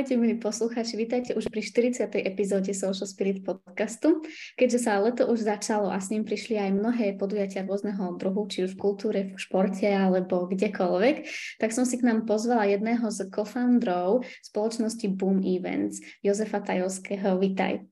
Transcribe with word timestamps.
Ahojte, 0.00 0.16
milí 0.16 0.40
poslucháči, 0.40 0.96
vítajte 0.96 1.36
už 1.36 1.52
pri 1.52 1.60
40. 1.60 2.08
epizóde 2.24 2.72
Social 2.72 3.04
Spirit 3.04 3.44
podcastu. 3.44 4.24
Keďže 4.56 4.88
sa 4.88 4.96
leto 4.96 5.28
už 5.28 5.44
začalo 5.44 5.92
a 5.92 6.00
s 6.00 6.08
ním 6.08 6.24
prišli 6.24 6.56
aj 6.56 6.72
mnohé 6.72 7.20
podujatia 7.20 7.68
rôzneho 7.68 8.16
druhu, 8.16 8.48
či 8.48 8.64
už 8.64 8.80
v 8.80 8.80
kultúre, 8.80 9.20
v 9.28 9.36
športe 9.36 9.84
alebo 9.84 10.48
kdekoľvek, 10.48 11.16
tak 11.60 11.76
som 11.76 11.84
si 11.84 12.00
k 12.00 12.08
nám 12.08 12.24
pozvala 12.24 12.64
jedného 12.72 13.12
z 13.12 13.28
co-founderov 13.28 14.24
spoločnosti 14.40 15.04
Boom 15.20 15.44
Events, 15.44 16.00
Jozefa 16.24 16.64
Tajovského. 16.64 17.36
Vítaj. 17.36 17.84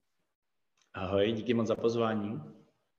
Ahoj, 0.97 1.29
díky 1.37 1.53
moc 1.53 1.69
za 1.69 1.77
pozvání. 1.77 2.58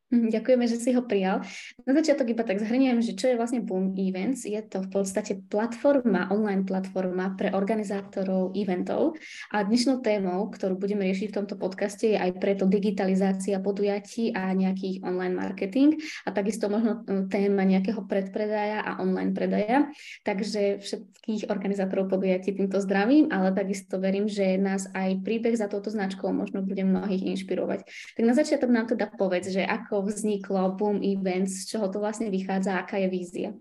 Mhm, 0.10 0.34
ďakujeme, 0.34 0.66
že 0.66 0.82
si 0.82 0.90
ho 0.98 1.06
prijal. 1.06 1.46
Na 1.86 1.94
začiatok 1.94 2.34
iba 2.34 2.42
tak 2.42 2.58
zhrniem, 2.58 2.98
že 2.98 3.14
čo 3.14 3.30
je 3.30 3.38
vlastne 3.38 3.62
Boom 3.62 3.94
Events. 3.94 4.42
Je 4.42 4.58
to 4.66 4.82
v 4.82 4.90
podstate 4.90 5.38
platforma, 5.46 6.34
online 6.34 6.66
platforma 6.66 7.38
pre 7.38 7.54
organizátorov 7.54 8.58
eventov 8.58 9.22
a 9.54 9.62
dnešnou 9.62 10.02
témou, 10.02 10.50
ktorú 10.50 10.82
budeme 10.82 11.06
riešiť 11.06 11.30
v 11.30 11.38
tomto 11.38 11.62
podcaste 11.62 12.10
je 12.10 12.18
aj 12.18 12.42
preto 12.42 12.66
digitalizácia 12.66 13.62
podujatí 13.62 14.34
a 14.34 14.50
nejakých 14.50 15.06
online 15.06 15.38
marketing 15.38 16.02
a 16.26 16.34
takisto 16.34 16.74
možno 16.74 17.06
e, 17.06 17.30
téma 17.30 17.62
nejakého 17.62 18.02
predpredaja 18.10 18.82
a 18.82 18.98
online 18.98 19.38
predaja. 19.38 19.94
Takže 20.26 20.82
všetkých 20.82 21.54
organizátorov 21.54 22.10
podujatí 22.10 22.58
týmto 22.58 22.82
zdravím, 22.82 23.30
ale 23.30 23.54
takisto 23.54 24.02
verím, 24.02 24.26
že 24.26 24.58
nás 24.58 24.90
aj 24.90 25.22
príbeh 25.22 25.54
za 25.54 25.70
touto 25.70 25.94
značkou 25.94 26.34
možno 26.34 26.66
bude 26.66 26.82
mnohých 26.82 27.30
inšpirovať. 27.38 27.86
Tak 28.18 28.24
na 28.26 28.34
začiatok 28.34 28.74
nám 28.74 28.90
teda 28.90 29.14
povedz, 29.14 29.54
že 29.54 29.62
ako 29.62 29.99
vzniklo 30.02 30.72
Boom 30.72 31.02
Events, 31.04 31.52
z 31.52 31.66
čeho 31.66 31.90
to 31.90 32.00
vlastně 32.00 32.30
vychází, 32.30 32.70
jaká 32.70 32.98
je 32.98 33.10
vízia? 33.10 33.52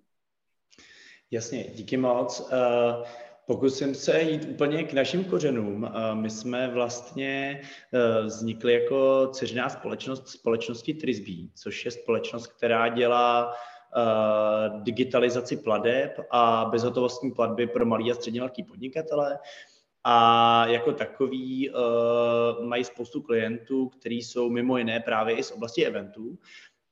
Jasně, 1.30 1.64
díky 1.74 1.96
moc. 1.96 2.40
Uh, 2.40 3.06
Pokusím 3.46 3.94
se 3.94 4.22
jít 4.22 4.44
úplně 4.44 4.84
k 4.84 4.92
našim 4.92 5.24
kořenům. 5.24 5.82
Uh, 5.82 6.14
my 6.14 6.30
jsme 6.30 6.68
vlastně 6.68 7.60
uh, 7.92 8.26
vznikli 8.26 8.72
jako 8.72 9.28
dceřiná 9.32 9.68
společnost 9.68 10.28
společnosti 10.28 10.94
Trisby, 10.94 11.48
což 11.54 11.84
je 11.84 11.90
společnost, 11.90 12.46
která 12.46 12.88
dělá 12.88 13.52
digitalizaci 14.82 15.56
pladeb 15.56 16.20
a 16.30 16.64
bezhotovostní 16.70 17.32
platby 17.32 17.66
pro 17.66 17.86
malý 17.86 18.10
a 18.10 18.14
středně 18.14 18.40
velký 18.40 18.62
podnikatele 18.62 19.38
a 20.04 20.66
jako 20.66 20.92
takový 20.92 21.70
uh, 21.70 22.66
mají 22.66 22.84
spoustu 22.84 23.22
klientů, 23.22 23.88
kteří 23.88 24.22
jsou 24.22 24.50
mimo 24.50 24.78
jiné 24.78 25.00
právě 25.00 25.36
i 25.36 25.42
z 25.42 25.50
oblasti 25.50 25.86
eventů. 25.86 26.38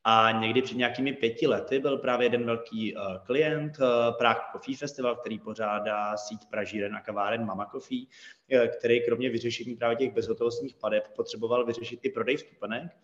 A 0.08 0.30
někdy 0.30 0.62
před 0.62 0.76
nějakými 0.76 1.12
pěti 1.12 1.46
lety 1.46 1.78
byl 1.78 1.98
právě 1.98 2.24
jeden 2.24 2.44
velký 2.44 2.96
uh, 2.96 3.02
klient, 3.26 3.78
uh, 3.78 4.16
Prague 4.18 4.44
Coffee 4.52 4.76
Festival, 4.76 5.16
který 5.16 5.38
pořádá 5.38 6.16
síť 6.16 6.40
pražíren 6.50 6.96
a 6.96 7.00
kaváren 7.00 7.46
Mama 7.46 7.66
Coffee, 7.66 8.06
uh, 8.52 8.66
který 8.66 9.04
kromě 9.04 9.30
vyřešení 9.30 9.76
právě 9.76 9.96
těch 9.96 10.14
bezhotovostních 10.14 10.74
padeb 10.74 11.08
potřeboval 11.16 11.66
vyřešit 11.66 12.00
i 12.02 12.10
prodej 12.10 12.36
vstupenek. 12.36 12.96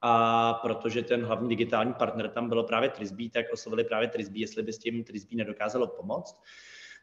A 0.00 0.54
protože 0.54 1.02
ten 1.02 1.24
hlavní 1.24 1.48
digitální 1.48 1.94
partner 1.94 2.28
tam 2.28 2.48
bylo 2.48 2.64
právě 2.64 2.88
Trisby, 2.88 3.30
tak 3.30 3.46
oslovili 3.52 3.84
právě 3.84 4.08
Trisby, 4.08 4.40
jestli 4.40 4.62
by 4.62 4.72
s 4.72 4.78
tím 4.78 5.04
Trisby 5.04 5.36
nedokázalo 5.36 5.86
pomoct. 5.86 6.42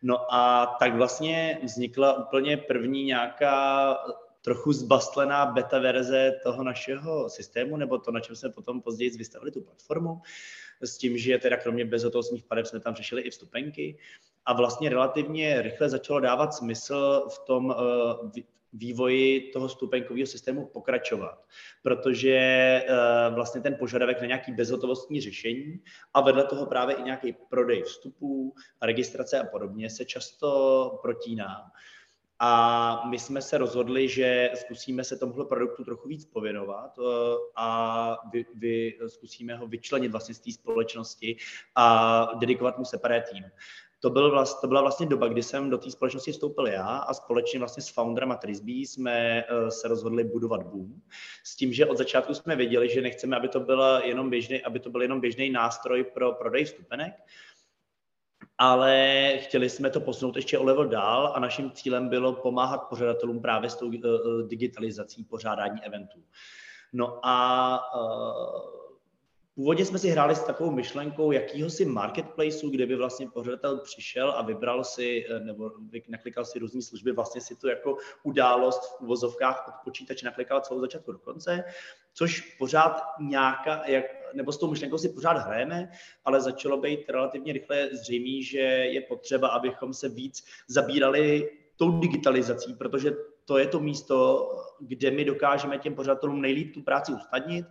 No 0.02 0.34
a 0.34 0.66
tak 0.80 0.96
vlastně 0.96 1.60
vznikla 1.64 2.26
úplně 2.26 2.58
první 2.58 3.04
nějaká 3.04 3.96
trochu 4.42 4.74
zbastlená 4.74 5.46
beta 5.46 5.80
verze 5.80 6.40
toho 6.44 6.64
našeho 6.64 7.30
systému, 7.30 7.78
nebo 7.78 7.98
to, 7.98 8.12
na 8.12 8.20
čem 8.20 8.36
jsme 8.36 8.50
potom 8.50 8.82
později 8.82 9.10
vystavili 9.10 9.52
tu 9.52 9.62
platformu, 9.62 10.22
s 10.82 10.98
tím, 10.98 11.18
že 11.18 11.38
teda 11.38 11.58
kromě 11.58 11.86
bezhotovostních 11.86 12.44
padev 12.44 12.68
jsme 12.68 12.80
tam 12.80 12.96
řešili 12.96 13.22
i 13.22 13.30
vstupenky. 13.30 13.98
A 14.46 14.54
vlastně 14.54 14.90
relativně 14.90 15.62
rychle 15.62 15.90
začalo 15.90 16.20
dávat 16.20 16.54
smysl 16.54 17.28
v 17.30 17.40
tom 17.40 17.66
uh, 17.66 18.32
vývoji 18.74 19.52
toho 19.52 19.70
stupenkového 19.70 20.28
systému 20.28 20.66
pokračovat, 20.66 21.46
protože 21.84 22.40
uh, 22.90 23.36
vlastně 23.36 23.62
ten 23.62 23.76
požadavek 23.80 24.22
na 24.22 24.28
nějaký 24.28 24.52
bezhotovostní 24.52 25.22
řešení 25.22 25.80
a 26.14 26.22
vedle 26.22 26.44
toho 26.44 26.66
právě 26.66 26.96
i 26.96 27.04
nějaký 27.04 27.36
prodej 27.50 27.84
vstupů, 27.84 28.54
registrace 28.82 29.40
a 29.40 29.46
podobně 29.46 29.90
se 29.90 30.06
často 30.06 31.00
protíná. 31.02 31.72
A 32.40 33.10
my 33.10 33.20
jsme 33.20 33.42
se 33.42 33.58
rozhodli, 33.58 34.10
že 34.10 34.50
zkusíme 34.56 35.04
se 35.04 35.18
tomuhle 35.18 35.46
produktu 35.46 35.84
trochu 35.84 36.08
víc 36.08 36.26
pověnovat 36.26 36.98
uh, 36.98 37.06
a 37.56 38.18
vy, 38.34 38.46
vy 38.56 38.98
zkusíme 39.08 39.56
ho 39.56 39.68
vyčlenit 39.68 40.12
vlastně 40.12 40.36
z 40.36 40.40
té 40.40 40.52
společnosti 40.52 41.38
a 41.76 42.26
dedikovat 42.40 42.78
mu 42.78 42.86
separé 42.86 43.22
tým 43.32 43.44
to, 44.00 44.10
byl 44.10 44.32
vlast, 44.32 44.62
to 44.62 44.68
byla 44.68 44.82
vlastně 44.82 45.06
doba, 45.06 45.28
kdy 45.28 45.44
jsem 45.44 45.70
do 45.70 45.78
té 45.78 45.92
společnosti 45.92 46.32
vstoupil 46.32 46.68
já 46.68 46.98
a 46.98 47.14
společně 47.14 47.60
vlastně 47.60 47.84
s 47.84 47.90
founderem 47.90 48.32
a 48.32 48.36
Trisby 48.36 48.72
jsme 48.72 49.44
uh, 49.44 49.68
se 49.68 49.88
rozhodli 49.88 50.24
budovat 50.24 50.64
Boom. 50.64 51.02
S 51.44 51.56
tím, 51.56 51.74
že 51.74 51.86
od 51.86 51.98
začátku 51.98 52.34
jsme 52.34 52.56
věděli, 52.56 52.90
že 52.90 53.02
nechceme, 53.02 53.38
aby 53.38 53.48
to, 53.48 53.60
byl 53.60 54.02
jenom 54.04 54.30
běžný, 54.30 54.62
aby 54.62 54.80
to 54.80 54.90
byl 54.90 55.02
jenom 55.02 55.22
běžný 55.22 55.50
nástroj 55.50 56.04
pro 56.04 56.34
prodej 56.34 56.66
vstupenek, 56.66 57.14
ale 58.58 59.34
chtěli 59.38 59.70
jsme 59.70 59.90
to 59.90 60.00
posunout 60.00 60.36
ještě 60.36 60.58
o 60.58 60.64
level 60.64 60.88
dál 60.88 61.32
a 61.36 61.40
naším 61.40 61.72
cílem 61.72 62.10
bylo 62.10 62.34
pomáhat 62.34 62.78
pořadatelům 62.78 63.42
právě 63.42 63.70
s 63.70 63.76
tou 63.76 63.88
uh, 63.88 63.94
digitalizací 64.48 65.24
pořádání 65.24 65.84
eventů. 65.84 66.24
No 66.94 67.20
a 67.24 67.80
uh, 67.96 68.87
Původně 69.58 69.86
jsme 69.86 70.00
si 70.00 70.10
hráli 70.10 70.36
s 70.36 70.44
takovou 70.44 70.72
myšlenkou 70.72 71.32
jakýhosi 71.32 71.86
marketplaceu, 71.86 72.70
kde 72.70 72.86
by 72.86 72.96
vlastně 72.96 73.30
pořadatel 73.30 73.78
přišel 73.78 74.32
a 74.32 74.42
vybral 74.42 74.84
si, 74.84 75.26
eh, 75.30 75.40
nebo 75.40 75.72
naklikal 76.08 76.46
si 76.46 76.60
různé 76.60 76.82
služby, 76.82 77.12
vlastně 77.12 77.42
si 77.42 77.56
tu 77.56 77.68
jako 77.68 77.98
událost 78.24 78.80
v 78.86 79.02
uvozovkách 79.02 79.68
od 79.68 79.74
počítače 79.84 80.26
naklikal 80.26 80.62
celou 80.62 80.82
začátku 80.82 81.12
do 81.12 81.20
konce, 81.20 81.64
což 82.14 82.42
pořád 82.42 83.02
nějaká, 83.20 83.84
jak, 83.88 84.06
nebo 84.34 84.52
s 84.52 84.58
tou 84.58 84.70
myšlenkou 84.70 84.98
si 84.98 85.10
pořád 85.10 85.38
hrajeme, 85.38 85.92
ale 86.26 86.42
začalo 86.42 86.78
být 86.78 87.10
relativně 87.10 87.54
rychle 87.54 87.90
zřejmé, 87.92 88.44
že 88.44 88.60
je 88.60 89.02
potřeba, 89.02 89.48
abychom 89.48 89.94
se 89.94 90.10
víc 90.10 90.46
zabírali 90.68 91.50
tou 91.76 92.00
digitalizací, 92.00 92.74
protože 92.74 93.12
to 93.46 93.58
je 93.58 93.68
to 93.68 93.80
místo, 93.80 94.50
kde 94.80 95.12
my 95.12 95.26
dokážeme 95.26 95.78
těm 95.78 95.96
pořadatelům 95.96 96.42
nejlíp 96.42 96.74
tu 96.74 96.82
práci 96.82 97.12
usnadnit 97.12 97.66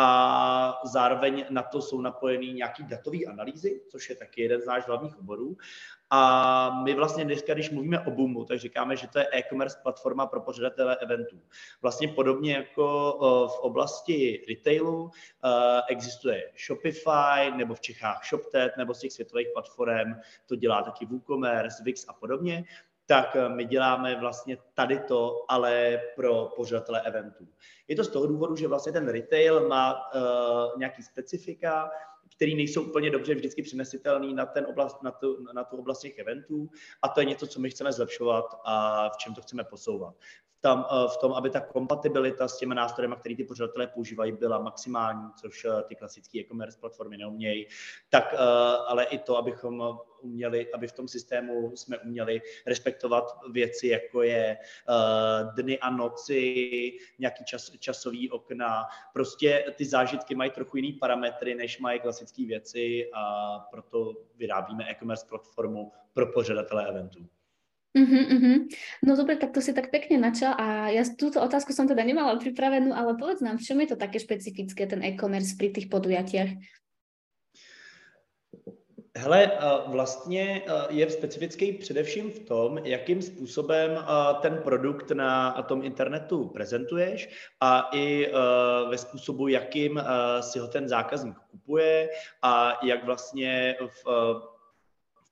a 0.00 0.80
zároveň 0.84 1.44
na 1.50 1.62
to 1.62 1.82
jsou 1.82 2.00
napojeny 2.00 2.46
nějaký 2.46 2.82
datové 2.82 3.18
analýzy, 3.28 3.80
což 3.88 4.10
je 4.10 4.16
taky 4.16 4.42
jeden 4.42 4.60
z 4.60 4.66
náš 4.66 4.86
hlavních 4.86 5.18
oborů. 5.18 5.56
A 6.10 6.82
my 6.84 6.94
vlastně 6.94 7.24
dneska, 7.24 7.54
když 7.54 7.70
mluvíme 7.70 8.00
o 8.00 8.10
Boomu, 8.10 8.44
tak 8.44 8.58
říkáme, 8.58 8.96
že 8.96 9.08
to 9.08 9.18
je 9.18 9.28
e-commerce 9.32 9.78
platforma 9.82 10.26
pro 10.26 10.40
pořadatele 10.40 10.96
eventů. 10.96 11.40
Vlastně 11.82 12.08
podobně 12.08 12.52
jako 12.54 13.16
v 13.56 13.60
oblasti 13.60 14.44
retailu 14.48 15.10
existuje 15.88 16.52
Shopify, 16.66 17.50
nebo 17.56 17.74
v 17.74 17.80
Čechách 17.80 18.24
ShopTet, 18.28 18.76
nebo 18.76 18.94
z 18.94 19.00
těch 19.00 19.12
světových 19.12 19.48
platform 19.52 20.14
to 20.46 20.56
dělá 20.56 20.82
taky 20.82 21.06
WooCommerce, 21.06 21.82
Wix 21.82 22.08
a 22.08 22.12
podobně 22.12 22.64
tak 23.08 23.36
eh, 23.36 23.48
my 23.48 23.64
děláme 23.64 24.20
vlastně 24.20 24.58
tady 24.74 24.98
to, 24.98 25.44
ale 25.48 26.00
pro 26.16 26.52
pořadatele 26.56 27.02
eventů. 27.02 27.48
Je 27.88 27.96
to 27.96 28.04
z 28.04 28.08
toho 28.08 28.26
důvodu, 28.26 28.56
že 28.56 28.68
vlastně 28.68 28.92
ten 28.92 29.08
retail 29.08 29.68
má 29.68 29.94
uh, 30.14 30.78
nějaký 30.78 31.02
specifika, 31.02 31.90
který 32.36 32.54
nejsou 32.54 32.82
úplně 32.82 33.10
dobře 33.10 33.34
vždycky 33.34 33.62
přinesitelný 33.62 34.34
na, 34.34 34.46
ten 34.46 34.66
oblast, 34.66 35.02
na, 35.02 35.10
tu, 35.10 35.46
na 35.52 35.64
tu 35.64 35.76
oblast 35.76 36.00
těch 36.00 36.18
eventů 36.18 36.70
a 37.02 37.08
to 37.08 37.20
je 37.20 37.26
něco, 37.26 37.46
co 37.46 37.60
my 37.60 37.70
chceme 37.70 37.92
zlepšovat 37.92 38.44
a 38.64 39.08
v 39.08 39.16
čem 39.16 39.34
to 39.34 39.42
chceme 39.42 39.64
posouvat 39.64 40.14
tam, 40.60 40.86
eh, 40.90 41.08
v 41.08 41.16
tom, 41.16 41.32
aby 41.32 41.50
ta 41.50 41.60
kompatibilita 41.60 42.48
s 42.48 42.58
těmi 42.58 42.74
nástroji, 42.74 43.10
které 43.20 43.36
ty 43.36 43.44
pořadatelé 43.44 43.86
používají, 43.86 44.32
byla 44.32 44.58
maximální, 44.58 45.30
což 45.40 45.64
eh, 45.64 45.82
ty 45.82 45.94
klasické 45.94 46.38
e-commerce 46.38 46.78
platformy 46.80 47.16
neumějí, 47.16 47.66
tak 48.08 48.34
eh, 48.34 48.38
ale 48.86 49.04
i 49.04 49.18
to, 49.18 49.36
abychom 49.36 49.98
uměli, 50.20 50.72
aby 50.72 50.88
v 50.88 50.92
tom 50.92 51.08
systému 51.08 51.76
jsme 51.76 51.98
uměli 51.98 52.42
respektovat 52.66 53.38
věci, 53.52 53.88
jako 53.88 54.22
je 54.22 54.58
dny 55.54 55.78
a 55.78 55.90
noci, 55.90 56.92
nějaký 57.18 57.44
čas, 57.44 57.70
časový 57.78 58.30
okna. 58.30 58.86
Prostě 59.12 59.74
ty 59.76 59.84
zážitky 59.84 60.34
mají 60.34 60.50
trochu 60.50 60.76
jiný 60.76 60.92
parametry, 60.92 61.54
než 61.54 61.78
mají 61.78 62.00
klasické 62.00 62.46
věci 62.46 63.10
a 63.14 63.58
proto 63.70 64.14
vyrábíme 64.36 64.90
e-commerce 64.90 65.26
platformu 65.28 65.92
pro 66.12 66.26
pořadatele 66.26 66.88
eventů. 66.88 67.28
Uh-huh, 67.98 68.24
uh-huh. 68.30 68.56
No 69.02 69.18
dobre, 69.18 69.34
tak 69.42 69.50
to 69.50 69.58
si 69.58 69.74
tak 69.74 69.90
pekne 69.90 70.22
načal 70.22 70.54
a 70.54 70.86
ja 70.94 71.02
túto 71.18 71.42
otázku 71.42 71.74
som 71.74 71.90
teda 71.90 72.06
nemala 72.06 72.38
pripravenú, 72.38 72.94
ale 72.94 73.18
povedz 73.18 73.42
nám, 73.42 73.58
v 73.58 73.66
čom 73.66 73.82
je 73.82 73.90
to 73.90 73.98
také 73.98 74.22
špecifické, 74.22 74.86
ten 74.86 75.02
e-commerce 75.02 75.58
pri 75.58 75.74
tých 75.74 75.90
podujatiach? 75.90 76.54
Hele, 79.18 79.50
vlastně 79.86 80.62
je 80.90 81.10
specifický 81.10 81.72
především 81.72 82.30
v 82.30 82.38
tom, 82.38 82.78
jakým 82.78 83.22
způsobem 83.22 83.90
ten 84.40 84.62
produkt 84.62 85.10
na 85.10 85.62
tom 85.62 85.82
internetu 85.82 86.48
prezentuješ 86.54 87.28
a 87.60 87.90
i 87.92 88.30
ve 88.90 88.98
způsobu, 88.98 89.48
jakým 89.48 90.02
si 90.40 90.58
ho 90.58 90.68
ten 90.68 90.88
zákazník 90.88 91.36
kupuje 91.50 92.08
a 92.42 92.78
jak 92.86 93.04
vlastně 93.04 93.76
v 93.80 94.04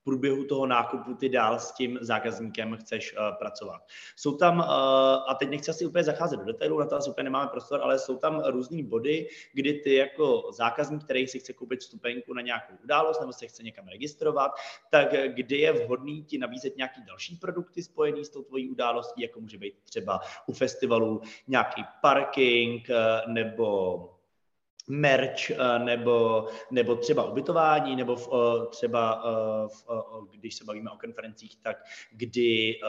průběhu 0.07 0.45
toho 0.45 0.67
nákupu 0.67 1.15
ty 1.15 1.29
dál 1.29 1.59
s 1.59 1.73
tím 1.73 1.99
zákazníkem 2.01 2.77
chceš 2.77 3.13
uh, 3.13 3.37
pracovat. 3.39 3.83
Jsou 4.17 4.37
tam, 4.37 4.59
uh, 4.59 4.65
a 5.27 5.37
teď 5.39 5.51
nechci 5.51 5.71
asi 5.71 5.87
úplně 5.87 6.05
zacházet 6.05 6.39
do 6.39 6.45
detailů, 6.45 6.79
na 6.79 6.87
to 6.87 6.97
asi 6.97 7.11
úplně 7.11 7.25
nemáme 7.25 7.51
prostor, 7.51 7.81
ale 7.83 7.99
jsou 7.99 8.17
tam 8.17 8.43
různý 8.47 8.83
body, 8.83 9.29
kdy 9.53 9.73
ty 9.73 9.95
jako 9.95 10.51
zákazník, 10.53 11.05
který 11.05 11.27
si 11.27 11.39
chce 11.39 11.53
koupit 11.53 11.81
vstupenku 11.81 12.35
na 12.35 12.43
nějakou 12.43 12.75
událost 12.85 13.21
nebo 13.21 13.33
se 13.33 13.47
chce 13.47 13.63
někam 13.63 13.89
registrovat, 13.89 14.53
tak 14.91 15.09
kdy 15.35 15.59
je 15.59 15.73
vhodný 15.73 16.25
ti 16.25 16.39
nabízet 16.39 16.77
nějaký 16.77 17.01
další 17.07 17.37
produkty 17.37 17.83
spojený 17.83 18.25
s 18.25 18.29
tou 18.29 18.43
tvojí 18.43 18.71
událostí, 18.71 19.23
jako 19.23 19.41
může 19.41 19.59
být 19.59 19.75
třeba 19.85 20.21
u 20.47 20.53
festivalu 20.53 21.21
nějaký 21.49 21.85
parking 22.03 22.89
uh, 22.91 23.33
nebo 23.33 24.16
merch 24.89 25.51
eh, 25.51 25.79
nebo, 25.79 26.47
nebo 26.71 26.97
třeba 26.97 27.25
ubytování, 27.25 27.97
nebo 27.97 28.17
v, 28.17 28.29
eh, 28.33 28.67
třeba 28.67 29.23
eh, 29.25 29.69
v, 29.69 29.85
když 30.31 30.55
se 30.55 30.65
bavíme 30.65 30.91
o 30.91 30.99
konferencích, 30.99 31.57
tak 31.63 31.77
kdy 32.13 32.81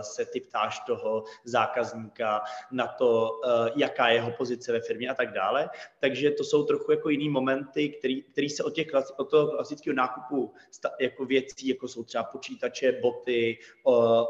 se 0.00 0.26
ty 0.26 0.40
ptáš 0.40 0.80
toho 0.86 1.24
zákazníka 1.44 2.42
na 2.72 2.86
to, 2.86 3.30
jaká 3.76 4.08
je 4.08 4.14
jeho 4.14 4.30
pozice 4.30 4.72
ve 4.72 4.80
firmě 4.80 5.08
a 5.08 5.14
tak 5.14 5.32
dále. 5.32 5.70
Takže 6.00 6.30
to 6.30 6.44
jsou 6.44 6.64
trochu 6.64 6.92
jako 6.92 7.08
jiný 7.08 7.28
momenty, 7.28 7.88
který, 7.88 8.22
který 8.22 8.50
se 8.50 8.64
od, 8.64 8.74
těch, 8.74 8.86
od 9.16 9.30
toho 9.30 9.48
klasického 9.48 9.94
nákupu 9.94 10.54
jako 11.00 11.24
věcí, 11.24 11.68
jako 11.68 11.88
jsou 11.88 12.04
třeba 12.04 12.24
počítače, 12.24 12.92
boty, 13.02 13.58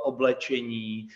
oblečení, 0.05 1.09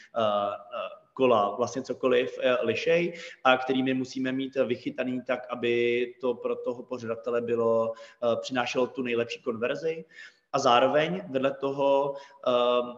kola, 1.17 1.57
vlastně 1.57 1.83
cokoliv 1.83 2.39
eh, 2.41 2.57
lišej 2.63 3.13
a 3.45 3.57
kterými 3.57 3.95
musíme 3.95 4.33
mít 4.33 4.55
vychytaný 4.55 5.23
tak, 5.27 5.47
aby 5.51 6.15
to 6.21 6.35
pro 6.35 6.57
toho 6.57 6.83
pořadatele 6.83 7.41
bylo, 7.41 7.93
eh, 7.97 8.37
přinášelo 8.41 8.87
tu 8.87 9.03
nejlepší 9.03 9.43
konverzi. 9.43 10.05
A 10.53 10.59
zároveň 10.59 11.23
vedle 11.29 11.51
toho 11.51 12.15
ehm, 12.47 12.97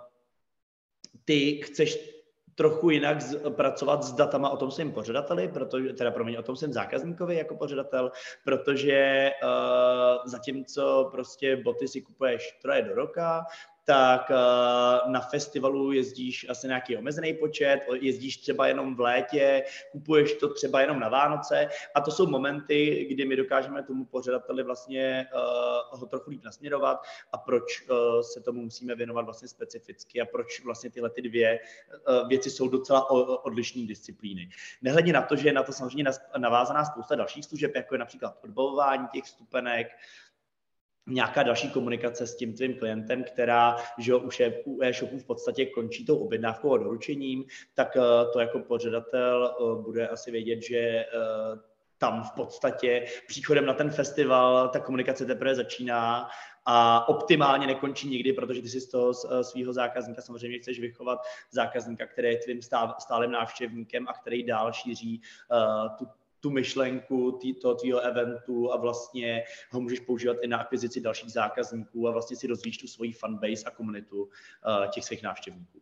ty 1.25 1.61
chceš 1.63 2.19
trochu 2.55 2.91
jinak 2.91 3.21
z, 3.21 3.51
pracovat 3.51 4.03
s 4.03 4.13
datama 4.13 4.51
o 4.51 4.57
tom 4.57 4.71
svém 4.71 4.93
pořadateli, 4.93 5.49
protože, 5.49 5.93
teda 5.93 6.11
promiň, 6.11 6.37
o 6.37 6.43
tom 6.43 6.57
svém 6.57 6.73
zákazníkovi 6.73 7.37
jako 7.37 7.57
pořadatel, 7.57 8.11
protože 8.45 9.31
uh, 9.43 10.27
zatímco 10.27 11.09
prostě 11.13 11.57
boty 11.57 11.89
si 11.89 12.03
kupuješ 12.03 12.59
troje 12.63 12.83
do 12.83 12.95
roka, 12.95 13.45
tak 13.89 14.31
eh, 14.31 15.11
na 15.11 15.21
festivalu 15.21 15.93
jezdíš 15.93 16.47
asi 16.49 16.67
nějaký 16.67 16.97
omezený 16.97 17.35
počet, 17.35 17.81
jezdíš 18.01 18.37
třeba 18.37 18.67
jenom 18.67 18.97
v 18.97 19.01
létě, 19.01 19.65
kupuješ 19.93 20.33
to 20.35 20.55
třeba 20.55 20.81
jenom 20.81 21.01
na 21.01 21.09
Vánoce 21.09 21.69
a 21.95 22.01
to 22.01 22.11
jsou 22.11 22.27
momenty, 22.27 23.07
kdy 23.11 23.25
my 23.25 23.37
dokážeme 23.37 23.83
tomu 23.83 24.05
pořadateli 24.05 24.63
vlastně 24.63 25.27
uh, 25.35 26.01
ho 26.01 26.07
trochu 26.07 26.31
líp 26.31 26.45
nasměrovat 26.45 27.03
a 27.33 27.39
proč 27.39 27.63
uh, 27.91 27.97
se 28.21 28.41
tomu 28.41 28.63
musíme 28.63 28.95
věnovat 28.95 29.23
vlastně 29.23 29.49
specificky 29.49 30.21
a 30.21 30.27
proč 30.27 30.65
vlastně 30.65 30.91
tyhle 30.91 31.11
ty 31.11 31.23
dvě 31.23 31.59
věci 32.29 32.51
jsou 32.51 32.69
docela 32.69 33.11
odlišné 33.45 33.87
disciplíny. 33.87 34.49
Nehledě 34.83 35.13
na 35.13 35.23
to, 35.23 35.37
že 35.37 35.49
je 35.49 35.53
na 35.53 35.63
to 35.63 35.73
samozřejmě 35.73 36.05
navázaná 36.39 36.85
spousta 36.85 37.15
dalších 37.15 37.45
služeb, 37.45 37.75
jako 37.75 37.95
je 37.95 37.99
například 37.99 38.39
odbavování 38.45 39.07
těch 39.13 39.29
stupenek, 39.29 39.87
nějaká 41.09 41.43
další 41.43 41.71
komunikace 41.71 42.27
s 42.27 42.37
tím 42.37 42.55
tvým 42.55 42.75
klientem, 42.75 43.25
která 43.25 43.77
že 43.99 44.15
už 44.15 44.41
je 44.41 44.63
u 44.65 44.83
e-shopu 44.83 45.19
v 45.19 45.25
podstatě 45.25 45.67
končí 45.67 46.05
tou 46.05 46.19
objednávkou 46.19 46.75
a 46.75 46.79
doručením, 46.79 47.45
tak 47.75 47.97
eh, 47.97 48.01
to 48.33 48.41
jako 48.41 48.59
pořadatel 48.59 49.57
eh, 49.61 49.83
bude 49.83 50.09
asi 50.09 50.31
vědět, 50.31 50.63
že 50.63 50.79
eh, 50.79 51.07
tam 51.99 52.23
v 52.23 52.31
podstatě 52.31 53.05
příchodem 53.27 53.67
na 53.67 53.75
ten 53.75 53.91
festival 53.91 54.69
ta 54.69 54.81
komunikace 54.81 55.27
teprve 55.27 55.55
začíná 55.55 56.29
a 56.65 57.09
optimálně 57.09 57.67
nekončí 57.67 58.09
nikdy, 58.09 58.33
protože 58.33 58.63
ty 58.63 58.69
si 58.69 58.81
z 58.81 58.89
toho 58.89 59.15
svého 59.43 59.73
zákazníka 59.73 60.23
samozřejmě 60.23 60.59
chceš 60.59 60.81
vychovat 60.81 61.19
zákazníka, 61.51 62.07
který 62.07 62.29
je 62.29 62.37
tvým 62.37 62.61
stálým 62.99 63.31
návštěvníkem 63.31 64.09
a 64.09 64.13
který 64.13 64.47
dál 64.47 64.73
šíří 64.73 65.23
uh, 65.51 65.97
tu 65.97 66.07
tu 66.41 66.51
myšlenku 66.51 67.33
tý, 67.33 67.55
toho 67.55 67.75
tvýho 67.75 68.01
eventu 68.01 68.73
a 68.73 68.77
vlastně 68.77 69.45
ho 69.71 69.81
můžeš 69.81 70.01
používat 70.01 70.37
i 70.43 70.47
na 70.47 70.59
akvizici 70.59 71.01
dalších 71.01 71.33
zákazníků 71.33 72.09
a 72.09 72.11
vlastně 72.11 72.37
si 72.37 72.47
rozvíjíš 72.47 72.79
tu 72.79 72.87
svoji 72.87 73.13
fanbase 73.13 73.65
a 73.67 73.71
komunitu 73.71 74.23
uh, 74.23 74.87
těch 74.91 75.05
svých 75.05 75.23
návštěvníků. 75.23 75.81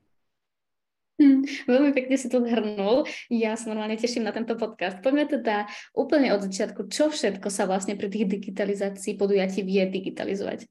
Hmm, 1.17 1.49
veľmi 1.64 1.97
pekne 1.97 2.20
si 2.20 2.29
to 2.29 2.44
zhrnul. 2.44 3.08
Ja 3.32 3.56
sa 3.56 3.73
normálne 3.73 3.97
teším 3.97 4.29
na 4.29 4.37
tento 4.37 4.53
podcast. 4.53 5.00
Poďme 5.00 5.25
teda 5.25 5.64
úplne 5.97 6.29
od 6.37 6.44
začiatku, 6.44 6.93
čo 6.93 7.08
všetko 7.08 7.49
sa 7.49 7.64
vlastne 7.64 7.97
pri 7.97 8.12
tých 8.12 8.29
digitalizácii 8.29 9.17
podujatí 9.17 9.64
vie 9.64 9.81
digitalizovať? 9.88 10.69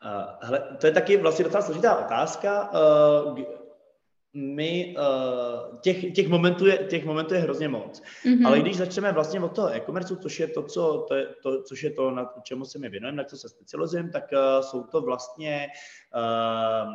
Uh, 0.00 0.40
hele, 0.40 0.58
to 0.80 0.86
je 0.86 0.92
taky 0.92 1.16
vlastně 1.16 1.44
docela 1.44 1.62
složitá 1.62 1.96
otázka. 1.96 2.70
Uh, 2.72 3.57
my, 4.38 4.96
uh, 4.98 5.78
těch, 5.80 6.12
těch, 6.12 6.28
momentů 6.28 6.66
je, 6.66 6.78
těch 6.78 7.04
momentů 7.04 7.34
je 7.34 7.40
hrozně 7.40 7.68
moc. 7.68 8.02
Mm-hmm. 8.24 8.46
Ale 8.46 8.60
když 8.60 8.76
začneme 8.76 9.12
vlastně 9.12 9.40
od 9.40 9.54
toho 9.54 9.74
e-commerce, 9.74 10.16
což 10.16 10.40
je 10.40 10.46
to, 10.46 10.62
co, 10.62 11.04
to, 11.08 11.14
je, 11.14 11.26
to, 11.42 11.62
což 11.62 11.82
je 11.82 11.90
to, 11.90 12.10
na 12.10 12.32
čemu 12.42 12.64
se 12.64 12.78
mi 12.78 12.88
věnujeme, 12.88 13.16
na 13.16 13.24
co 13.24 13.36
se 13.36 13.48
specializujeme, 13.48 14.10
tak 14.10 14.24
uh, 14.32 14.62
jsou 14.62 14.82
to 14.82 15.00
vlastně 15.00 15.66
uh, 16.14 16.92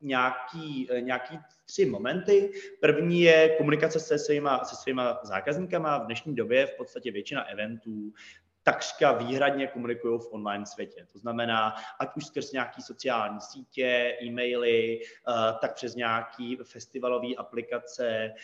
nějaký, 0.00 0.88
nějaký 1.00 1.38
tři 1.66 1.86
momenty. 1.86 2.52
První 2.80 3.20
je 3.20 3.54
komunikace 3.58 4.00
se 4.00 4.18
svýma, 4.18 4.64
se 4.64 4.76
svýma 4.76 5.20
zákazníkama. 5.22 5.98
V 5.98 6.06
dnešní 6.06 6.34
době 6.34 6.66
v 6.66 6.76
podstatě 6.76 7.10
většina 7.12 7.42
eventů 7.42 8.12
takřka 8.62 9.12
výhradně 9.12 9.66
komunikují 9.66 10.20
v 10.20 10.32
online 10.32 10.66
světě. 10.66 11.06
To 11.12 11.18
znamená, 11.18 11.74
ať 12.00 12.16
už 12.16 12.26
skrz 12.26 12.52
nějaké 12.52 12.82
sociální 12.82 13.40
sítě, 13.40 14.18
e-maily, 14.22 15.00
eh, 15.02 15.32
tak 15.60 15.74
přes 15.74 15.94
nějaké 15.94 16.54
festivalové 16.64 17.34
aplikace. 17.34 18.06
Eh, 18.06 18.34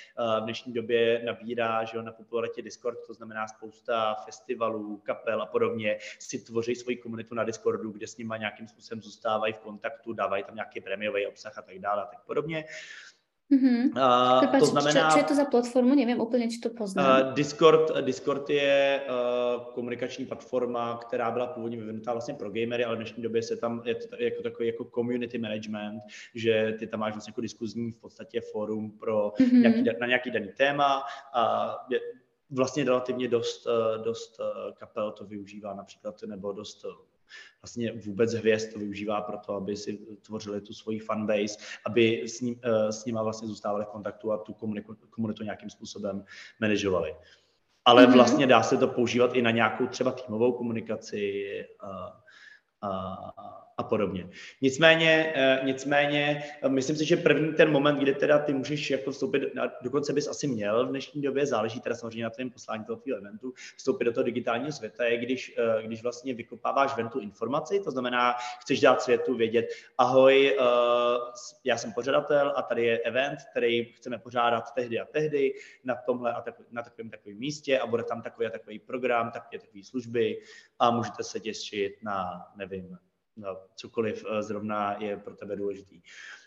v 0.40 0.44
dnešní 0.44 0.72
době 0.72 1.22
nabírá 1.24 1.84
že 1.84 2.02
na 2.02 2.12
popularitě 2.12 2.62
Discord, 2.62 3.06
to 3.06 3.14
znamená 3.14 3.48
spousta 3.48 4.14
festivalů, 4.14 4.96
kapel 4.96 5.42
a 5.42 5.46
podobně 5.46 5.98
si 6.18 6.38
tvoří 6.38 6.74
svoji 6.74 6.96
komunitu 6.96 7.34
na 7.34 7.44
Discordu, 7.44 7.90
kde 7.90 8.06
s 8.06 8.16
nimi 8.16 8.34
nějakým 8.38 8.68
způsobem 8.68 9.02
zůstávají 9.02 9.52
v 9.52 9.58
kontaktu, 9.58 10.12
dávají 10.12 10.44
tam 10.44 10.54
nějaký 10.54 10.80
prémiový 10.80 11.26
obsah 11.26 11.58
a 11.58 11.62
tak 11.62 11.78
dále 11.78 12.02
a 12.02 12.06
tak 12.06 12.24
podobně. 12.24 12.64
Mm-hmm. 13.46 13.94
Uh, 13.94 14.58
to 14.58 14.66
znamená... 14.66 15.10
Čo, 15.10 15.14
čo 15.14 15.18
je 15.18 15.24
to 15.24 15.34
za 15.34 15.44
platformu? 15.44 15.94
Nevím 15.94 16.20
úplně, 16.20 16.48
či 16.48 16.58
to 16.60 16.70
poznám. 16.70 17.28
Uh, 17.28 17.34
Discord, 17.34 17.96
Discord 18.00 18.50
je 18.50 19.00
uh, 19.06 19.64
komunikační 19.74 20.26
platforma, 20.26 20.98
která 20.98 21.30
byla 21.30 21.46
původně 21.46 21.76
vyvinutá 21.76 22.12
vlastně 22.12 22.34
pro 22.34 22.50
gamery, 22.50 22.84
ale 22.84 22.94
v 22.94 22.98
dnešní 22.98 23.22
době 23.22 23.42
se 23.42 23.56
tam, 23.56 23.82
je 23.84 23.94
to 23.94 24.16
jako 24.18 24.42
takový 24.42 24.68
jako 24.68 24.84
community 24.84 25.38
management, 25.38 26.02
že 26.34 26.74
ty 26.78 26.86
tam 26.86 27.00
máš 27.00 27.12
vlastně 27.12 27.30
jako 27.30 27.40
diskuzní 27.40 27.92
v 27.92 27.98
podstatě 28.00 28.40
fórum 28.40 28.90
pro 28.98 29.32
mm-hmm. 29.38 29.60
nějaký, 29.60 30.00
na 30.00 30.06
nějaký 30.06 30.30
daný 30.30 30.48
téma 30.56 31.02
a 31.34 31.70
je, 31.90 32.00
vlastně 32.50 32.84
relativně 32.84 33.28
dost, 33.28 33.66
dost 34.04 34.40
kapel 34.78 35.12
to 35.12 35.24
využívá 35.24 35.74
například, 35.74 36.22
nebo 36.26 36.52
dost 36.52 36.86
vlastně 37.62 37.92
vůbec 37.92 38.34
hvězd 38.34 38.72
to 38.72 38.78
využívá 38.78 39.20
pro 39.20 39.38
to, 39.38 39.54
aby 39.54 39.76
si 39.76 39.98
tvořili 40.22 40.60
tu 40.60 40.72
svoji 40.72 40.98
fanbase, 40.98 41.56
aby 41.86 42.22
s, 42.28 42.40
ním, 42.40 42.60
eh, 42.62 42.92
s 42.92 43.04
nima 43.04 43.22
vlastně 43.22 43.48
zůstávali 43.48 43.84
v 43.84 43.88
kontaktu 43.88 44.32
a 44.32 44.38
tu 44.38 44.52
komunitu, 44.52 44.96
komunitu 45.10 45.44
nějakým 45.44 45.70
způsobem 45.70 46.24
manažovali. 46.60 47.16
Ale 47.84 48.06
mm-hmm. 48.06 48.14
vlastně 48.14 48.46
dá 48.46 48.62
se 48.62 48.76
to 48.76 48.88
používat 48.88 49.34
i 49.34 49.42
na 49.42 49.50
nějakou 49.50 49.86
třeba 49.86 50.12
týmovou 50.12 50.52
komunikaci 50.52 51.44
a, 51.80 52.22
a, 52.82 53.65
a 53.78 53.82
podobně. 53.82 54.28
Nicméně, 54.62 55.32
eh, 55.36 55.60
nicméně, 55.64 56.44
eh, 56.62 56.68
myslím 56.68 56.96
si, 56.96 57.04
že 57.04 57.16
první 57.16 57.54
ten 57.54 57.72
moment, 57.72 57.98
kdy 57.98 58.14
teda 58.14 58.38
ty 58.38 58.52
můžeš 58.52 58.90
jako 58.90 59.10
vstoupit, 59.10 59.42
dokonce 59.82 60.12
bys 60.12 60.28
asi 60.28 60.46
měl 60.46 60.86
v 60.86 60.88
dnešní 60.88 61.22
době, 61.22 61.46
záleží 61.46 61.80
teda 61.80 61.94
samozřejmě 61.94 62.24
na 62.24 62.30
tvém 62.30 62.50
poslání 62.50 62.84
toho 62.84 62.96
tvého 62.96 63.18
eventu, 63.18 63.52
vstoupit 63.76 64.04
do 64.04 64.12
toho 64.12 64.24
digitálního 64.24 64.72
světa, 64.72 65.04
je 65.04 65.16
když, 65.16 65.54
eh, 65.58 65.82
když 65.82 66.02
vlastně 66.02 66.34
vykopáváš 66.34 66.96
ven 66.96 67.08
tu 67.08 67.20
informaci, 67.20 67.80
to 67.80 67.90
znamená, 67.90 68.34
chceš 68.60 68.80
dát 68.80 69.02
světu 69.02 69.34
vědět, 69.34 69.68
ahoj, 69.98 70.56
já 71.64 71.76
jsem 71.76 71.92
pořadatel 71.92 72.52
a 72.56 72.62
tady 72.62 72.84
je 72.84 72.98
event, 72.98 73.38
který 73.50 73.84
chceme 73.84 74.18
pořádat 74.18 74.74
tehdy 74.74 75.00
a 75.00 75.04
tehdy 75.04 75.54
na 75.84 75.94
tomhle 75.94 76.32
a 76.32 76.40
tak, 76.40 76.54
na 76.70 76.82
takovém 76.82 77.10
takovém 77.10 77.38
místě 77.38 77.78
a 77.78 77.86
bude 77.86 78.02
tam 78.02 78.22
takový 78.22 78.46
a 78.46 78.50
takový 78.50 78.78
program, 78.78 79.30
takové 79.30 79.58
takové 79.58 79.84
služby 79.84 80.42
a 80.78 80.90
můžete 80.90 81.22
se 81.24 81.40
těšit 81.40 82.02
na, 82.02 82.46
nevím, 82.56 82.98
No, 83.36 83.56
cokoliv 83.74 84.24
eh, 84.30 84.42
zrovna 84.42 84.96
je 84.98 85.16
pro 85.16 85.36
tebe 85.36 85.56
důležitý. 85.56 86.00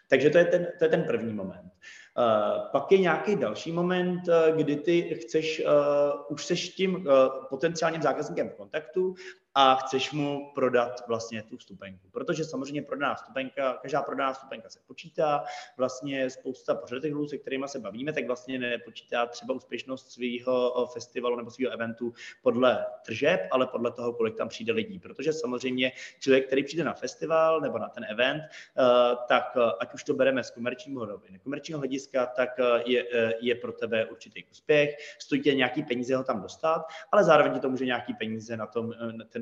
Takže 0.10 0.30
to 0.30 0.38
je 0.38 0.46
ten, 0.46 0.68
to 0.80 0.86
je 0.86 0.90
ten 0.90 1.04
první 1.04 1.34
moment. 1.34 1.72
Uh, 2.18 2.72
pak 2.72 2.92
je 2.92 2.98
nějaký 2.98 3.36
další 3.36 3.72
moment, 3.72 4.22
uh, 4.28 4.58
kdy 4.58 4.76
ty 4.76 5.02
chceš, 5.16 5.62
uh, 5.66 6.22
už 6.30 6.46
seš 6.46 6.70
tím 6.70 7.08
potenciálním 7.50 8.02
zákazníkem 8.02 8.50
v 8.50 8.54
kontaktu 8.54 9.16
a 9.56 9.76
chceš 9.76 10.12
mu 10.12 10.52
prodat 10.56 11.08
vlastně 11.08 11.44
tu 11.44 11.58
vstupenku. 11.58 12.10
Protože 12.12 12.44
samozřejmě 12.44 12.82
prodaná 12.82 13.16
vstupenka, 13.16 13.74
každá 13.82 14.02
prodaná 14.02 14.34
vstupenka 14.34 14.70
se 14.70 14.80
počítá, 14.88 15.44
vlastně 15.78 16.30
spousta 16.30 16.76
pořadatelů, 16.76 17.28
se 17.28 17.38
kterými 17.38 17.68
se 17.68 17.80
bavíme, 17.80 18.14
tak 18.14 18.28
vlastně 18.28 18.60
nepočítá 18.60 19.26
třeba 19.26 19.54
úspěšnost 19.54 20.12
svého 20.12 20.88
festivalu 20.94 21.36
nebo 21.36 21.52
svého 21.52 21.72
eventu 21.72 22.14
podle 22.42 22.86
tržeb, 23.06 23.48
ale 23.52 23.68
podle 23.68 23.92
toho, 23.92 24.14
kolik 24.14 24.36
tam 24.36 24.50
přijde 24.50 24.74
lidí. 24.74 25.00
Protože 25.00 25.34
samozřejmě 25.34 25.92
člověk, 26.20 26.48
který 26.48 26.64
přijde 26.64 26.84
na 26.84 26.94
festival 26.94 27.62
nebo 27.62 27.78
na 27.78 27.90
ten 27.90 28.06
event, 28.10 28.44
eh, 28.44 29.16
tak 29.28 29.58
eh, 29.58 29.72
ať 29.80 29.94
už 29.94 30.04
to 30.04 30.14
bereme 30.14 30.44
z 30.44 30.52
komerčního 30.52 31.06
nebo 31.06 31.22
nekomerčního 31.30 31.80
hlediska, 31.80 32.26
tak 32.26 32.50
eh, 32.60 32.84
je, 32.86 33.06
je 33.42 33.56
pro 33.56 33.72
tebe 33.72 34.06
určitý 34.06 34.44
úspěch, 34.52 34.98
stojí 35.20 35.42
tě 35.42 35.56
nějaký 35.56 35.84
peníze 35.84 36.16
ho 36.16 36.24
tam 36.24 36.42
dostat, 36.42 36.86
ale 37.12 37.24
zároveň 37.24 37.54
ti 37.54 37.60
to 37.60 37.70
může 37.70 37.86
nějaký 37.86 38.14
peníze 38.14 38.58
na 38.58 38.68
tom, 38.68 38.94
ten 39.30 39.39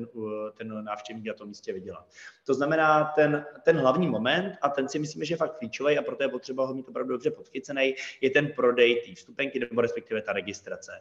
ten 0.56 0.84
návštěvník 0.84 1.26
na 1.26 1.34
tom 1.34 1.48
místě 1.48 1.72
vydělat. 1.72 2.06
To 2.46 2.54
znamená, 2.54 3.04
ten, 3.04 3.46
ten 3.64 3.76
hlavní 3.76 4.08
moment, 4.08 4.56
a 4.62 4.68
ten 4.68 4.88
si 4.88 4.98
myslíme, 4.98 5.24
že 5.24 5.34
je 5.34 5.38
fakt 5.38 5.58
klíčový 5.58 5.98
a 5.98 6.02
proto 6.02 6.22
je 6.22 6.28
potřeba 6.28 6.66
ho 6.66 6.74
mít 6.74 6.88
opravdu 6.88 7.12
dobře 7.12 7.30
podchycený, 7.30 7.94
je 8.20 8.30
ten 8.30 8.52
prodej 8.52 9.02
té 9.06 9.14
vstupenky 9.14 9.60
nebo 9.60 9.80
respektive 9.80 10.22
ta 10.22 10.32
registrace. 10.32 10.92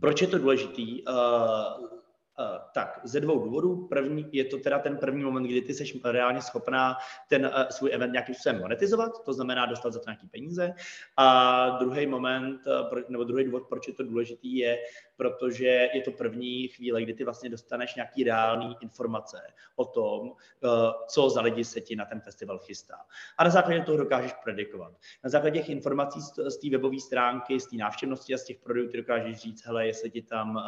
Proč 0.00 0.20
je 0.20 0.26
to 0.26 0.38
důležitý? 0.38 1.04
Uh, 1.04 2.03
tak, 2.72 3.00
ze 3.04 3.20
dvou 3.20 3.44
důvodů. 3.44 3.86
První 3.88 4.28
je 4.32 4.44
to 4.44 4.58
teda 4.58 4.78
ten 4.78 4.96
první 4.96 5.24
moment, 5.24 5.42
kdy 5.42 5.60
ty 5.60 5.74
jsi 5.74 6.00
reálně 6.04 6.42
schopná 6.42 6.96
ten 7.28 7.46
uh, 7.46 7.68
svůj 7.70 7.90
event 7.94 8.12
nějakým 8.12 8.34
způsobem 8.34 8.60
monetizovat, 8.60 9.24
to 9.24 9.32
znamená 9.32 9.66
dostat 9.66 9.92
za 9.92 9.98
to 9.98 10.10
nějaké 10.10 10.26
peníze. 10.26 10.74
A 11.16 11.68
druhý 11.78 12.06
moment, 12.06 12.60
uh, 12.66 13.00
nebo 13.08 13.24
druhý 13.24 13.44
důvod, 13.44 13.68
proč 13.68 13.88
je 13.88 13.94
to 13.94 14.02
důležitý, 14.02 14.56
je, 14.56 14.78
protože 15.16 15.88
je 15.94 16.02
to 16.02 16.10
první 16.10 16.68
chvíle, 16.68 17.02
kdy 17.02 17.14
ty 17.14 17.24
vlastně 17.24 17.50
dostaneš 17.50 17.94
nějaký 17.94 18.24
reální 18.24 18.76
informace 18.80 19.42
o 19.76 19.84
tom, 19.84 20.32
co 21.06 21.30
za 21.30 21.40
lidi 21.40 21.64
se 21.64 21.80
ti 21.80 21.96
na 21.96 22.04
ten 22.04 22.20
festival 22.20 22.58
chystá. 22.58 22.94
A 23.38 23.44
na 23.44 23.50
základě 23.50 23.82
toho 23.82 23.98
dokážeš 23.98 24.32
predikovat. 24.32 24.92
Na 25.24 25.30
základě 25.30 25.58
těch 25.58 25.68
informací 25.68 26.20
z 26.20 26.56
té 26.56 26.70
webové 26.70 27.00
stránky, 27.00 27.60
z 27.60 27.66
té 27.66 27.76
návštěvnosti 27.76 28.34
a 28.34 28.38
z 28.38 28.44
těch 28.44 28.58
produktů 28.58 28.96
dokážeš 28.96 29.36
říct, 29.36 29.66
hele, 29.66 29.86
jestli 29.86 30.10
ti 30.10 30.22
tam 30.22 30.62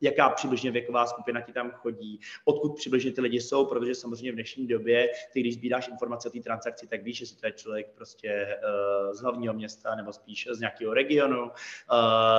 jaká 0.00 0.30
přibližně 0.30 0.70
věková 0.70 1.06
skupina 1.06 1.40
ti 1.40 1.52
tam 1.52 1.70
chodí, 1.70 2.20
odkud 2.44 2.76
přibližně 2.76 3.12
ty 3.12 3.20
lidi 3.20 3.40
jsou, 3.40 3.66
protože 3.66 3.94
samozřejmě 3.94 4.32
v 4.32 4.34
dnešní 4.34 4.66
době, 4.66 5.08
ty 5.32 5.40
když 5.40 5.54
sbíráš 5.54 5.88
informace 5.88 6.28
o 6.28 6.32
té 6.32 6.40
transakci, 6.40 6.86
tak 6.86 7.02
víš, 7.02 7.20
jestli 7.20 7.36
to 7.36 7.46
je 7.46 7.52
člověk 7.52 7.86
prostě 7.94 8.58
uh, 8.62 9.12
z 9.12 9.20
hlavního 9.20 9.54
města 9.54 9.94
nebo 9.94 10.12
spíš 10.12 10.48
z 10.50 10.60
nějakého 10.60 10.94
regionu, 10.94 11.42
uh, 11.42 11.50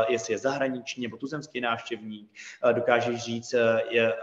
jestli 0.10 0.34
je 0.34 0.38
zahraniční 0.38 1.04
nebo 1.04 1.18
tuzemský 1.18 1.62
návštěvník, 1.62 2.32
uh, 2.64 2.74
dokážeš 2.74 3.24
říct, 3.24 3.56
je, 3.90 4.14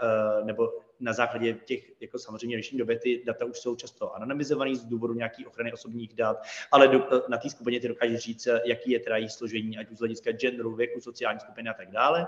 nebo 0.43 0.69
na 0.99 1.13
základě 1.13 1.53
těch, 1.53 2.01
jako 2.01 2.19
samozřejmě 2.19 2.55
v 2.55 2.59
dnešní 2.59 2.77
době 2.77 2.99
ty 2.99 3.23
data 3.25 3.45
už 3.45 3.59
jsou 3.59 3.75
často 3.75 4.15
anonymizované 4.15 4.75
z 4.75 4.85
důvodu 4.85 5.13
nějaké 5.13 5.45
ochrany 5.47 5.73
osobních 5.73 6.13
dat, 6.13 6.37
ale 6.71 6.87
do, 6.87 7.07
na 7.29 7.37
té 7.37 7.49
skupině 7.49 7.79
ty 7.79 7.87
dokážeš 7.87 8.19
říct, 8.19 8.47
jaký 8.65 8.91
je 8.91 8.99
teda 8.99 9.17
jejich 9.17 9.31
složení, 9.31 9.77
ať 9.77 9.89
už 9.89 9.97
z 9.97 9.99
hlediska 9.99 10.31
genderu, 10.31 10.75
věku, 10.75 11.01
sociální 11.01 11.39
skupiny 11.39 11.69
a 11.69 11.73
tak 11.73 11.91
dále 11.91 12.27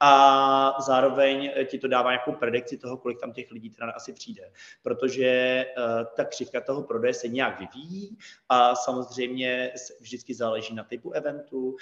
a 0.00 0.76
zároveň 0.80 1.52
ti 1.64 1.78
to 1.78 1.88
dává 1.88 2.10
nějakou 2.10 2.32
predikci 2.32 2.78
toho, 2.78 2.96
kolik 2.96 3.20
tam 3.20 3.32
těch 3.32 3.50
lidí 3.50 3.70
teda 3.70 3.92
asi 3.92 4.12
přijde. 4.12 4.52
Protože 4.82 5.66
uh, 5.78 5.84
ta 6.16 6.24
křivka 6.24 6.60
toho 6.60 6.82
prodeje 6.82 7.14
se 7.14 7.28
nějak 7.28 7.60
vyvíjí 7.60 8.18
a 8.48 8.74
samozřejmě 8.74 9.72
vždycky 10.00 10.34
záleží 10.34 10.74
na 10.74 10.84
typu 10.84 11.12
eventu, 11.12 11.68
uh, 11.68 11.76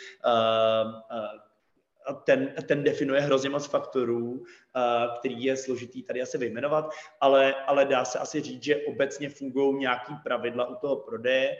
ten, 2.24 2.54
ten 2.66 2.84
definuje 2.84 3.20
hrozně 3.20 3.50
moc 3.50 3.66
faktorů, 3.66 4.44
který 5.18 5.44
je 5.44 5.56
složitý 5.56 6.02
tady 6.02 6.22
asi 6.22 6.38
vyjmenovat, 6.38 6.90
ale, 7.20 7.54
ale 7.54 7.84
dá 7.84 8.04
se 8.04 8.18
asi 8.18 8.40
říct, 8.40 8.62
že 8.62 8.76
obecně 8.76 9.28
fungují 9.28 9.78
nějaký 9.78 10.14
pravidla 10.24 10.66
u 10.66 10.74
toho 10.74 10.96
prodeje, 10.96 11.56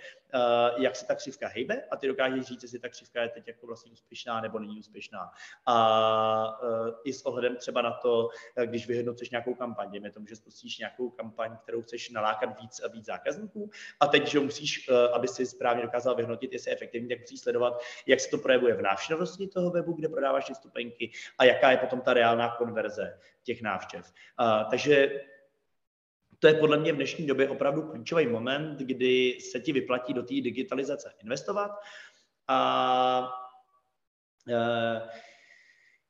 jak 0.78 0.96
se 0.96 1.06
ta 1.06 1.14
křivka 1.14 1.48
hejbe 1.48 1.82
a 1.90 1.96
ty 1.96 2.08
dokážeš 2.08 2.44
říct, 2.44 2.62
jestli 2.62 2.78
ta 2.78 2.88
křivka 2.88 3.22
je 3.22 3.28
teď 3.28 3.48
jako 3.48 3.66
vlastně 3.66 3.92
úspěšná 3.92 4.40
nebo 4.40 4.58
není 4.58 4.78
úspěšná. 4.78 5.30
A 5.66 6.60
i 7.04 7.12
s 7.12 7.26
ohledem 7.26 7.56
třeba 7.56 7.82
na 7.82 7.90
to, 7.90 8.28
když 8.64 8.87
vyhodnocuješ 8.87 9.30
nějakou 9.30 9.54
kampaň, 9.54 9.90
dejme 9.90 10.10
tomu, 10.10 10.26
že 10.26 10.37
spustíš 10.37 10.78
nějakou 10.78 11.10
kampaň, 11.10 11.56
kterou 11.62 11.82
chceš 11.82 12.10
nalákat 12.10 12.60
víc 12.60 12.80
a 12.84 12.88
víc 12.88 13.04
zákazníků 13.06 13.70
a 14.00 14.06
teď, 14.06 14.26
že 14.26 14.40
musíš, 14.40 14.88
uh, 14.88 14.96
aby 15.14 15.28
si 15.28 15.46
správně 15.46 15.82
dokázal 15.82 16.14
vyhodnotit, 16.14 16.52
jestli 16.52 16.70
je 16.70 16.75
efektivní, 16.75 17.08
tak 17.08 17.20
musíš 17.20 17.40
sledovat, 17.40 17.80
jak 18.06 18.20
se 18.20 18.30
to 18.30 18.38
projevuje 18.38 18.75
v 18.75 18.82
návštěvnosti 18.82 19.48
toho 19.48 19.70
webu, 19.70 19.92
kde 19.92 20.08
prodáváš 20.08 20.44
ty 20.46 20.52
vstupenky 20.52 21.10
a 21.38 21.44
jaká 21.44 21.70
je 21.70 21.76
potom 21.76 22.00
ta 22.00 22.14
reálná 22.14 22.56
konverze 22.56 23.08
těch 23.43 23.62
návštěv. 23.62 24.12
Uh, 24.41 24.71
takže 24.71 25.11
to 26.38 26.49
je 26.49 26.55
podle 26.55 26.79
mě 26.79 26.93
v 26.93 26.97
dnešní 26.97 27.27
době 27.27 27.49
opravdu 27.49 27.83
klíčový 27.83 28.27
moment, 28.27 28.79
kdy 28.79 29.38
se 29.41 29.61
ti 29.61 29.73
vyplatí 29.73 30.15
do 30.15 30.23
té 30.23 30.35
digitalizace 30.35 31.15
investovat. 31.23 31.71
A 32.49 33.31
e, 34.49 35.09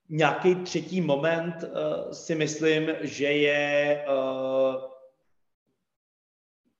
nějaký 0.09 0.55
třetí 0.55 1.01
moment 1.01 1.65
e, 1.65 1.69
si 2.15 2.35
myslím, 2.35 2.91
že 3.01 3.25
je, 3.25 4.05
e, 4.05 4.15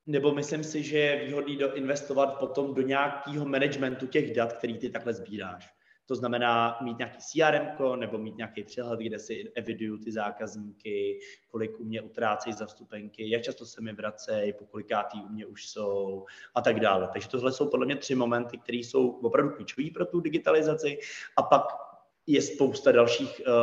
nebo 0.05 0.33
myslím 0.33 0.63
si, 0.63 0.83
že 0.83 0.99
je 0.99 1.25
výhodný 1.25 1.57
do 1.57 1.75
investovat 1.75 2.39
potom 2.39 2.73
do 2.73 2.81
nějakého 2.81 3.45
managementu 3.45 4.07
těch 4.07 4.35
dat, 4.35 4.53
který 4.53 4.77
ty 4.77 4.89
takhle 4.89 5.13
sbíráš. 5.13 5.78
To 6.09 6.15
znamená 6.15 6.77
mít 6.81 6.97
nějaký 6.97 7.17
CRM 7.19 7.99
nebo 7.99 8.17
mít 8.17 8.37
nějaký 8.37 8.63
přehled, 8.63 8.99
kde 8.99 9.19
si 9.19 9.51
eviduju 9.55 9.97
ty 9.97 10.11
zákazníky, 10.11 11.19
kolik 11.47 11.79
u 11.79 11.83
mě 11.83 12.01
utrácejí 12.01 12.53
za 12.53 12.65
vstupenky, 12.65 13.29
jak 13.29 13.43
často 13.43 13.65
se 13.65 13.81
mi 13.81 13.93
vracejí, 13.93 14.53
po 14.53 14.65
kolikátý 14.65 15.21
u 15.21 15.27
mě 15.27 15.45
už 15.45 15.69
jsou 15.69 16.25
a 16.55 16.61
tak 16.61 16.79
dále. 16.79 17.09
Takže 17.13 17.29
tohle 17.29 17.51
jsou 17.51 17.69
podle 17.69 17.85
mě 17.85 17.95
tři 17.95 18.15
momenty, 18.15 18.57
které 18.57 18.77
jsou 18.77 19.09
opravdu 19.09 19.55
klíčové 19.55 19.87
pro 19.93 20.05
tu 20.05 20.19
digitalizaci. 20.19 20.99
A 21.37 21.43
pak 21.43 21.88
je 22.29 22.41
spousta 22.41 22.91
dalších 22.91 23.41
uh, 23.47 23.53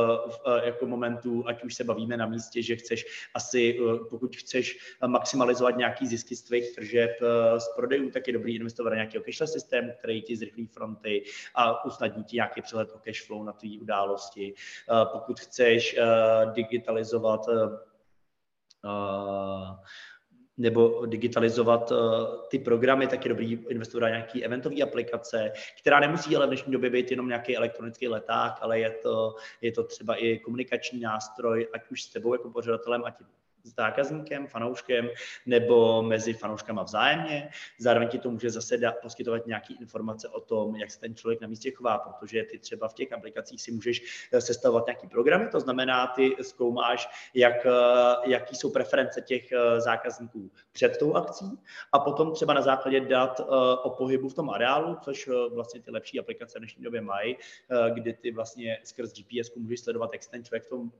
uh, 0.46 0.64
jako 0.64 0.86
momentů, 0.86 1.44
ať 1.46 1.64
už 1.64 1.74
se 1.74 1.84
bavíme 1.84 2.16
na 2.16 2.26
místě, 2.26 2.62
že 2.62 2.76
chceš 2.76 3.28
asi, 3.34 3.80
uh, 3.80 4.08
pokud 4.08 4.36
chceš 4.36 4.78
maximalizovat 5.06 5.76
nějaký 5.76 6.06
zisky 6.06 6.36
z 6.36 6.42
tvých 6.42 6.74
tržeb 6.74 7.10
z 7.58 7.68
prodejů, 7.76 8.10
tak 8.10 8.26
je 8.26 8.32
dobrý 8.32 8.56
investovat 8.56 8.90
do 8.90 8.96
nějakého 8.96 9.24
cashless 9.24 9.52
systému, 9.52 9.92
který 9.98 10.22
ti 10.22 10.36
zrychlí 10.36 10.66
fronty 10.66 11.24
a 11.54 11.84
usnadní 11.84 12.24
ti 12.24 12.36
nějaký 12.36 12.62
přehled 12.62 12.88
o 12.94 12.98
cash 12.98 13.26
flow 13.26 13.44
na 13.44 13.52
tvý 13.52 13.80
události. 13.80 14.54
Pokud 15.12 15.40
chceš 15.40 15.96
digitalizovat 16.54 17.48
uh, 17.48 17.76
nebo 20.58 21.06
digitalizovat 21.06 21.90
uh, 21.90 21.98
ty 22.48 22.58
programy, 22.58 23.06
tak 23.06 23.24
je 23.24 23.28
dobrý 23.28 23.52
investovat 23.68 24.00
do 24.00 24.06
nějaký 24.06 24.44
eventové 24.44 24.82
aplikace, 24.82 25.52
která 25.80 26.00
nemusí 26.00 26.36
ale 26.36 26.46
v 26.46 26.48
dnešní 26.48 26.72
době 26.72 26.90
být 26.90 27.10
jenom 27.10 27.28
nějaký 27.28 27.56
elektronický 27.56 28.08
leták, 28.08 28.52
ale 28.60 28.80
je 28.80 28.90
to, 28.90 29.36
je 29.60 29.72
to 29.72 29.84
třeba 29.84 30.14
i 30.14 30.38
komunikační 30.38 31.00
nástroj, 31.00 31.68
ať 31.72 31.90
už 31.90 32.02
s 32.02 32.12
tebou 32.12 32.34
jako 32.34 32.50
pořadatelem, 32.50 33.02
ať 33.04 33.20
s 33.20 33.45
zákazníkem, 33.70 34.46
fanouškem 34.46 35.08
nebo 35.46 36.02
mezi 36.02 36.32
fanouškama 36.32 36.82
vzájemně. 36.82 37.50
Zároveň 37.78 38.08
ti 38.08 38.18
to 38.18 38.30
může 38.30 38.50
zase 38.50 38.78
dát, 38.78 38.94
poskytovat 39.02 39.46
nějaké 39.46 39.74
informace 39.74 40.28
o 40.28 40.40
tom, 40.40 40.76
jak 40.76 40.90
se 40.90 41.00
ten 41.00 41.14
člověk 41.14 41.40
na 41.40 41.48
místě 41.48 41.70
chová, 41.70 41.98
protože 41.98 42.42
ty 42.42 42.58
třeba 42.58 42.88
v 42.88 42.94
těch 42.94 43.12
aplikacích 43.12 43.62
si 43.62 43.72
můžeš 43.72 44.28
eh, 44.32 44.40
sestavovat 44.40 44.86
nějaký 44.86 45.08
programy, 45.08 45.48
to 45.48 45.60
znamená, 45.60 46.06
ty 46.06 46.36
zkoumáš, 46.42 47.08
jak, 47.34 47.66
eh, 47.66 47.70
jaký 48.24 48.56
jsou 48.56 48.70
preference 48.70 49.20
těch 49.20 49.52
eh, 49.52 49.80
zákazníků 49.80 50.50
před 50.72 50.96
tou 50.98 51.14
akcí 51.14 51.58
a 51.92 51.98
potom 51.98 52.32
třeba 52.32 52.54
na 52.54 52.62
základě 52.62 53.00
dat 53.00 53.40
o 53.82 53.90
pohybu 53.90 54.28
v 54.28 54.34
tom 54.34 54.50
areálu, 54.50 54.96
což 55.04 55.30
vlastně 55.54 55.80
ty 55.80 55.90
lepší 55.90 56.20
aplikace 56.20 56.58
v 56.58 56.60
dnešní 56.60 56.84
době 56.84 57.00
mají, 57.00 57.36
kdy 57.94 58.12
ty 58.12 58.32
vlastně 58.32 58.78
skrz 58.84 59.12
GPS 59.12 59.54
můžeš 59.54 59.80
sledovat, 59.80 60.10
jak 60.12 60.22
se 60.22 60.30
ten 60.30 60.44
člověk 60.44 60.64
v 60.64 60.68
tom 60.68 60.90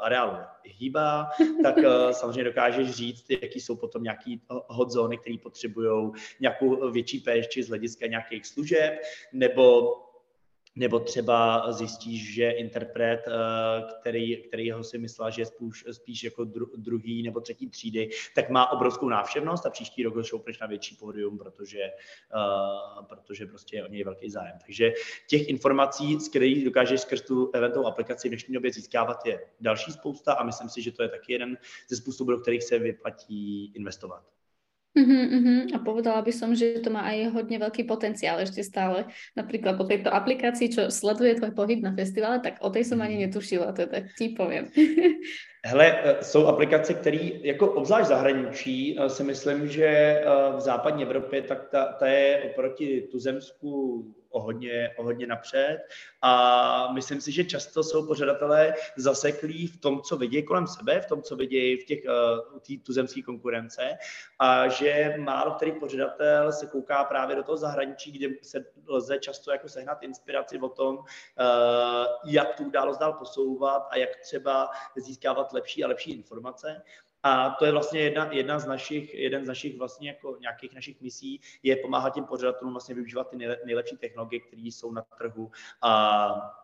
areálu 0.00 0.36
hýbá, 0.64 1.30
tak 1.62 1.76
samozřejmě 2.12 2.44
dokážeš 2.44 2.90
říct, 2.90 3.26
jaký 3.30 3.60
jsou 3.60 3.76
potom 3.76 4.02
nějaký 4.02 4.42
hot 4.48 4.90
zóny, 4.90 5.18
které 5.18 5.36
potřebují 5.42 6.12
nějakou 6.40 6.90
větší 6.90 7.18
péči 7.20 7.62
z 7.62 7.68
hlediska 7.68 8.06
nějakých 8.06 8.46
služeb, 8.46 8.94
nebo 9.32 9.92
nebo 10.76 11.00
třeba 11.00 11.72
zjistíš, 11.72 12.34
že 12.34 12.50
interpret, 12.50 13.24
eh, 13.26 13.30
který, 14.00 14.36
který 14.36 14.70
ho 14.70 14.84
si 14.84 14.98
myslel, 14.98 15.30
že 15.30 15.42
je 15.42 15.46
spíš, 15.46 15.84
spíš 15.92 16.24
jako 16.24 16.44
dru, 16.44 16.70
druhý 16.76 17.22
nebo 17.22 17.40
třetí 17.40 17.70
třídy, 17.70 18.10
tak 18.34 18.50
má 18.50 18.70
obrovskou 18.70 19.08
návštěvnost 19.08 19.66
a 19.66 19.70
příští 19.70 20.02
rok 20.02 20.14
ho 20.14 20.22
šoupneš 20.22 20.58
na 20.58 20.66
větší 20.66 20.96
pódium, 20.96 21.38
protože, 21.38 21.90
uh, 22.34 23.04
protože 23.04 23.46
prostě 23.46 23.76
je 23.76 23.84
o 23.84 23.88
něj 23.88 24.04
velký 24.04 24.30
zájem. 24.30 24.58
Takže 24.64 24.92
těch 25.28 25.48
informací, 25.48 26.20
z 26.20 26.28
kterých 26.28 26.64
dokážeš 26.64 27.00
skrz 27.00 27.22
tu 27.22 27.50
eventovou 27.54 27.86
aplikaci 27.86 28.28
v 28.28 28.30
dnešní 28.30 28.54
době 28.54 28.72
získávat, 28.72 29.26
je 29.26 29.40
další 29.60 29.92
spousta 29.92 30.32
a 30.32 30.44
myslím 30.44 30.68
si, 30.68 30.82
že 30.82 30.92
to 30.92 31.02
je 31.02 31.08
taky 31.08 31.32
jeden 31.32 31.58
ze 31.88 31.96
způsobů, 31.96 32.30
do 32.30 32.38
kterých 32.38 32.64
se 32.64 32.78
vyplatí 32.78 33.72
investovat. 33.74 34.24
Uh-huh, 34.94 35.26
uh-huh. 35.26 35.74
A 35.74 35.82
povedala 35.82 36.22
by 36.22 36.30
som, 36.30 36.54
že 36.54 36.78
to 36.78 36.86
má 36.86 37.02
aj 37.02 37.34
hodne 37.34 37.58
veľký 37.58 37.82
potenciál 37.82 38.38
ešte 38.38 38.62
stále. 38.62 39.10
Napríklad 39.34 39.74
po 39.74 39.90
tejto 39.90 40.06
aplikácii, 40.14 40.70
čo 40.70 40.82
sleduje 40.86 41.34
tvoj 41.34 41.50
pohyb 41.50 41.82
na 41.82 41.90
festivale, 41.90 42.38
tak 42.38 42.62
o 42.62 42.70
tej 42.70 42.86
som 42.86 43.02
ani 43.02 43.18
mhm. 43.18 43.22
netušila, 43.26 43.74
teda 43.74 44.06
ti 44.14 44.38
poviem. 44.38 44.70
Hele, 45.66 45.86
e, 46.04 46.24
jsou 46.24 46.46
aplikace, 46.46 46.94
které 46.94 47.30
jako 47.42 47.72
obzvlášť 47.72 48.08
zahraničí 48.08 48.76
e, 48.98 49.08
si 49.10 49.22
myslím, 49.24 49.68
že 49.68 49.86
e, 49.86 50.22
v 50.56 50.60
západní 50.60 51.02
Evropě, 51.02 51.42
tak 51.42 51.68
ta, 51.70 51.84
ta 51.98 52.06
je 52.06 52.42
oproti 52.52 53.08
tuzemsku 53.10 54.04
o 54.34 54.40
hodně, 54.40 54.94
o 54.96 55.02
hodně 55.02 55.26
napřed 55.26 55.78
a 56.22 56.92
myslím 56.92 57.20
si, 57.20 57.32
že 57.32 57.44
často 57.44 57.82
jsou 57.82 58.06
pořadatelé 58.06 58.74
zaseklí 58.96 59.66
v 59.66 59.80
tom, 59.80 60.02
co 60.02 60.16
vidějí 60.16 60.42
kolem 60.42 60.66
sebe, 60.66 61.00
v 61.00 61.06
tom, 61.06 61.22
co 61.22 61.36
vidějí 61.36 61.76
v 61.76 61.84
těch 61.84 61.98
uh, 62.04 62.76
tuzemské 62.82 63.22
konkurence 63.22 63.98
a 64.38 64.68
že 64.68 65.14
málo 65.18 65.54
který 65.54 65.72
pořadatel 65.72 66.52
se 66.52 66.66
kouká 66.66 67.04
právě 67.04 67.36
do 67.36 67.42
toho 67.42 67.56
zahraničí, 67.56 68.12
kde 68.12 68.28
se 68.42 68.64
lze 68.86 69.18
často 69.18 69.52
jako 69.52 69.68
sehnat 69.68 70.02
inspiraci 70.02 70.58
o 70.58 70.68
tom, 70.68 70.96
uh, 70.96 71.04
jak 72.26 72.54
tu 72.54 72.64
událost 72.64 72.98
dál 72.98 73.12
posouvat 73.12 73.86
a 73.90 73.96
jak 73.96 74.16
třeba 74.16 74.70
získávat 74.96 75.52
lepší 75.52 75.84
a 75.84 75.88
lepší 75.88 76.12
informace. 76.12 76.82
A 77.26 77.50
to 77.50 77.64
je 77.64 77.72
vlastně 77.72 78.00
jedna, 78.00 78.32
jedna 78.32 78.58
z 78.58 78.66
našich, 78.66 79.14
jeden 79.14 79.44
z 79.44 79.48
našich 79.48 79.78
vlastně 79.78 80.08
jako 80.08 80.36
nějakých 80.40 80.74
našich 80.74 81.00
misí, 81.00 81.40
je 81.62 81.76
pomáhat 81.76 82.14
těm 82.14 82.24
pořadatelům 82.24 82.74
vlastně 82.74 82.94
využívat 82.94 83.30
ty 83.30 83.36
nejlepší 83.64 83.96
technologie, 83.96 84.40
které 84.40 84.62
jsou 84.62 84.92
na 84.92 85.02
trhu. 85.02 85.50
A 85.82 86.63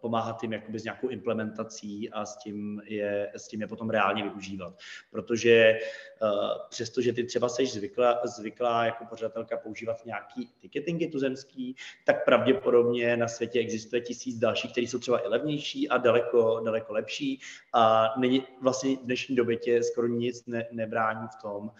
pomáhat 0.00 0.42
jim 0.42 0.52
jakoby 0.52 0.78
s 0.78 0.84
nějakou 0.84 1.08
implementací 1.08 2.10
a 2.10 2.26
s 2.26 2.36
tím 2.36 2.82
je, 2.84 3.30
s 3.36 3.48
tím 3.48 3.60
je 3.60 3.66
potom 3.66 3.90
reálně 3.90 4.22
využívat. 4.22 4.74
Protože 5.10 5.78
uh, 6.22 6.28
přestože 6.70 7.12
ty 7.12 7.24
třeba 7.24 7.48
seš 7.48 7.72
zvyklá, 7.72 8.20
zvyklá 8.24 8.84
jako 8.84 9.04
pořadatelka 9.04 9.56
používat 9.56 10.04
nějaký 10.04 10.50
ticketingy 10.60 11.06
tuzemský, 11.06 11.76
tak 12.04 12.24
pravděpodobně 12.24 13.16
na 13.16 13.28
světě 13.28 13.58
existuje 13.58 14.02
tisíc 14.02 14.38
dalších, 14.38 14.72
které 14.72 14.86
jsou 14.86 14.98
třeba 14.98 15.24
i 15.24 15.28
levnější 15.28 15.88
a 15.88 15.98
daleko, 15.98 16.60
daleko 16.64 16.92
lepší 16.92 17.40
a 17.72 18.14
není, 18.18 18.42
vlastně 18.62 18.96
v 18.96 19.04
dnešní 19.04 19.36
době 19.36 19.56
tě 19.56 19.82
skoro 19.82 20.06
nic 20.06 20.46
ne, 20.46 20.66
nebrání 20.70 21.28
v 21.38 21.42
tom 21.42 21.62
uh, 21.64 21.70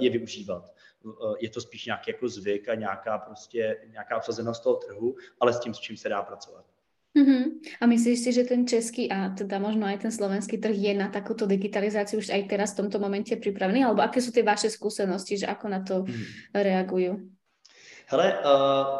je 0.00 0.10
využívat 0.10 0.74
je 1.38 1.50
to 1.50 1.60
spíš 1.60 1.86
nějaký 1.86 2.10
jako 2.10 2.28
zvyk 2.28 2.68
a 2.68 2.74
nějaká 2.74 3.18
prostě 3.18 3.80
nějaká 3.90 4.16
obsazenost 4.16 4.62
toho 4.62 4.76
trhu, 4.76 5.16
ale 5.40 5.52
s 5.52 5.60
tím, 5.60 5.74
s 5.74 5.78
čím 5.78 5.96
se 5.96 6.08
dá 6.08 6.22
pracovat. 6.22 6.73
Uh-huh. 7.14 7.62
A 7.80 7.86
myslíš 7.86 8.18
si, 8.18 8.30
že 8.34 8.42
ten 8.42 8.66
český 8.66 9.06
a 9.06 9.30
teda 9.30 9.62
možno 9.62 9.86
aj 9.86 10.02
ten 10.02 10.10
slovenský 10.10 10.58
trh 10.58 10.74
je 10.74 10.92
na 10.98 11.06
takúto 11.14 11.46
digitalizáciu 11.46 12.18
už 12.18 12.34
aj 12.34 12.50
teraz 12.50 12.74
v 12.74 12.82
tomto 12.82 12.98
momente 12.98 13.30
pripravený? 13.38 13.86
Alebo 13.86 14.02
aké 14.02 14.18
sú 14.18 14.34
tie 14.34 14.42
vaše 14.42 14.66
skúsenosti, 14.66 15.38
že 15.38 15.46
ako 15.46 15.66
na 15.70 15.80
to 15.86 16.02
uh-huh. 16.02 16.26
reagujú? 16.50 17.22
Hele, 18.10 18.26
uh, 18.42 18.98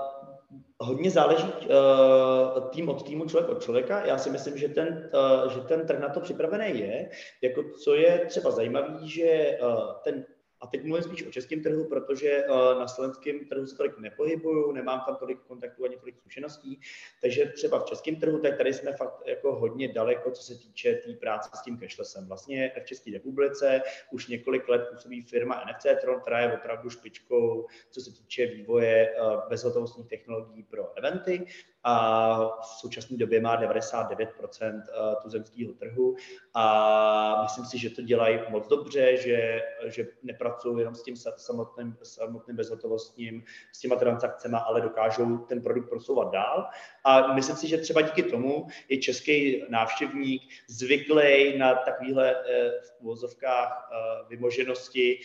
hodně 0.79 1.11
záleží 1.11 1.45
uh, 1.45 2.71
tým 2.71 2.89
od 2.89 3.07
týmu, 3.07 3.27
člověk 3.27 3.51
od 3.51 3.63
člověka. 3.63 4.07
Já 4.07 4.19
si 4.19 4.31
myslím, 4.31 4.59
že 4.59 4.69
ten, 4.69 5.11
uh, 5.15 5.53
že 5.53 5.61
ten 5.61 5.87
trh 5.87 6.01
na 6.01 6.09
to 6.09 6.21
připravený 6.21 6.81
je. 6.81 7.11
Jako, 7.43 7.63
co 7.85 7.95
je 7.95 8.25
třeba 8.27 8.51
zajímavé, 8.51 8.99
že 9.03 9.59
uh, 9.63 9.99
ten 10.05 10.25
a 10.65 10.67
teď 10.67 10.85
mluvím 10.85 11.05
spíš 11.05 11.27
o 11.27 11.31
českém 11.31 11.63
trhu, 11.63 11.85
protože 11.89 12.45
uh, 12.49 12.57
na 12.79 12.89
slovenském 12.89 13.45
trhu 13.45 13.67
se 13.67 13.77
tolik 13.77 13.99
nepohybuju, 13.99 14.73
nemám 14.73 15.03
tam 15.07 15.17
tolik 15.17 15.39
kontaktů 15.41 15.85
ani 15.85 15.97
tolik 15.97 16.17
zkušeností, 16.17 16.81
takže 17.23 17.47
třeba 17.47 17.79
v 17.79 17.85
českém 17.85 18.17
trhu, 18.17 18.39
tak 18.39 18.57
tady 18.57 18.73
jsme 18.73 18.93
fakt 18.93 19.23
jako 19.27 19.55
hodně 19.55 19.93
daleko, 19.93 20.31
co 20.31 20.43
se 20.43 20.55
týče 20.55 20.95
té 20.95 21.01
tý 21.01 21.15
práce 21.15 21.51
s 21.55 21.63
tím 21.63 21.79
cashlessem. 21.79 22.29
Vlastně 22.29 22.73
v 22.83 22.87
České 22.87 23.11
republice 23.11 23.83
už 24.13 24.29
několik 24.29 24.69
let 24.69 24.89
působí 24.93 25.23
firma 25.23 25.65
NFC 25.71 25.87
Tron, 26.01 26.21
která 26.21 26.41
je 26.41 26.53
opravdu 26.53 26.91
špičkou, 26.91 27.67
co 27.91 28.01
se 28.01 28.11
týče 28.13 28.47
vývoje 28.47 29.17
uh, 29.21 29.49
bezhotovostních 29.49 30.09
technologií 30.09 30.63
pro 30.63 30.99
eventy 30.99 31.47
a 31.85 32.37
v 32.61 32.67
současné 32.67 33.17
době 33.17 33.41
má 33.41 33.63
99% 33.63 34.83
eh, 34.89 35.17
tuzemského 35.23 35.73
trhu 35.73 36.17
a 36.55 37.43
myslím 37.43 37.65
si, 37.65 37.79
že 37.79 37.91
to 37.91 38.03
dělají 38.03 38.39
moc 38.49 38.69
dobře, 38.69 39.17
že, 39.17 39.63
že 39.85 40.07
nepracují 40.23 40.79
jenom 40.79 40.95
s 40.95 41.03
tím 41.03 41.17
samotným, 41.37 41.97
samotným 42.03 42.57
bezhotovostním, 42.57 43.45
s 43.73 43.81
těma 43.81 43.97
transakcemi, 43.97 44.57
ale 44.67 44.81
dokážou 44.81 45.39
ten 45.39 45.63
produkt 45.63 45.89
prosouvat 45.89 46.33
dál. 46.33 46.67
A 47.05 47.35
myslím 47.35 47.57
si, 47.57 47.69
že 47.69 47.79
třeba 47.79 48.01
díky 48.01 48.23
tomu 48.23 48.67
je 48.89 48.99
český 48.99 49.65
návštěvník 49.69 50.43
zvyklý 50.69 51.59
na 51.59 51.75
takovéhle 51.75 52.37
eh, 52.37 52.71
v 52.71 53.01
uvozovkách 53.01 53.91
eh, 53.93 54.25
vymoženosti, 54.29 55.21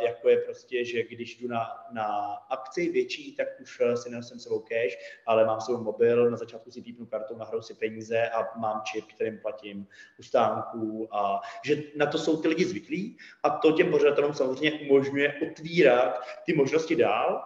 jako 0.00 0.28
je 0.28 0.36
prostě, 0.36 0.84
že 0.84 1.02
když 1.02 1.40
jdu 1.40 1.48
na, 1.48 1.68
na 1.92 2.06
akci 2.50 2.90
větší, 2.90 3.36
tak 3.36 3.48
už 3.60 3.82
si 3.94 4.10
nenosím 4.10 4.38
sebou 4.38 4.58
cash, 4.58 4.96
ale 5.26 5.45
mám 5.46 5.60
svůj 5.60 5.76
mobil, 5.76 6.30
na 6.30 6.36
začátku 6.36 6.70
si 6.70 6.82
pípnu 6.82 7.06
kartou, 7.06 7.36
nahraju 7.36 7.62
si 7.62 7.74
peníze 7.74 8.28
a 8.28 8.58
mám 8.58 8.82
čip, 8.84 9.04
kterým 9.14 9.38
platím 9.38 9.86
u 10.18 10.22
stánků 10.22 11.08
a 11.10 11.40
že 11.64 11.82
na 11.96 12.06
to 12.06 12.18
jsou 12.18 12.42
ty 12.42 12.48
lidi 12.48 12.64
zvyklí 12.64 13.16
a 13.42 13.50
to 13.50 13.72
těm 13.72 13.90
pořadatelům 13.90 14.34
samozřejmě 14.34 14.72
umožňuje 14.72 15.34
otvírat 15.50 16.20
ty 16.46 16.54
možnosti 16.54 16.96
dál, 16.96 17.44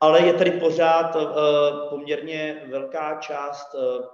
ale 0.00 0.26
je 0.26 0.34
tady 0.34 0.50
pořád 0.50 1.16
uh, 1.16 1.22
poměrně 1.90 2.62
velká 2.70 3.20
část 3.20 3.74
uh, 3.74 4.13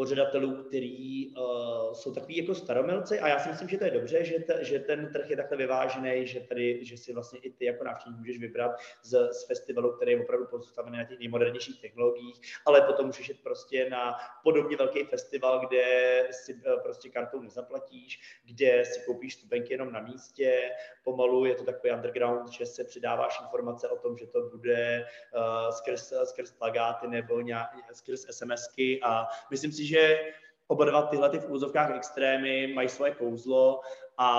pořadatelů, 0.00 0.62
který 0.62 1.28
uh, 1.28 1.92
jsou 1.92 2.14
takový 2.14 2.36
jako 2.36 2.54
staromilci. 2.54 3.20
A 3.20 3.28
já 3.28 3.38
si 3.38 3.48
myslím, 3.48 3.68
že 3.68 3.78
to 3.78 3.84
je 3.84 3.90
dobře, 3.90 4.24
že, 4.24 4.38
te, 4.38 4.64
že 4.64 4.78
ten 4.78 5.12
trh 5.12 5.30
je 5.30 5.36
takhle 5.36 5.56
vyvážený, 5.56 6.26
že 6.26 6.40
tady, 6.40 6.84
že 6.84 6.96
si 6.96 7.12
vlastně 7.12 7.38
i 7.38 7.50
ty 7.50 7.64
jako 7.64 7.84
návštěvník 7.84 8.18
můžeš 8.18 8.38
vybrat 8.38 8.70
z, 9.02 9.32
z 9.32 9.46
festivalu, 9.46 9.92
který 9.96 10.12
je 10.12 10.22
opravdu 10.22 10.46
postavený 10.46 10.98
na 10.98 11.04
těch 11.04 11.18
nejmodernějších 11.18 11.80
technologiích, 11.80 12.40
ale 12.66 12.80
potom 12.80 13.06
můžeš 13.06 13.28
jít 13.28 13.42
prostě 13.42 13.90
na 13.90 14.16
podobně 14.44 14.76
velký 14.76 15.04
festival, 15.04 15.66
kde 15.66 15.84
si 16.30 16.54
uh, 16.54 16.82
prostě 16.82 17.08
kartou 17.08 17.40
nezaplatíš, 17.40 18.20
kde 18.44 18.84
si 18.84 19.00
koupíš 19.06 19.34
stupenky 19.34 19.74
jenom 19.74 19.92
na 19.92 20.00
místě, 20.00 20.70
pomalu 21.04 21.44
je 21.44 21.54
to 21.54 21.64
takový 21.64 21.92
underground, 21.92 22.48
že 22.48 22.66
se 22.66 22.84
přidáváš 22.84 23.40
informace 23.40 23.88
o 23.88 23.96
tom, 23.96 24.18
že 24.18 24.26
to 24.26 24.48
bude 24.48 25.06
uh, 25.34 25.70
skrz, 25.70 26.12
skrz 26.24 26.52
plagáty 26.52 27.08
nebo 27.08 27.40
nějak, 27.40 27.70
skrz 27.92 28.26
SMSky 28.30 29.00
a 29.02 29.26
myslím 29.50 29.72
si, 29.72 29.89
že 29.90 30.20
oba 30.66 30.84
dva 30.84 31.02
tyhle 31.02 31.30
ty 31.30 31.38
v 31.38 31.50
úzovkách 31.50 31.96
extrémy 31.96 32.72
mají 32.74 32.88
svoje 32.88 33.14
kouzlo 33.14 33.80
a 34.18 34.30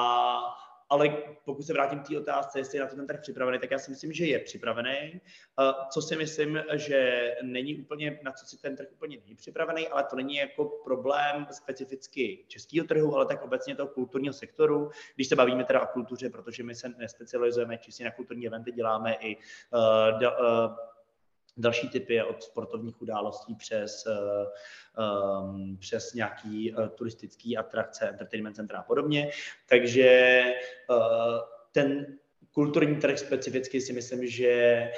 ale 0.92 1.18
pokud 1.46 1.64
se 1.64 1.74
vrátím 1.74 2.00
k 2.00 2.08
té 2.08 2.18
otázce, 2.18 2.60
jestli 2.60 2.78
je 2.78 2.82
na 2.82 2.88
to 2.88 2.96
ten 2.96 3.08
trh 3.08 3.20
připravený, 3.22 3.60
tak 3.60 3.72
já 3.72 3.80
si 3.80 3.92
myslím, 3.92 4.14
že 4.14 4.26
je 4.26 4.40
připravený. 4.40 5.22
Co 5.90 6.02
si 6.02 6.16
myslím, 6.16 6.64
že 6.74 7.32
není 7.42 7.76
úplně, 7.76 8.20
na 8.24 8.32
co 8.32 8.46
si 8.46 8.62
ten 8.62 8.76
trh 8.76 8.88
úplně 8.92 9.18
není 9.18 9.36
připravený, 9.36 9.88
ale 9.88 10.04
to 10.04 10.16
není 10.16 10.36
jako 10.36 10.66
problém 10.66 11.48
specificky 11.52 12.46
českého 12.48 12.88
trhu, 12.88 13.16
ale 13.16 13.26
tak 13.26 13.44
obecně 13.44 13.76
toho 13.76 13.88
kulturního 13.88 14.34
sektoru. 14.34 14.90
Když 15.16 15.28
se 15.28 15.36
bavíme 15.36 15.64
teda 15.64 15.82
o 15.82 15.88
kultuře, 15.88 16.30
protože 16.30 16.64
my 16.64 16.76
se 16.76 16.90
nespecializujeme 16.90 17.78
čistě 17.78 18.04
na 18.04 18.12
kulturní 18.12 18.48
eventy, 18.48 18.72
děláme 18.72 19.16
i 19.20 19.38
da, 20.20 20.38
uh, 20.40 20.76
další 21.58 21.90
typy 21.90 22.24
od 22.24 22.44
sportovních 22.44 23.02
událostí 23.02 23.56
přes, 23.56 24.06
um, 24.08 25.78
přes 25.78 26.14
nějaký 26.14 26.74
uh, 26.74 26.88
turistický 26.88 27.58
atrakce, 27.58 28.10
entertainment 28.10 28.56
centra 28.56 28.80
a 28.80 28.84
podobně. 28.84 29.30
Takže 29.70 30.44
uh, 30.90 30.98
ten 31.72 32.18
kulturní 32.52 32.96
trh 32.96 33.20
specificky 33.20 33.82
si 33.82 33.94
myslím, 33.94 34.28
že 34.28 34.92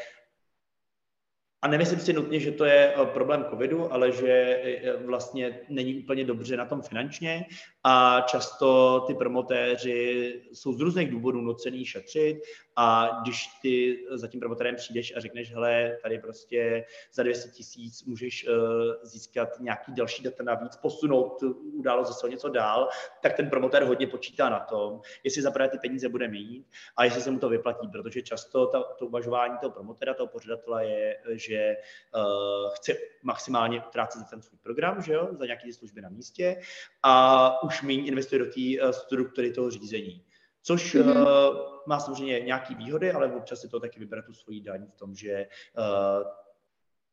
a 1.63 1.67
nemyslím 1.67 1.99
si 1.99 2.13
nutně, 2.13 2.39
že 2.39 2.51
to 2.51 2.65
je 2.65 2.93
problém 3.13 3.45
covidu, 3.49 3.93
ale 3.93 4.11
že 4.11 4.61
vlastně 5.05 5.59
není 5.69 5.95
úplně 5.95 6.23
dobře 6.23 6.57
na 6.57 6.65
tom 6.65 6.81
finančně 6.81 7.45
a 7.83 8.21
často 8.21 8.99
ty 9.07 9.13
promotéři 9.13 10.41
jsou 10.53 10.73
z 10.73 10.79
různých 10.79 11.11
důvodů 11.11 11.41
nucený 11.41 11.85
šetřit 11.85 12.37
a 12.75 13.19
když 13.21 13.47
ty 13.61 14.05
za 14.11 14.27
tím 14.27 14.39
promotérem 14.39 14.75
přijdeš 14.75 15.15
a 15.15 15.19
řekneš, 15.19 15.53
hele, 15.53 15.97
tady 16.01 16.19
prostě 16.19 16.85
za 17.13 17.23
200 17.23 17.49
tisíc 17.49 18.03
můžeš 18.03 18.47
uh, 18.47 18.55
získat 19.03 19.59
nějaký 19.59 19.93
další 19.93 20.23
data 20.23 20.43
navíc, 20.43 20.75
posunout 20.75 21.43
událost 21.73 22.07
zase 22.07 22.29
něco 22.29 22.49
dál, 22.49 22.89
tak 23.21 23.33
ten 23.33 23.49
promotér 23.49 23.83
hodně 23.83 24.07
počítá 24.07 24.49
na 24.49 24.59
tom, 24.59 25.01
jestli 25.23 25.41
zaprvé 25.41 25.69
ty 25.69 25.77
peníze 25.77 26.09
bude 26.09 26.27
mít 26.27 26.67
a 26.97 27.03
jestli 27.03 27.21
se 27.21 27.31
mu 27.31 27.39
to 27.39 27.49
vyplatí, 27.49 27.87
protože 27.87 28.21
často 28.21 28.67
ta, 28.67 28.83
to 28.83 29.05
uvažování 29.05 29.57
toho 29.57 29.71
promotéra, 29.71 30.13
toho 30.13 30.27
pořadatele 30.27 30.87
je, 30.87 31.17
že 31.29 31.75
uh, 32.15 32.73
chce 32.73 32.93
maximálně 33.23 33.83
utrácet 33.87 34.19
za 34.19 34.25
ten 34.25 34.41
svůj 34.41 34.59
program, 34.63 35.01
že 35.01 35.13
jo, 35.13 35.29
za 35.31 35.45
nějaké 35.45 35.73
služby 35.73 36.01
na 36.01 36.09
místě 36.09 36.61
a 37.03 37.63
už 37.63 37.81
méně 37.81 38.05
investuje 38.05 38.39
do 38.39 38.45
té 38.45 38.83
uh, 38.83 38.91
struktury 38.91 39.51
toho 39.51 39.69
řízení. 39.69 40.25
Což 40.63 40.95
mm-hmm. 40.95 41.21
uh, 41.21 41.57
má 41.87 41.99
samozřejmě 41.99 42.39
nějaké 42.39 42.75
výhody, 42.75 43.11
ale 43.11 43.33
občas 43.33 43.61
si 43.61 43.69
to 43.69 43.79
taky 43.79 43.99
vybere 43.99 44.21
tu 44.21 44.33
svoji 44.33 44.61
daň 44.61 44.85
v 44.85 44.95
tom, 44.95 45.15
že 45.15 45.47
uh, 45.77 46.27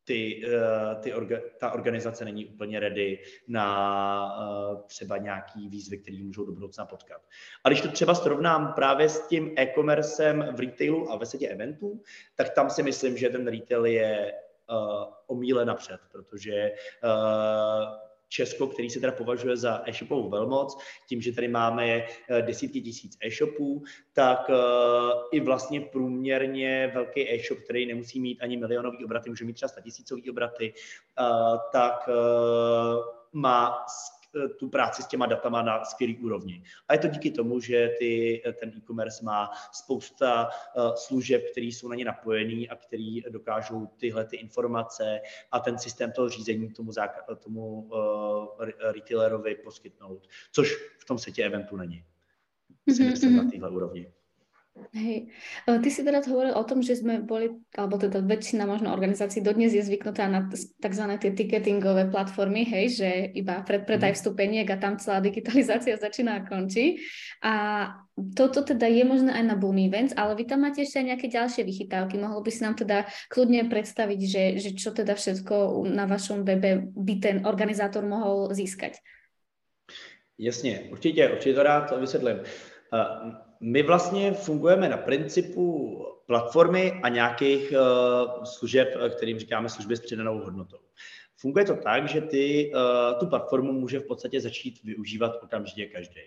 ty, 0.03 0.41
eh, 0.47 0.95
ty 0.95 1.13
orga, 1.13 1.37
ta 1.59 1.71
organizace 1.71 2.25
není 2.25 2.45
úplně 2.45 2.79
ready 2.79 3.19
na 3.47 3.67
uh, 4.37 4.81
třeba 4.81 5.17
nějaký 5.17 5.69
výzvy, 5.69 5.97
které 5.97 6.23
můžou 6.23 6.45
do 6.45 6.51
budoucna 6.51 6.85
potkat. 6.85 7.21
A 7.63 7.69
když 7.69 7.81
to 7.81 7.91
třeba 7.91 8.15
srovnám 8.15 8.73
právě 8.73 9.09
s 9.09 9.27
tím 9.27 9.53
e-commercem 9.57 10.47
v 10.55 10.59
retailu 10.59 11.11
a 11.11 11.17
ve 11.17 11.25
světě 11.25 11.47
eventů, 11.47 12.01
tak 12.35 12.49
tam 12.49 12.69
si 12.69 12.83
myslím, 12.83 13.17
že 13.17 13.29
ten 13.29 13.47
retail 13.47 13.85
je 13.85 14.33
uh, 14.69 15.13
o 15.27 15.35
míle 15.35 15.65
napřed, 15.65 15.99
protože 16.11 16.71
uh, 17.03 18.10
Česko, 18.31 18.67
který 18.67 18.89
se 18.89 18.99
teda 18.99 19.11
považuje 19.11 19.57
za 19.57 19.83
e-shopovou 19.85 20.29
velmoc, 20.29 20.77
tím, 21.09 21.21
že 21.21 21.31
tady 21.31 21.47
máme 21.47 21.87
eh, 21.87 22.41
desítky 22.41 22.81
tisíc 22.81 23.17
e-shopů, 23.25 23.83
tak 24.13 24.49
uh, 24.49 24.55
i 25.31 25.39
vlastně 25.39 25.81
průměrně 25.81 26.91
velký 26.93 27.33
e-shop, 27.33 27.59
který 27.59 27.85
nemusí 27.85 28.19
mít 28.19 28.41
ani 28.41 28.57
milionový 28.57 29.05
obraty, 29.05 29.29
může 29.29 29.45
mít 29.45 29.53
třeba 29.53 29.69
statisícový 29.69 30.29
obraty, 30.29 30.73
uh, 31.19 31.57
tak 31.71 32.09
má 33.33 33.85
Eh, 33.85 34.20
tu 34.59 34.69
práci 34.69 35.03
s 35.03 35.07
těma 35.07 35.25
datama 35.25 35.61
na 35.61 35.85
skvělý 35.85 36.17
úrovni. 36.17 36.63
A 36.87 36.93
je 36.93 36.99
to 36.99 37.07
díky 37.07 37.31
tomu, 37.31 37.59
že 37.59 37.89
ty, 37.99 38.41
eh, 38.45 38.53
ten 38.53 38.71
e-commerce 38.77 39.25
má 39.25 39.51
spousta 39.71 40.49
uh, 40.75 40.93
služeb, 40.95 41.43
které 41.51 41.65
jsou 41.65 41.87
na 41.87 41.95
ně 41.95 42.05
napojený 42.05 42.69
a 42.69 42.75
které 42.75 43.19
dokážou 43.29 43.87
tyhle 43.97 44.25
ty 44.25 44.35
informace 44.35 45.21
a 45.51 45.59
ten 45.59 45.77
systém 45.77 46.11
toho 46.11 46.29
řízení 46.29 46.69
tomu, 46.69 46.91
záka- 46.91 47.35
tomu 47.35 47.81
uh, 47.81 48.65
retailerovi 48.91 49.55
poskytnout, 49.55 50.27
což 50.51 50.75
v 50.99 51.05
tom 51.05 51.17
světě 51.17 51.45
eventu 51.45 51.75
není. 51.75 52.03
Si 52.89 53.03
mm-hmm. 53.03 53.09
myslím 53.09 53.35
na 53.35 53.41
mhm. 53.43 53.51
téhle 53.51 53.69
úrovni. 53.69 54.11
Hej. 54.95 55.27
E, 55.67 55.79
ty 55.83 55.89
si 55.91 55.99
teraz 56.03 56.23
hovoril 56.31 56.55
o 56.55 56.63
tom, 56.63 56.79
že 56.79 56.95
sme 56.95 57.19
boli, 57.19 57.59
alebo 57.75 57.99
teda 57.99 58.23
väčšina 58.23 58.63
možno 58.63 58.95
organizácií 58.95 59.43
dodnes 59.43 59.75
je 59.75 59.83
zvyknutá 59.83 60.31
na 60.31 60.47
tzv. 60.51 61.05
tie 61.19 61.31
ticketingové 61.35 62.07
platformy, 62.07 62.63
hej, 62.63 62.85
že 62.95 63.09
iba 63.35 63.59
predpredaj 63.67 64.15
mhm. 64.15 64.17
vstupeniek 64.19 64.67
a 64.71 64.79
tam 64.79 64.95
celá 64.95 65.19
digitalizácia 65.19 65.99
začína 65.99 66.39
a 66.39 66.45
končí. 66.47 67.03
A 67.43 67.53
toto 68.35 68.63
teda 68.63 68.87
je 68.87 69.03
možné 69.03 69.35
aj 69.35 69.43
na 69.43 69.55
Boom 69.59 69.75
Events, 69.75 70.15
ale 70.15 70.39
vy 70.39 70.47
tam 70.47 70.63
máte 70.63 70.87
ešte 70.87 71.03
aj 71.03 71.07
nejaké 71.15 71.27
ďalšie 71.27 71.63
vychytávky. 71.67 72.15
Mohol 72.15 72.39
by 72.39 72.51
si 72.51 72.61
nám 72.63 72.75
teda 72.79 72.97
kľudne 73.27 73.67
predstaviť, 73.67 74.19
že, 74.23 74.43
že 74.55 74.69
čo 74.75 74.95
teda 74.95 75.19
všetko 75.19 75.83
na 75.87 76.07
vašom 76.07 76.47
webe 76.47 76.91
by 76.95 77.15
ten 77.19 77.37
organizátor 77.43 78.07
mohol 78.07 78.55
získať? 78.55 79.03
Jasně, 80.41 80.89
určitě, 80.91 81.29
určitě 81.29 81.53
to 81.53 81.63
rád 81.63 81.99
vysvětlím. 81.99 82.37
My 83.63 83.83
vlastně 83.83 84.31
fungujeme 84.31 84.89
na 84.89 84.97
principu 84.97 85.97
platformy 86.25 86.99
a 87.03 87.09
nějakých 87.09 87.71
uh, 87.71 88.43
služeb, 88.43 88.87
kterým 89.17 89.39
říkáme 89.39 89.69
služby 89.69 89.95
s 89.95 89.99
přidanou 89.99 90.39
hodnotou. 90.39 90.77
Funguje 91.37 91.65
to 91.65 91.75
tak, 91.75 92.09
že 92.09 92.21
ty 92.21 92.71
uh, 92.75 93.19
tu 93.19 93.27
platformu 93.27 93.71
může 93.71 93.99
v 93.99 94.07
podstatě 94.07 94.41
začít 94.41 94.83
využívat 94.83 95.39
okamžitě 95.43 95.85
každý. 95.85 96.21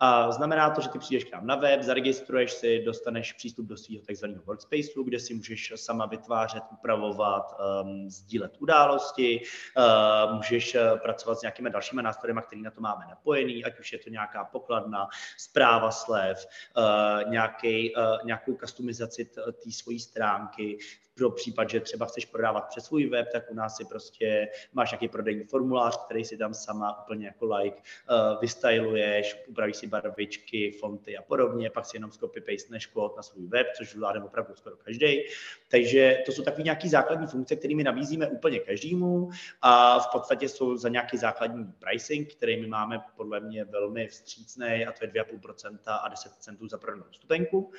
A 0.00 0.32
znamená 0.32 0.70
to, 0.70 0.80
že 0.80 0.88
ty 0.88 0.98
přijdeš 0.98 1.24
k 1.24 1.32
nám 1.32 1.46
na 1.46 1.56
web, 1.56 1.82
zaregistruješ 1.82 2.52
si, 2.52 2.82
dostaneš 2.84 3.32
přístup 3.32 3.66
do 3.66 3.76
svého 3.76 4.02
takzvaného 4.06 4.42
workspaceu, 4.42 5.02
kde 5.02 5.20
si 5.20 5.34
můžeš 5.34 5.72
sama 5.76 6.06
vytvářet, 6.06 6.62
upravovat, 6.72 7.56
um, 7.82 8.10
sdílet 8.10 8.52
události, 8.58 9.42
uh, 9.76 10.34
můžeš 10.34 10.74
uh, 10.74 10.98
pracovat 10.98 11.38
s 11.38 11.42
nějakými 11.42 11.70
dalšími 11.70 12.02
nástroji, 12.02 12.36
které 12.46 12.62
na 12.62 12.70
to 12.70 12.80
máme 12.80 13.04
napojený, 13.08 13.64
ať 13.64 13.80
už 13.80 13.92
je 13.92 13.98
to 13.98 14.10
nějaká 14.10 14.44
pokladna, 14.44 15.08
zpráva 15.38 15.90
slev, 15.90 16.46
uh, 16.76 17.30
nějaký, 17.30 17.94
uh, 17.96 18.02
nějakou 18.24 18.56
customizaci 18.56 19.24
té 19.24 19.70
svojí 19.72 20.00
stránky, 20.00 20.78
pro 21.16 21.30
případ, 21.30 21.70
že 21.70 21.80
třeba 21.80 22.06
chceš 22.06 22.24
prodávat 22.24 22.68
přes 22.68 22.84
svůj 22.84 23.06
web, 23.06 23.28
tak 23.32 23.50
u 23.50 23.54
nás 23.54 23.76
si 23.76 23.84
prostě 23.84 24.48
máš 24.72 24.90
nějaký 24.90 25.08
prodejní 25.08 25.44
formulář, 25.44 26.04
který 26.04 26.24
si 26.24 26.36
tam 26.36 26.54
sama 26.54 27.02
úplně 27.02 27.26
jako 27.26 27.46
like 27.46 27.76
uh, 27.76 28.40
vystyluješ, 28.40 29.36
upravíš 29.46 29.76
si 29.76 29.85
barvičky, 29.86 30.72
fonty 30.80 31.16
a 31.16 31.22
podobně, 31.22 31.70
pak 31.70 31.86
si 31.86 31.96
jenom 31.96 32.10
copy 32.10 32.40
paste 32.40 32.90
kód 32.92 33.16
na 33.16 33.22
svůj 33.22 33.46
web, 33.46 33.66
což 33.76 33.92
zvládne 33.92 34.24
opravdu 34.24 34.54
skoro 34.54 34.76
každý. 34.76 35.22
Takže 35.68 36.22
to 36.26 36.32
jsou 36.32 36.42
takové 36.42 36.62
nějaké 36.62 36.88
základní 36.88 37.26
funkce, 37.26 37.56
kterými 37.56 37.84
nabízíme 37.84 38.28
úplně 38.28 38.58
každému 38.58 39.30
a 39.62 39.98
v 39.98 40.06
podstatě 40.12 40.48
jsou 40.48 40.76
za 40.76 40.88
nějaký 40.88 41.16
základní 41.16 41.64
pricing, 41.64 42.34
který 42.34 42.60
my 42.60 42.66
máme 42.66 43.00
podle 43.16 43.40
mě 43.40 43.64
velmi 43.64 44.06
vstřícný 44.08 44.86
a 44.86 44.92
to 44.92 45.04
je 45.04 45.10
2,5% 45.10 45.78
a 45.86 46.08
10 46.08 46.32
centů 46.32 46.68
za 46.68 46.78
prodanou 46.78 47.06
stupenku. 47.12 47.72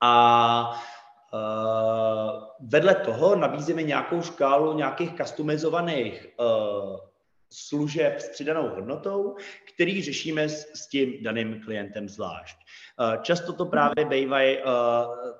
A 0.00 0.82
Uh, 1.34 2.44
vedle 2.60 2.94
toho 2.94 3.36
nabízíme 3.36 3.82
nějakou 3.82 4.22
škálu 4.22 4.72
nějakých 4.72 5.14
customizovaných 5.16 6.26
uh, 6.40 6.98
služeb 7.54 8.20
s 8.20 8.28
přidanou 8.28 8.68
hodnotou, 8.68 9.36
který 9.74 10.02
řešíme 10.02 10.48
s, 10.48 10.86
tím 10.88 11.22
daným 11.22 11.60
klientem 11.60 12.08
zvlášť. 12.08 12.56
Eh, 13.00 13.18
často 13.22 13.52
to 13.52 13.66
právě 13.66 14.04
bývají 14.04 14.58
eh, 14.58 14.62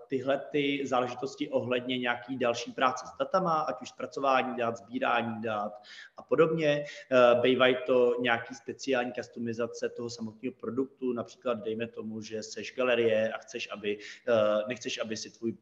tyhle 0.09 0.40
ty 0.51 0.87
záležitosti 0.87 1.49
ohledně 1.49 1.99
nějaký 1.99 2.38
další 2.38 2.73
práce 2.73 3.07
s 3.07 3.18
datama, 3.18 3.61
ať 3.61 3.83
už 3.83 3.88
zpracování 3.88 4.57
dat, 4.57 4.77
sbírání 4.77 5.42
dat 5.42 5.73
a 6.16 6.23
podobně. 6.23 6.85
Eh, 7.12 7.40
bývají 7.40 7.77
to 7.87 8.16
nějaký 8.20 8.55
speciální 8.55 9.12
customizace 9.12 9.88
toho 9.88 10.11
samotného 10.11 10.55
produktu, 10.61 11.12
například 11.12 11.55
dejme 11.55 11.87
tomu, 11.87 12.20
že 12.20 12.42
seš 12.42 12.75
galerie 12.77 13.33
a 13.33 13.38
chceš, 13.38 13.68
aby, 13.73 13.99
nechceš, 14.68 14.99
aby 14.99 15.16
si 15.16 15.31
tvůj, 15.31 15.57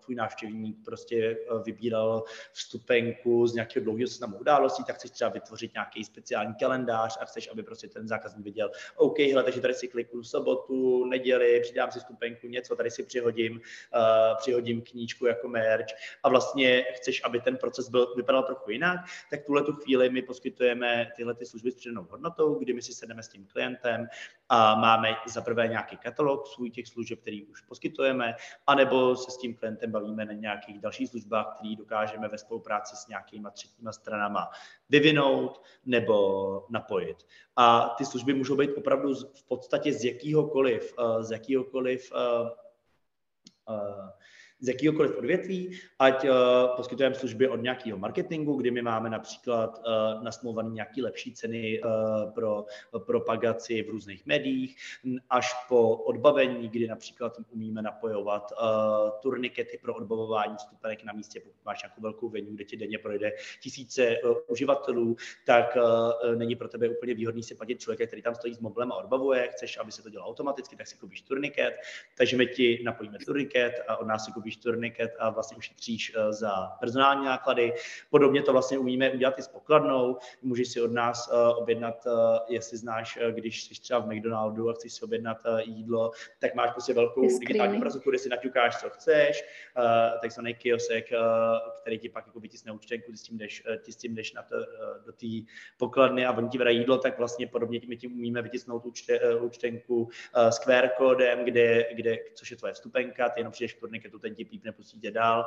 tvůj 0.00 0.14
návštěvník 0.14 0.84
prostě 0.84 1.36
vybíral 1.64 2.24
vstupenku 2.52 3.46
z 3.46 3.54
nějakého 3.54 3.84
dlouhého 3.84 4.08
seznamu 4.08 4.36
událostí, 4.36 4.84
tak 4.84 4.96
chceš 4.96 5.10
třeba 5.10 5.30
vytvořit 5.30 5.72
nějaký 5.74 6.04
speciální 6.04 6.54
kalendář 6.60 7.18
a 7.20 7.24
chceš, 7.24 7.48
aby 7.52 7.62
prostě 7.62 7.88
ten 7.88 8.08
zákazník 8.08 8.44
viděl, 8.44 8.70
OK, 8.96 9.18
hele, 9.18 9.42
takže 9.42 9.60
tady 9.60 9.74
si 9.74 9.88
kliknu 9.88 10.22
sobotu, 10.22 11.06
neděli, 11.14 11.60
přidám 11.60 11.90
si 11.90 12.00
stupenku, 12.00 12.46
něco, 12.46 12.76
tady 12.76 12.90
si 12.90 13.02
přihodím, 13.02 13.52
uh, 13.54 14.36
přihodím 14.36 14.82
knížku 14.82 15.26
jako 15.26 15.48
merch. 15.48 15.86
A 16.22 16.28
vlastně 16.28 16.82
chceš, 16.82 17.24
aby 17.24 17.40
ten 17.40 17.56
proces 17.56 17.88
byl, 17.88 18.14
vypadal 18.16 18.42
trochu 18.42 18.70
jinak, 18.70 19.00
tak 19.30 19.44
tuhle 19.46 19.62
tu 19.62 19.72
chvíli 19.72 20.10
my 20.10 20.22
poskytujeme 20.22 21.12
tyhle 21.16 21.34
ty 21.34 21.46
služby 21.46 21.70
s 21.70 21.74
přidanou 21.74 22.06
hodnotou, 22.10 22.54
kdy 22.54 22.72
my 22.72 22.82
si 22.82 22.92
sedneme 22.92 23.22
s 23.22 23.28
tím 23.28 23.46
klientem 23.46 24.08
a 24.48 24.74
máme 24.74 25.08
za 25.26 25.40
prvé 25.40 25.68
nějaký 25.68 25.96
katalog 25.96 26.46
svůj 26.46 26.70
těch 26.70 26.86
služeb, 26.86 27.20
který 27.20 27.44
už 27.44 27.60
poskytujeme, 27.60 28.34
anebo 28.66 29.16
se 29.16 29.30
s 29.30 29.38
tím 29.38 29.54
klientem 29.54 29.90
bavíme 29.90 30.24
na 30.24 30.32
nějakých 30.32 30.78
dalších 30.78 31.08
službách, 31.08 31.54
které 31.54 31.76
dokážeme 31.76 32.28
ve 32.28 32.38
spolupráci 32.38 32.96
s 32.96 33.08
nějakýma 33.08 33.50
třetíma 33.50 33.92
stranama 33.92 34.50
vyvinout 34.90 35.62
nebo 35.86 36.66
napojit. 36.70 37.16
A 37.56 37.94
ty 37.98 38.04
služby 38.04 38.34
můžou 38.34 38.56
být 38.56 38.74
opravdu 38.76 39.14
v 39.14 39.44
podstatě 39.48 39.92
z 39.92 40.04
jakýhokoliv, 40.04 40.94
eh, 40.98 41.24
z 41.24 41.30
jakýhokoliv 41.30 42.12
uh, 42.12 42.48
uh, 43.68 44.08
z 44.64 44.68
jakýhokoliv 44.68 45.16
odvětví, 45.18 45.78
ať 45.98 46.24
uh, 46.24 46.30
poskytujeme 46.76 47.14
služby 47.14 47.48
od 47.48 47.62
nějakého 47.62 47.98
marketingu, 47.98 48.54
kdy 48.54 48.70
my 48.70 48.82
máme 48.82 49.10
například 49.10 49.78
uh, 49.78 50.24
nasmluvané 50.24 50.70
nějaké 50.70 51.02
lepší 51.02 51.32
ceny 51.34 51.80
uh, 51.80 52.32
pro 52.32 52.64
propagaci 52.98 53.82
v 53.82 53.90
různých 53.90 54.26
médiích, 54.26 54.76
až 55.30 55.54
po 55.68 55.96
odbavení, 55.96 56.68
kdy 56.68 56.88
například 56.88 57.36
umíme 57.50 57.82
napojovat 57.82 58.52
uh, 58.52 59.10
turnikety 59.22 59.78
pro 59.82 59.94
odbavování 59.94 60.56
vstupenek 60.56 61.04
na 61.04 61.12
místě, 61.12 61.40
pokud 61.40 61.64
máš 61.64 61.82
nějakou 61.82 62.00
velkou 62.00 62.28
venue, 62.28 62.54
kde 62.54 62.64
ti 62.64 62.76
denně 62.76 62.98
projde 62.98 63.32
tisíce 63.62 64.16
uh, 64.24 64.36
uživatelů, 64.48 65.16
tak 65.46 65.76
uh, 65.76 66.36
není 66.36 66.56
pro 66.56 66.68
tebe 66.68 66.88
úplně 66.88 67.14
výhodný 67.14 67.42
si 67.42 67.54
platit 67.54 67.80
člověka, 67.80 68.06
který 68.06 68.22
tam 68.22 68.34
stojí 68.34 68.54
s 68.54 68.60
mobilem 68.60 68.92
a 68.92 68.96
odbavuje, 68.96 69.48
chceš, 69.52 69.78
aby 69.78 69.92
se 69.92 70.02
to 70.02 70.10
dělalo 70.10 70.30
automaticky, 70.30 70.76
tak 70.76 70.86
si 70.86 70.96
koupíš 70.96 71.20
turniket, 71.20 71.74
takže 72.16 72.36
my 72.36 72.46
ti 72.46 72.82
napojíme 72.84 73.18
turniket 73.18 73.74
a 73.88 73.96
od 73.96 74.06
nás 74.06 74.24
si 74.24 74.32
koupíš 74.32 74.53
turniket 74.56 75.10
a 75.18 75.30
vlastně 75.30 75.56
ušetříš 75.56 76.12
eh, 76.16 76.32
za 76.32 76.50
personální 76.80 77.24
náklady. 77.24 77.72
Podobně 78.10 78.42
to 78.42 78.52
vlastně 78.52 78.78
umíme 78.78 79.10
udělat 79.10 79.38
i 79.38 79.42
s 79.42 79.48
pokladnou. 79.48 80.18
Můžeš 80.42 80.68
si 80.68 80.80
od 80.80 80.92
nás 80.92 81.30
eh, 81.32 81.54
objednat, 81.54 82.06
eh, 82.06 82.38
jestli 82.48 82.78
znáš, 82.78 83.18
když 83.30 83.64
jsi 83.64 83.80
třeba 83.80 84.00
v 84.00 84.06
McDonaldu 84.06 84.70
a 84.70 84.72
chceš 84.72 84.92
si 84.92 85.04
objednat 85.04 85.38
jídlo, 85.64 86.10
tak 86.38 86.54
máš 86.54 86.70
prostě 86.70 86.94
velkou 86.94 87.38
digitální 87.38 87.76
obrazovku, 87.76 88.10
kde 88.10 88.18
si 88.18 88.28
naťukáš, 88.28 88.76
co 88.80 88.90
chceš, 88.90 89.44
takzvaný 90.22 90.54
kiosek, 90.54 91.06
který 91.80 91.98
ti 91.98 92.08
pak 92.08 92.26
jako 92.26 92.40
vytisne 92.40 92.72
účtenku, 92.72 93.10
ty 93.10 93.18
s 93.18 93.22
tím 93.22 93.38
jdeš, 93.38 93.62
ty 93.84 93.92
s 93.92 93.96
tím 93.96 94.14
jdeš 94.14 94.32
na 94.32 94.42
to, 94.42 94.56
do 95.06 95.12
té 95.12 95.26
pokladny 95.76 96.26
a 96.26 96.32
oni 96.32 96.48
ti 96.48 96.58
vydají 96.58 96.78
jídlo, 96.78 96.98
tak 96.98 97.18
vlastně 97.18 97.46
podobně 97.46 97.80
my 97.88 97.96
tím 97.96 98.12
umíme 98.12 98.42
vytisnout 98.42 98.84
účte, 98.84 99.36
účtenku 99.36 100.08
s 100.34 100.58
QR 100.58 100.88
kódem, 100.96 101.44
kde, 101.44 101.86
kde, 101.94 102.18
což 102.34 102.50
je 102.50 102.56
tvoje 102.56 102.72
vstupenka, 102.72 103.28
ty 103.28 103.40
jenom 103.40 103.52
přijdeš 103.52 103.74
k 103.74 103.80
turniketu, 103.80 104.18
ten 104.18 104.34
ti 104.34 104.43
pípne, 104.44 104.72
pustíte 104.72 105.10
dál. 105.10 105.46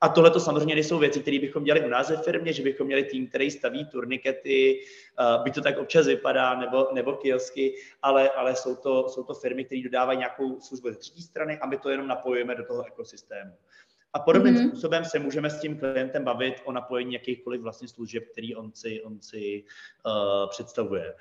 A 0.00 0.08
tohle 0.08 0.30
to 0.30 0.40
samozřejmě 0.40 0.74
nejsou 0.74 0.98
věci, 0.98 1.20
které 1.20 1.38
bychom 1.38 1.64
dělali 1.64 1.86
u 1.86 1.88
nás 1.88 2.10
ve 2.10 2.16
firmě, 2.16 2.52
že 2.52 2.62
bychom 2.62 2.86
měli 2.86 3.04
tým, 3.04 3.26
který 3.26 3.50
staví 3.50 3.84
turnikety, 3.84 4.80
uh, 5.20 5.44
by 5.44 5.50
to 5.50 5.60
tak 5.60 5.78
občas 5.78 6.06
vypadá, 6.06 6.54
nebo, 6.54 6.88
nebo 6.92 7.12
kiosky, 7.12 7.74
ale, 8.02 8.30
ale 8.30 8.56
jsou, 8.56 8.76
to, 8.76 9.08
jsou 9.08 9.22
to 9.22 9.34
firmy, 9.34 9.64
které 9.64 9.82
dodávají 9.82 10.18
nějakou 10.18 10.60
službu 10.60 10.88
ze 10.90 10.96
třetí 10.96 11.22
strany 11.22 11.58
a 11.58 11.66
my 11.66 11.78
to 11.78 11.90
jenom 11.90 12.06
napojujeme 12.06 12.54
do 12.54 12.64
toho 12.64 12.86
ekosystému. 12.86 13.52
A 14.12 14.18
podobným 14.18 14.54
mm-hmm. 14.54 14.68
způsobem 14.68 15.04
se 15.04 15.18
můžeme 15.18 15.50
s 15.50 15.60
tím 15.60 15.78
klientem 15.78 16.24
bavit 16.24 16.54
o 16.64 16.72
napojení 16.72 17.14
jakýchkoliv 17.14 17.60
vlastně 17.60 17.88
služeb, 17.88 18.24
který 18.32 18.56
on 18.56 18.72
si, 18.72 19.02
on 19.02 19.20
si 19.20 19.64
uh, 20.06 20.50
představuje. 20.50 21.14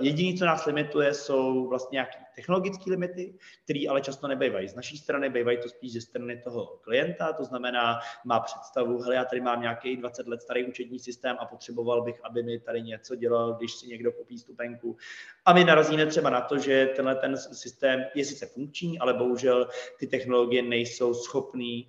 Jediné, 0.00 0.38
co 0.38 0.44
nás 0.44 0.66
limituje, 0.66 1.14
jsou 1.14 1.68
vlastně 1.68 1.96
nějaké 1.96 2.18
technologické 2.36 2.90
limity, 2.90 3.34
které 3.64 3.80
ale 3.88 4.00
často 4.00 4.28
nebývají 4.28 4.68
z 4.68 4.74
naší 4.74 4.98
strany, 4.98 5.30
bývají 5.30 5.58
to 5.58 5.68
spíš 5.68 5.92
ze 5.92 6.00
strany 6.00 6.40
toho 6.44 6.66
klienta, 6.66 7.32
to 7.32 7.44
znamená, 7.44 8.00
má 8.24 8.40
představu, 8.40 9.02
hele, 9.02 9.14
já 9.14 9.24
tady 9.24 9.40
mám 9.40 9.60
nějaký 9.60 9.96
20 9.96 10.26
let 10.26 10.42
starý 10.42 10.64
účetní 10.64 10.98
systém 10.98 11.36
a 11.40 11.46
potřeboval 11.46 12.02
bych, 12.02 12.24
aby 12.24 12.42
mi 12.42 12.60
tady 12.60 12.82
něco 12.82 13.14
dělal, 13.14 13.54
když 13.54 13.72
si 13.72 13.86
někdo 13.86 14.12
koupí 14.12 14.38
stupenku. 14.38 14.96
A 15.44 15.52
my 15.52 15.64
narazíme 15.64 16.06
třeba 16.06 16.30
na 16.30 16.40
to, 16.40 16.58
že 16.58 16.86
tenhle 16.96 17.14
ten 17.14 17.36
systém 17.36 18.04
je 18.14 18.24
sice 18.24 18.46
funkční, 18.46 18.98
ale 18.98 19.14
bohužel 19.14 19.68
ty 19.98 20.06
technologie 20.06 20.62
nejsou 20.62 21.14
schopný 21.14 21.88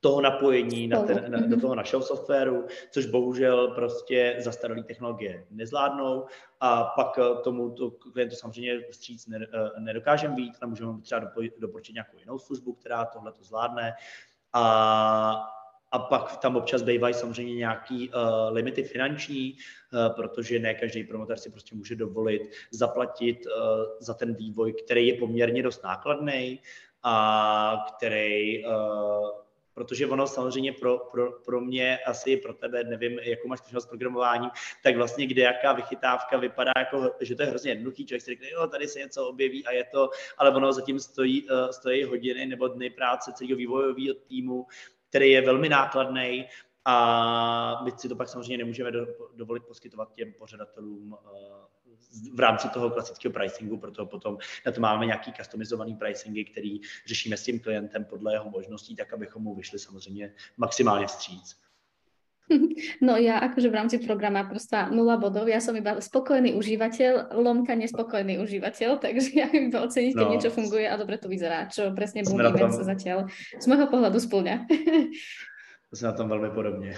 toho 0.00 0.20
napojení 0.20 0.88
na 0.88 1.02
ten, 1.02 1.24
na, 1.28 1.38
do 1.38 1.46
mhm. 1.46 1.60
toho 1.60 1.74
našeho 1.74 2.02
softwaru, 2.02 2.66
což 2.90 3.06
bohužel 3.06 3.68
prostě 3.68 4.36
zastaralé 4.38 4.82
technologie 4.82 5.46
nezvládnou. 5.50 6.26
A 6.60 6.84
pak 6.84 7.18
eh, 7.18 7.42
tomu 7.44 7.70
to 7.70 7.90
klientu 7.90 8.36
samozřejmě 8.36 8.80
vstříc 8.90 9.28
eh, 9.28 9.46
nedokážeme 9.78 10.34
být, 10.34 10.52
ale 10.60 10.68
můžeme 10.68 11.00
třeba 11.00 11.20
doporučit 11.58 11.92
nějakou 11.92 12.18
jinou 12.18 12.38
službu, 12.38 12.72
která 12.72 13.04
tohle 13.04 13.32
to 13.32 13.44
zvládne. 13.44 13.92
A, 14.52 15.46
a 15.92 15.98
pak 15.98 16.36
tam 16.36 16.56
občas 16.56 16.82
bývají 16.82 17.14
samozřejmě 17.14 17.54
nějaký 17.54 18.08
uh, 18.08 18.14
limity 18.50 18.82
finanční, 18.82 19.56
uh, 19.92 20.14
protože 20.14 20.58
ne 20.58 20.74
každý 20.74 21.04
promotor 21.04 21.36
si 21.36 21.50
prostě 21.50 21.76
může 21.76 21.96
dovolit 21.96 22.42
zaplatit 22.70 23.46
uh, 23.46 23.52
za 24.00 24.14
ten 24.14 24.34
vývoj, 24.34 24.72
který 24.72 25.08
je 25.08 25.14
poměrně 25.14 25.62
dost 25.62 25.84
nákladný 25.84 26.60
a 27.02 27.86
který 27.96 28.64
uh, 28.66 28.70
protože 29.74 30.06
ono 30.06 30.26
samozřejmě 30.26 30.72
pro, 30.72 30.98
pro, 30.98 31.32
pro 31.32 31.60
mě, 31.60 31.98
asi 31.98 32.36
pro 32.36 32.54
tebe, 32.54 32.84
nevím, 32.84 33.18
jakou 33.18 33.48
máš 33.48 33.58
zkušenost 33.58 33.84
s 33.84 33.88
programováním, 33.88 34.50
tak 34.82 34.96
vlastně 34.96 35.26
kde 35.26 35.42
jaká 35.42 35.72
vychytávka 35.72 36.36
vypadá 36.36 36.72
jako, 36.78 37.10
že 37.20 37.34
to 37.34 37.42
je 37.42 37.48
hrozně 37.48 37.70
jednoduchý, 37.70 38.06
člověk 38.06 38.22
si 38.22 38.30
řekne, 38.30 38.50
jo, 38.50 38.66
tady 38.66 38.88
se 38.88 38.98
něco 38.98 39.28
objeví 39.28 39.66
a 39.66 39.72
je 39.72 39.84
to, 39.84 40.10
ale 40.38 40.50
ono 40.50 40.72
zatím 40.72 41.00
stojí, 41.00 41.50
uh, 41.50 41.70
stojí 41.70 42.04
hodiny 42.04 42.46
nebo 42.46 42.68
dny 42.68 42.90
práce 42.90 43.32
celého 43.32 43.56
vývojového 43.56 44.14
týmu, 44.14 44.66
který 45.08 45.30
je 45.30 45.40
velmi 45.40 45.68
nákladný 45.68 46.46
a 46.84 47.80
my 47.84 47.92
si 47.96 48.08
to 48.08 48.16
pak 48.16 48.28
samozřejmě 48.28 48.58
nemůžeme 48.58 48.90
do, 48.90 49.06
dovolit 49.34 49.64
poskytovat 49.64 50.14
těm 50.14 50.32
pořadatelům 50.32 51.12
uh, 51.12 51.18
v 52.34 52.40
rámci 52.40 52.68
toho 52.68 52.90
klasického 52.90 53.32
pricingu, 53.32 53.78
proto 53.78 54.06
potom 54.06 54.38
na 54.66 54.72
to 54.72 54.80
máme 54.80 55.06
nějaký 55.06 55.32
customizovaný 55.32 55.94
pricingy, 55.94 56.44
který 56.44 56.80
řešíme 57.06 57.36
s 57.36 57.44
tím 57.44 57.60
klientem 57.60 58.04
podle 58.04 58.32
jeho 58.32 58.50
možností, 58.50 58.96
tak 58.96 59.12
abychom 59.12 59.42
mu 59.42 59.54
vyšli 59.54 59.78
samozřejmě 59.78 60.32
maximálně 60.56 61.06
vstříc. 61.06 61.56
No 63.06 63.14
ja 63.16 63.38
akože 63.40 63.70
v 63.70 63.76
rámci 63.78 63.96
programa 64.02 64.44
prosto 64.46 64.76
nula 64.90 65.16
bodov, 65.16 65.46
ja 65.46 65.62
som 65.62 65.74
iba 65.78 65.98
spokojný 66.02 66.58
užívateľ, 66.58 67.34
lomka 67.38 67.74
nespokojný 67.78 68.42
užívateľ, 68.42 68.98
takže 68.98 69.30
ja 69.38 69.46
iba 69.50 69.78
oceniť, 69.86 70.12
keď 70.14 70.26
no. 70.26 70.32
niečo 70.34 70.50
funguje 70.50 70.86
a 70.86 70.98
dobre 70.98 71.16
to 71.18 71.30
vyzerá, 71.30 71.70
čo 71.70 71.94
presne 71.94 72.26
Boom 72.26 72.42
Event 72.42 72.74
sa 72.74 72.84
zatiaľ 72.84 73.30
z 73.54 73.64
môjho 73.70 73.86
pohľadu 73.86 74.18
splňa. 74.18 74.66
To 75.90 75.94
sme 75.94 76.06
na 76.10 76.14
tom 76.14 76.26
veľmi 76.30 76.50
podobne. 76.54 76.94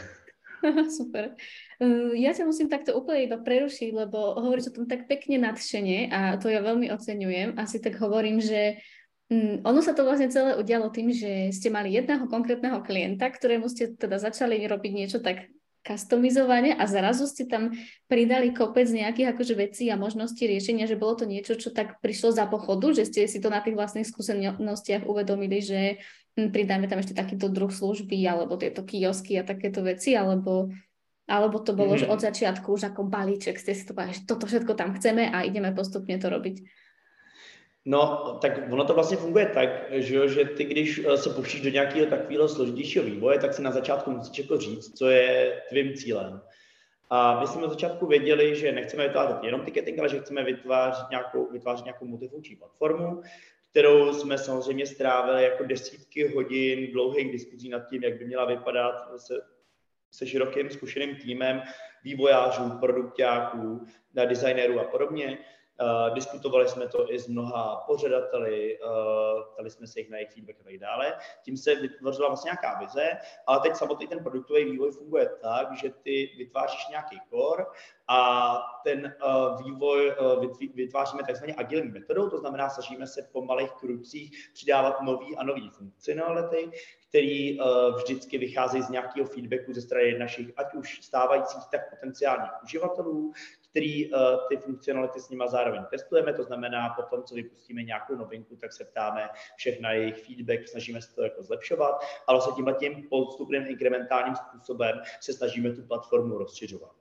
Super. 0.99 1.35
Hm, 1.83 2.15
ja 2.15 2.31
ťa 2.31 2.47
musím 2.47 2.71
takto 2.71 2.95
úplne 2.95 3.27
iba 3.27 3.43
prerušiť, 3.43 3.91
lebo 3.91 4.39
hovoríš 4.39 4.71
o 4.71 4.75
tom 4.79 4.87
tak 4.87 5.11
pekne 5.11 5.43
nadšene 5.43 6.15
a 6.15 6.39
to 6.39 6.47
ja 6.47 6.63
veľmi 6.63 6.87
oceňujem. 6.95 7.59
Asi 7.59 7.83
tak 7.83 7.99
hovorím, 7.99 8.39
že 8.39 8.79
um, 9.27 9.59
ono 9.67 9.83
sa 9.83 9.91
to 9.91 10.07
vlastne 10.07 10.31
celé 10.31 10.55
udialo 10.55 10.95
tým, 10.95 11.11
že 11.11 11.51
ste 11.51 11.75
mali 11.75 11.91
jedného 11.91 12.31
konkrétneho 12.31 12.87
klienta, 12.87 13.27
ktorému 13.27 13.67
ste 13.67 13.99
teda 13.99 14.23
začali 14.23 14.63
robiť 14.63 14.93
niečo 14.95 15.19
tak 15.19 15.51
customizovane 15.83 16.79
a 16.79 16.87
zrazu 16.87 17.27
ste 17.27 17.51
tam 17.51 17.75
pridali 18.07 18.55
kopec 18.55 18.87
nejakých 18.87 19.35
akože 19.35 19.55
vecí 19.59 19.91
a 19.91 19.99
možností 19.99 20.47
riešenia, 20.47 20.87
že 20.87 20.95
bolo 20.95 21.19
to 21.19 21.27
niečo, 21.27 21.59
čo 21.59 21.75
tak 21.75 21.99
prišlo 21.99 22.31
za 22.31 22.47
pochodu, 22.47 22.95
že 22.95 23.11
ste 23.11 23.27
si 23.27 23.43
to 23.43 23.51
na 23.51 23.59
tých 23.59 23.75
vlastných 23.75 24.07
skúsenostiach 24.07 25.03
uvedomili, 25.03 25.59
že 25.59 25.99
hm, 26.39 26.55
pridáme 26.55 26.87
tam 26.87 27.03
ešte 27.03 27.19
takýto 27.19 27.51
druh 27.51 27.75
služby 27.75 28.23
alebo 28.23 28.55
tieto 28.55 28.87
kiosky 28.87 29.35
a 29.35 29.43
takéto 29.43 29.83
veci, 29.83 30.15
alebo 30.15 30.71
alebo 31.29 31.59
to 31.59 31.73
bolo, 31.73 31.95
mm. 31.95 31.99
že 31.99 32.07
mhm. 32.07 32.13
od 32.13 32.21
začiatku 32.21 32.73
už 32.73 32.83
ako 32.91 33.07
balíček 33.07 33.59
ste 33.59 33.75
si 33.75 33.87
to 33.87 33.95
povedali, 33.95 34.15
že 34.15 34.27
toto 34.27 34.47
všetko 34.47 34.75
tam 34.75 34.95
chceme 34.95 35.31
a 35.31 35.43
ideme 35.43 35.73
postupně 35.73 36.19
to 36.19 36.29
robiť? 36.29 36.63
No, 37.85 38.39
tak 38.43 38.53
ono 38.71 38.85
to 38.85 38.95
vlastně 38.95 39.17
funguje 39.17 39.47
tak, 39.47 39.69
že, 39.91 40.29
že 40.29 40.45
ty, 40.45 40.65
když 40.65 40.99
eh, 40.99 41.17
se 41.17 41.31
pouštíš 41.31 41.61
do 41.61 41.71
nějakého 41.71 42.07
takového 42.07 42.49
složitějšího 42.49 43.05
vývoje, 43.05 43.39
tak 43.39 43.55
si 43.55 43.63
na 43.63 43.71
začátku 43.71 44.11
musíš 44.11 44.39
jako 44.39 44.59
říct, 44.59 44.99
co 44.99 45.11
je 45.11 45.63
tvým 45.69 45.95
cílem. 45.95 46.41
A 47.11 47.41
my 47.41 47.47
jsme 47.47 47.65
od 47.65 47.71
začátku 47.71 48.07
věděli, 48.07 48.57
že 48.57 48.73
nechceme 48.73 49.09
vytvářet 49.09 49.45
jenom 49.45 49.61
ticketing, 49.61 49.99
ale 49.99 50.09
že 50.09 50.21
chceme 50.21 50.45
vytvářet 50.45 51.11
nějakou, 51.11 51.51
vytvářet 51.53 51.85
nějakou 51.85 52.05
multifunkční 52.05 52.57
platformu, 52.57 53.23
kterou 53.71 54.13
jsme 54.13 54.39
samozřejmě 54.39 54.87
strávili 54.87 55.43
jako 55.45 55.65
desítky 55.65 56.35
hodin 56.35 56.93
dlouhých 56.93 57.33
diskuzí 57.33 57.69
nad 57.69 57.83
tím, 57.91 58.03
jak 58.03 58.19
by 58.19 58.25
měla 58.25 58.45
vypadat, 58.45 58.95
se 59.17 59.35
se 60.13 60.27
širokým 60.27 60.71
zkušeným 60.71 61.17
týmem 61.17 61.63
vývojářů, 62.05 62.79
produktáků, 62.81 63.87
designérů 64.15 64.81
a 64.81 64.85
podobně. 64.85 65.39
Uh, 65.83 66.15
diskutovali 66.15 66.69
jsme 66.69 66.89
to 66.89 67.13
i 67.13 67.19
s 67.19 67.29
mnoha 67.29 67.85
pořadateli, 67.87 68.79
uh, 68.79 69.43
ptali 69.53 69.71
jsme 69.71 69.87
se 69.87 70.01
jich 70.01 70.11
na 70.11 70.17
jejich 70.17 70.33
feedback 70.33 70.61
a 70.61 70.65
tak 70.65 70.79
dále. 70.79 71.15
Tím 71.43 71.57
se 71.57 71.75
vytvořila 71.75 72.29
vlastně 72.29 72.49
nějaká 72.49 72.79
vize, 72.81 73.11
ale 73.47 73.61
teď 73.61 73.77
samotný 73.77 74.07
ten 74.07 74.23
produktový 74.23 74.65
vývoj 74.65 74.93
funguje 74.93 75.31
tak, 75.41 75.77
že 75.77 75.91
ty 75.91 76.31
vytváříš 76.39 76.89
nějaký 76.89 77.21
core 77.31 77.65
a 78.09 78.53
ten 78.85 79.15
uh, 79.27 79.65
vývoj 79.65 80.15
vytváříme 80.75 81.23
takzvaně 81.27 81.55
agilní 81.57 81.91
metodou, 81.91 82.31
to 82.31 82.39
znamená, 82.39 82.69
snažíme 82.69 83.07
se 83.07 83.29
po 83.33 83.45
malých 83.45 83.71
krucích 83.71 84.51
přidávat 84.53 85.01
nový 85.01 85.37
a 85.37 85.45
nový 85.45 85.71
funkcionality, 85.71 86.71
který 87.09 87.59
vždycky 87.97 88.39
vycházejí 88.39 88.83
z 88.83 88.89
nějakého 88.89 89.27
feedbacku 89.27 89.73
ze 89.73 89.81
strany 89.81 90.19
našich, 90.19 90.53
ať 90.57 90.75
už 90.75 91.03
stávajících, 91.03 91.63
tak 91.71 91.91
potenciálních 91.91 92.51
uživatelů, 92.63 93.33
který 93.73 94.13
uh, 94.13 94.21
ty 94.49 94.57
funkcionality 94.57 95.21
s 95.21 95.29
nimi 95.29 95.45
zároveň 95.47 95.85
testujeme, 95.91 96.33
to 96.33 96.45
znamená, 96.45 96.91
po 96.91 97.03
tom, 97.03 97.25
co 97.25 97.35
vypustíme 97.35 97.83
nějakou 97.83 98.15
novinku, 98.17 98.57
tak 98.57 98.73
se 98.73 98.85
ptáme 98.85 99.29
všech 99.57 99.81
na 99.81 99.93
jejich 99.93 100.27
feedback, 100.27 100.69
snažíme 100.69 101.03
se 101.03 101.15
to 101.15 101.23
jako 101.23 101.43
zlepšovat, 101.43 102.05
ale 102.27 102.41
se 102.41 102.51
tímhle 102.57 102.75
tím 102.75 103.09
postupným 103.11 103.67
inkrementálním 103.67 104.37
způsobem 104.37 105.01
se 105.21 105.33
snažíme 105.33 105.73
tu 105.73 105.83
platformu 105.83 106.39
rozšiřovat. 106.39 106.93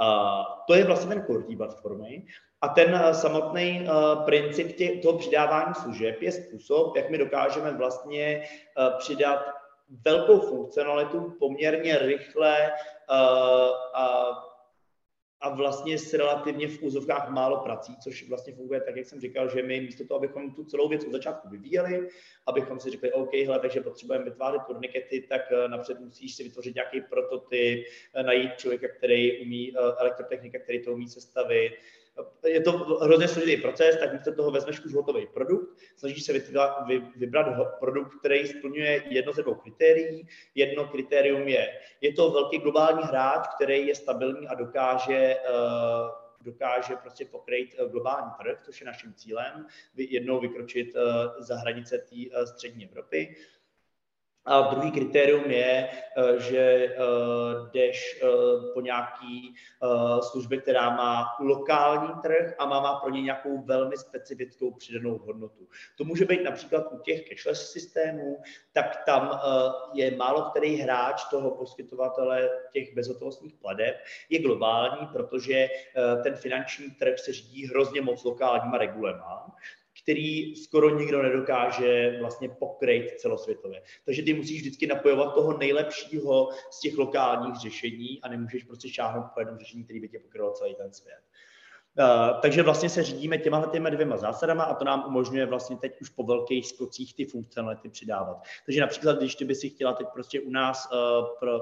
Uh, 0.00 0.64
to 0.66 0.74
je 0.74 0.84
vlastně 0.84 1.14
ten 1.14 1.26
core 1.26 1.56
platformy. 1.56 2.26
A 2.60 2.68
ten 2.68 2.94
uh, 2.94 3.10
samotný 3.10 3.88
uh, 3.88 4.24
princip 4.24 4.76
tě, 4.76 4.88
toho 5.02 5.18
přidávání 5.18 5.74
služeb 5.74 6.22
je 6.22 6.32
způsob, 6.32 6.96
jak 6.96 7.10
my 7.10 7.18
dokážeme 7.18 7.72
vlastně 7.72 8.42
uh, 8.78 8.98
přidat 8.98 9.44
velkou 10.04 10.40
funkcionalitu 10.40 11.36
poměrně 11.38 11.98
rychle 11.98 12.72
uh, 13.10 13.16
a 13.94 14.53
a 15.44 15.48
vlastně 15.48 15.98
s 15.98 16.14
relativně 16.14 16.68
v 16.68 16.82
úzovkách 16.82 17.30
málo 17.30 17.56
prací, 17.56 17.96
což 17.96 18.28
vlastně 18.28 18.54
funguje 18.54 18.80
tak, 18.80 18.96
jak 18.96 19.06
jsem 19.06 19.20
říkal, 19.20 19.48
že 19.48 19.62
my 19.62 19.80
místo 19.80 20.04
toho, 20.04 20.18
abychom 20.18 20.54
tu 20.54 20.64
celou 20.64 20.88
věc 20.88 21.04
od 21.04 21.12
začátku 21.12 21.48
vyvíjeli, 21.48 22.08
abychom 22.46 22.80
si 22.80 22.90
řekli, 22.90 23.12
OK, 23.12 23.34
hele, 23.34 23.60
takže 23.60 23.80
potřebujeme 23.80 24.24
vytvářet 24.24 24.62
turnikety, 24.66 25.26
tak 25.28 25.40
eh, 25.52 25.68
napřed 25.68 26.00
musíš 26.00 26.34
si 26.34 26.42
vytvořit 26.42 26.74
nějaký 26.74 27.00
prototyp, 27.00 27.86
eh, 28.14 28.22
najít 28.22 28.58
člověka, 28.58 28.88
který 28.88 29.40
umí 29.46 29.72
eh, 29.76 29.80
elektrotechnika, 29.98 30.58
který 30.58 30.82
to 30.82 30.92
umí 30.92 31.08
sestavit, 31.08 31.72
je 32.46 32.60
to 32.60 32.72
hrozně 32.72 33.28
složitý 33.28 33.62
proces, 33.62 33.96
tak 33.98 34.12
místo 34.12 34.34
toho 34.34 34.50
vezmeš 34.50 34.80
už 34.80 34.94
hotový 34.94 35.26
produkt, 35.26 35.78
snažíš 35.96 36.24
se 36.24 36.32
vybrat 37.16 37.46
produkt, 37.80 38.18
který 38.18 38.46
splňuje 38.46 39.02
jedno 39.08 39.32
ze 39.32 39.42
dvou 39.42 39.54
kritérií. 39.54 40.28
Jedno 40.54 40.84
kritérium 40.84 41.48
je, 41.48 41.80
je 42.00 42.12
to 42.12 42.30
velký 42.30 42.58
globální 42.58 43.02
hráč, 43.02 43.46
který 43.54 43.86
je 43.86 43.94
stabilní 43.94 44.48
a 44.48 44.54
dokáže 44.54 45.16
eh, 45.16 46.24
dokáže 46.44 46.96
prostě 46.96 47.24
pokryt 47.24 47.74
eh, 47.78 47.88
globální 47.88 48.30
trh, 48.42 48.60
což 48.64 48.80
je 48.80 48.86
naším 48.86 49.14
cílem, 49.14 49.66
jednou 49.96 50.40
vykročit 50.40 50.96
eh, 50.96 51.00
za 51.38 51.56
hranice 51.56 51.98
té 51.98 52.46
střední 52.46 52.84
Evropy. 52.84 53.36
A 54.46 54.60
druhý 54.60 54.92
kritérium 54.92 55.50
je, 55.50 55.88
eh, 55.88 56.40
že 56.40 56.94
uh, 56.98 57.70
jdeš 57.70 58.22
uh, 58.22 58.72
po 58.74 58.80
nějaký 58.80 59.54
službě, 60.20 60.60
která 60.60 60.90
má 60.90 61.36
lokální 61.40 62.14
trh 62.22 62.54
a 62.58 62.66
má, 62.66 62.80
má 62.80 63.00
pro 63.00 63.10
ně 63.10 63.22
nějakou 63.22 63.62
velmi 63.62 63.96
specifickou 63.96 64.70
přidanou 64.70 65.18
hodnotu. 65.18 65.68
To 65.98 66.04
může 66.04 66.24
být 66.24 66.44
například 66.44 66.92
u 66.92 66.98
těch 66.98 67.28
cashless 67.28 67.72
systémů, 67.72 68.42
tak 68.72 69.04
tam 69.06 69.40
je 69.94 70.16
málo 70.16 70.42
který 70.42 70.76
hráč 70.76 71.24
toho 71.24 71.50
poskytovatele 71.50 72.50
těch 72.72 72.94
bezhotovostních 72.94 73.54
pladeb 73.54 73.96
je 74.30 74.38
globální, 74.38 75.06
protože 75.06 75.68
ten 76.22 76.34
finanční 76.34 76.90
trh 76.90 77.18
se 77.18 77.32
řídí 77.32 77.66
hrozně 77.66 78.00
moc 78.00 78.24
lokálníma 78.24 78.78
regulema 78.78 79.54
který 80.04 80.56
skoro 80.56 80.98
nikdo 80.98 81.22
nedokáže 81.22 82.16
vlastně 82.20 82.48
pokryt 82.48 83.20
celosvětově. 83.20 83.82
Takže 84.04 84.22
ty 84.22 84.34
musíš 84.34 84.60
vždycky 84.60 84.86
napojovat 84.86 85.34
toho 85.34 85.58
nejlepšího 85.58 86.48
z 86.70 86.80
těch 86.80 86.98
lokálních 86.98 87.60
řešení 87.60 88.20
a 88.22 88.28
nemůžeš 88.28 88.64
prostě 88.64 88.88
šáhnout 88.88 89.26
po 89.34 89.40
jednom 89.40 89.58
řešení, 89.58 89.84
který 89.84 90.00
by 90.00 90.08
tě 90.08 90.18
pokrylo 90.18 90.50
celý 90.50 90.74
ten 90.74 90.92
svět. 90.92 91.20
Uh, 91.98 92.40
takže 92.40 92.62
vlastně 92.62 92.88
se 92.88 93.02
řídíme 93.02 93.38
těma 93.38 93.66
těma 93.66 93.90
dvěma 93.90 94.16
zásadama 94.16 94.64
a 94.64 94.74
to 94.74 94.84
nám 94.84 95.04
umožňuje 95.06 95.46
vlastně 95.46 95.76
teď 95.76 96.00
už 96.00 96.08
po 96.08 96.22
velkých 96.22 96.66
skocích 96.66 97.14
ty 97.14 97.24
funkcionality 97.24 97.88
přidávat. 97.88 98.42
Takže 98.66 98.80
například, 98.80 99.18
když 99.18 99.34
ty 99.34 99.44
by 99.44 99.54
si 99.54 99.70
chtěla 99.70 99.92
teď 99.92 100.06
prostě 100.12 100.40
u 100.40 100.50
nás 100.50 100.88
uh, 100.92 101.38
pro, 101.40 101.60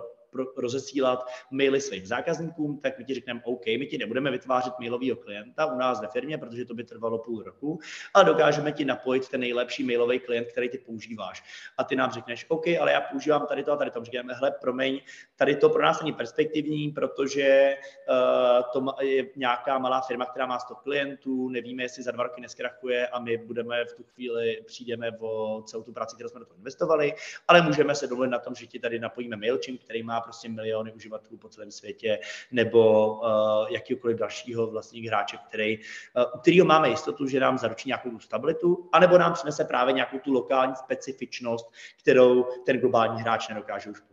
rozesílat 0.56 1.26
maily 1.50 1.80
svým 1.80 2.06
zákazníkům, 2.06 2.78
tak 2.78 2.98
my 2.98 3.04
ti 3.04 3.14
řekneme, 3.14 3.40
OK, 3.44 3.66
my 3.66 3.86
ti 3.86 3.98
nebudeme 3.98 4.30
vytvářet 4.30 4.78
mailového 4.78 5.16
klienta 5.16 5.66
u 5.66 5.78
nás 5.78 6.00
ve 6.00 6.08
firmě, 6.08 6.38
protože 6.38 6.64
to 6.64 6.74
by 6.74 6.84
trvalo 6.84 7.18
půl 7.18 7.42
roku, 7.42 7.78
ale 8.14 8.24
dokážeme 8.24 8.72
ti 8.72 8.84
napojit 8.84 9.28
ten 9.28 9.40
nejlepší 9.40 9.84
mailový 9.84 10.18
klient, 10.18 10.48
který 10.48 10.68
ty 10.68 10.78
používáš. 10.78 11.44
A 11.78 11.84
ty 11.84 11.96
nám 11.96 12.10
řekneš, 12.10 12.46
OK, 12.48 12.66
ale 12.80 12.92
já 12.92 13.00
používám 13.00 13.46
tady 13.46 13.64
to 13.64 13.72
a 13.72 13.76
tady 13.76 13.90
to. 13.90 14.04
Říkáme, 14.04 14.34
hele, 14.34 14.50
promiň, 14.60 15.00
tady 15.36 15.56
to 15.56 15.68
pro 15.68 15.82
nás 15.82 16.00
není 16.00 16.12
perspektivní, 16.12 16.90
protože 16.90 17.76
uh, 18.08 18.62
to 18.72 18.94
je 19.00 19.26
nějaká 19.36 19.78
malá 19.78 20.00
firma, 20.00 20.24
která 20.26 20.46
má 20.46 20.58
100 20.58 20.74
klientů, 20.74 21.48
nevíme, 21.48 21.82
jestli 21.82 22.02
za 22.02 22.10
dva 22.10 22.22
roky 22.22 22.40
neskrachuje 22.40 23.08
a 23.08 23.18
my 23.18 23.36
budeme 23.36 23.84
v 23.84 23.92
tu 23.92 24.02
chvíli, 24.02 24.62
přijdeme 24.66 25.10
o 25.20 25.62
celou 25.66 25.82
tu 25.82 25.92
práci, 25.92 26.14
kterou 26.14 26.28
jsme 26.28 26.40
do 26.40 26.46
toho 26.46 26.58
investovali, 26.58 27.14
ale 27.48 27.62
můžeme 27.62 27.94
se 27.94 28.06
domluvit 28.06 28.30
na 28.30 28.38
tom, 28.38 28.54
že 28.54 28.66
ti 28.66 28.78
tady 28.78 28.98
napojíme 28.98 29.36
MailChimp, 29.36 29.82
který 29.84 30.02
má 30.02 30.20
prostě 30.22 30.48
miliony 30.48 30.92
uživatelů 30.92 31.38
po 31.38 31.48
celém 31.48 31.70
světě, 31.70 32.18
nebo 32.52 33.14
uh, 33.14 33.68
jakýkoliv 33.70 34.18
dalšího 34.18 34.66
vlastních 34.66 35.06
hráče, 35.06 35.36
který, 35.48 35.78
uh, 35.78 36.24
u 36.34 36.38
kterého 36.38 36.66
máme 36.66 36.88
jistotu, 36.88 37.26
že 37.26 37.40
nám 37.40 37.58
zaručí 37.58 37.88
nějakou 37.88 38.10
tu 38.10 38.18
stabilitu, 38.18 38.88
anebo 38.92 39.18
nám 39.18 39.32
přinese 39.32 39.64
právě 39.64 39.94
nějakou 39.94 40.18
tu 40.18 40.32
lokální 40.32 40.76
specifičnost, 40.76 41.72
kterou 42.02 42.44
ten 42.66 42.78
globální 42.78 43.20
hráč 43.20 43.48
nedokáže 43.48 43.90
už 43.90 44.00
pokryt. 44.00 44.12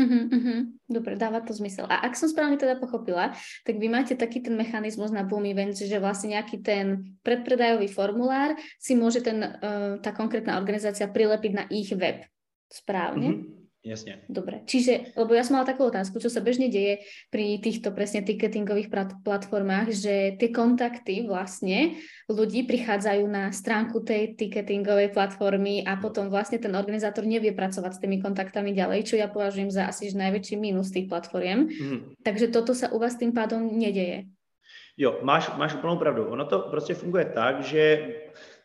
Uh-huh, 0.00 0.24
uh-huh. 0.28 0.60
Dobre, 0.88 1.16
dáva 1.16 1.40
to 1.44 1.52
zmysel. 1.52 1.84
A 1.84 2.00
ak 2.08 2.16
som 2.16 2.24
správne 2.24 2.56
teda 2.56 2.80
pochopila, 2.80 3.36
tak 3.60 3.76
vy 3.76 3.92
máte 3.92 4.16
taký 4.16 4.40
ten 4.40 4.56
mechanizmus 4.56 5.12
na 5.12 5.20
Boom 5.20 5.44
Events, 5.44 5.84
že 5.84 6.00
vlastne 6.00 6.32
nejaký 6.32 6.64
ten 6.64 7.12
predpredajový 7.20 7.92
formulár 7.92 8.56
si 8.80 8.96
môže 8.96 9.20
ten, 9.20 9.44
uh, 9.44 10.00
tá 10.00 10.16
konkrétna 10.16 10.56
organizácia 10.56 11.04
prilepiť 11.04 11.52
na 11.52 11.64
ich 11.68 11.92
web. 11.92 12.24
Správne? 12.72 13.28
Uh-huh. 13.28 13.61
Jasne. 13.82 14.22
Dobre, 14.30 14.62
čiže, 14.62 15.10
lebo 15.18 15.34
ja 15.34 15.42
som 15.42 15.58
mala 15.58 15.66
takú 15.66 15.82
otázku, 15.90 16.22
čo 16.22 16.30
sa 16.30 16.38
bežne 16.38 16.70
deje 16.70 17.02
pri 17.34 17.58
týchto 17.58 17.90
presne 17.90 18.22
ticketingových 18.22 18.86
platformách, 19.26 19.90
že 19.90 20.38
tie 20.38 20.54
kontakty 20.54 21.26
vlastne 21.26 21.98
ľudí 22.30 22.62
prichádzajú 22.70 23.26
na 23.26 23.50
stránku 23.50 24.06
tej 24.06 24.38
ticketingovej 24.38 25.10
platformy 25.10 25.82
a 25.82 25.98
potom 25.98 26.30
vlastne 26.30 26.62
ten 26.62 26.70
organizátor 26.78 27.26
nevie 27.26 27.50
pracovať 27.50 27.98
s 27.98 28.02
tými 28.06 28.22
kontaktami 28.22 28.70
ďalej, 28.70 29.02
čo 29.02 29.18
ja 29.18 29.26
považujem 29.26 29.74
za 29.74 29.90
asi 29.90 30.14
najväčší 30.14 30.62
mínus 30.62 30.94
tých 30.94 31.10
platform. 31.10 31.66
Mm. 31.66 32.22
Takže 32.22 32.54
toto 32.54 32.78
sa 32.78 32.86
u 32.94 33.02
vás 33.02 33.18
tým 33.18 33.34
pádom 33.34 33.66
nedeje. 33.66 34.30
Jo, 34.94 35.18
máš, 35.26 35.50
máš 35.58 35.74
úplnou 35.74 35.96
pravdu. 35.96 36.30
Ono 36.30 36.44
to 36.44 36.58
prostě 36.58 36.94
funguje 36.94 37.24
tak, 37.34 37.62
že 37.64 38.14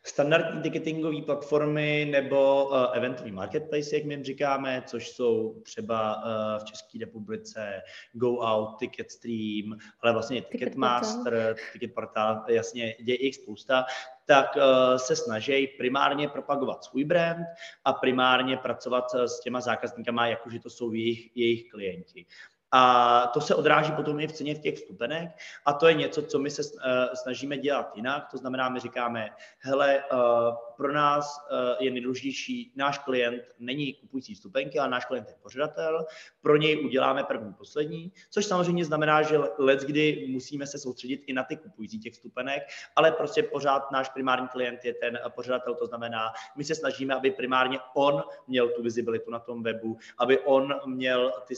standardní 0.07 0.61
ticketingové 0.61 1.21
platformy 1.21 2.07
nebo 2.11 2.65
uh, 2.65 2.97
eventový 2.97 3.31
marketplace, 3.31 3.95
jak 3.95 4.05
my 4.05 4.13
jim 4.13 4.23
říkáme, 4.23 4.83
což 4.85 5.09
jsou 5.09 5.61
třeba 5.63 6.15
uh, 6.15 6.61
v 6.61 6.63
České 6.63 6.99
republice 6.99 7.81
Go 8.13 8.37
Out, 8.37 8.79
Ticketstream, 8.79 9.77
ale 9.99 10.13
vlastně 10.13 10.41
Ticketmaster, 10.41 11.55
Ticket 11.73 11.93
Portal, 11.93 12.43
jasně, 12.47 12.95
je 12.99 13.25
jich 13.25 13.35
spousta, 13.35 13.85
tak 14.25 14.55
uh, 14.55 14.97
se 14.97 15.15
snaží 15.15 15.67
primárně 15.67 16.29
propagovat 16.29 16.83
svůj 16.83 17.03
brand 17.03 17.45
a 17.85 17.93
primárně 17.93 18.57
pracovat 18.57 19.15
s 19.15 19.39
těma 19.39 19.61
zákazníkama, 19.61 20.27
jakože 20.27 20.59
to 20.59 20.69
jsou 20.69 20.93
jejich, 20.93 21.37
jejich 21.37 21.69
klienti. 21.71 22.25
A 22.71 23.27
to 23.27 23.41
se 23.41 23.55
odráží 23.55 23.91
potom 23.91 24.19
i 24.19 24.27
v 24.27 24.31
ceně 24.31 24.55
v 24.55 24.59
těch 24.59 24.75
vstupenek 24.75 25.29
a 25.65 25.73
to 25.73 25.87
je 25.87 25.93
něco, 25.93 26.21
co 26.21 26.39
my 26.39 26.49
se 26.49 26.61
eh, 26.61 27.15
snažíme 27.15 27.57
dělat 27.57 27.91
jinak. 27.95 28.27
To 28.31 28.37
znamená, 28.37 28.69
my 28.69 28.79
říkáme, 28.79 29.29
hele, 29.59 29.97
eh, 29.97 30.66
pro 30.77 30.93
nás 30.93 31.47
eh, 31.51 31.83
je 31.83 31.91
nejdůležitější, 31.91 32.73
náš 32.75 32.97
klient 32.97 33.43
není 33.59 33.93
kupující 33.93 34.35
vstupenky, 34.35 34.79
ale 34.79 34.89
náš 34.89 35.05
klient 35.05 35.29
je 35.29 35.35
pořadatel, 35.41 36.05
pro 36.41 36.57
něj 36.57 36.85
uděláme 36.85 37.23
první, 37.23 37.53
poslední, 37.53 38.11
což 38.29 38.45
samozřejmě 38.45 38.85
znamená, 38.85 39.21
že 39.21 39.37
let, 39.57 39.81
kdy 39.81 40.27
musíme 40.29 40.67
se 40.67 40.79
soustředit 40.79 41.23
i 41.27 41.33
na 41.33 41.43
ty 41.43 41.57
kupující 41.57 41.99
těch 41.99 42.13
vstupenek, 42.13 42.63
ale 42.95 43.11
prostě 43.11 43.43
pořád 43.43 43.91
náš 43.91 44.09
primární 44.09 44.47
klient 44.47 44.85
je 44.85 44.93
ten 44.93 45.19
pořadatel, 45.35 45.75
to 45.75 45.85
znamená, 45.85 46.33
my 46.57 46.63
se 46.63 46.75
snažíme, 46.75 47.15
aby 47.15 47.31
primárně 47.31 47.79
on 47.95 48.23
měl 48.47 48.69
tu 48.69 48.83
vizibilitu 48.83 49.31
na 49.31 49.39
tom 49.39 49.63
webu, 49.63 49.97
aby 50.17 50.39
on 50.39 50.73
měl 50.85 51.31
ty, 51.47 51.55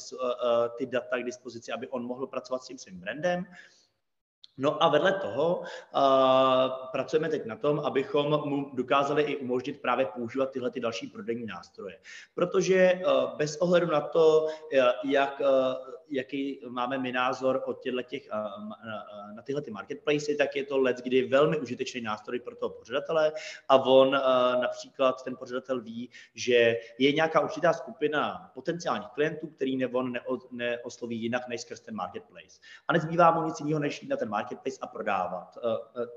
ty 0.78 0.86
data 0.86 1.18
k 1.18 1.24
dispozici, 1.24 1.72
aby 1.72 1.88
on 1.88 2.06
mohl 2.06 2.28
pracovat 2.28 2.64
s 2.64 2.68
tím 2.68 2.78
svým 2.78 3.00
brandem. 3.00 3.46
No 4.62 4.84
a 4.84 4.90
vedle 4.90 5.14
toho 5.14 5.60
uh, 5.60 5.66
pracujeme 6.92 7.30
teď 7.30 7.46
na 7.46 7.56
tom, 7.56 7.80
abychom 7.80 8.50
mu 8.50 8.72
dokázali 8.74 9.24
i 9.24 9.38
umožnit 9.38 9.82
právě 9.82 10.06
používat 10.06 10.52
tyhle 10.52 10.72
ty 10.72 10.80
další 10.80 11.08
prodejní 11.08 11.46
nástroje. 11.46 12.00
Protože 12.36 12.94
uh, 12.94 13.38
bez 13.38 13.58
ohledu 13.58 13.88
na 13.88 14.02
to, 14.02 14.48
jak 15.04 15.40
uh, 15.40 15.48
jaký 16.12 16.62
máme 16.70 16.98
my 16.98 17.12
názor 17.12 17.64
od 17.66 17.84
těch, 18.08 18.30
na 19.36 19.42
tyhle 19.44 19.62
ty 19.62 19.72
marketplace, 19.72 20.36
tak 20.36 20.56
je 20.56 20.66
to 20.66 20.78
let, 20.78 20.98
kdy 21.04 21.28
velmi 21.28 21.60
užitečný 21.60 22.02
nástroj 22.02 22.40
pro 22.40 22.56
toho 22.56 22.70
pořadatele 22.70 23.32
a 23.70 23.76
on 23.76 24.12
například 24.62 25.24
ten 25.24 25.36
pořadatel 25.36 25.82
ví, 25.82 26.10
že 26.34 26.78
je 27.00 27.12
nějaká 27.12 27.40
určitá 27.40 27.74
skupina 27.74 28.52
potenciálních 28.54 29.10
klientů, 29.10 29.48
který 29.48 29.86
on 29.86 30.14
neosloví 30.52 31.22
jinak 31.22 31.48
než 31.48 31.62
skrz 31.62 31.80
ten 31.80 31.96
marketplace. 31.96 32.60
A 32.88 32.94
nezbývá 32.94 33.32
mu 33.32 33.44
nic 33.44 33.60
jiného, 33.60 33.80
než 33.80 34.02
jít 34.02 34.10
na 34.10 34.18
ten 34.18 34.30
marketplace 34.30 34.49
a 34.82 34.88
prodávat 34.88 35.58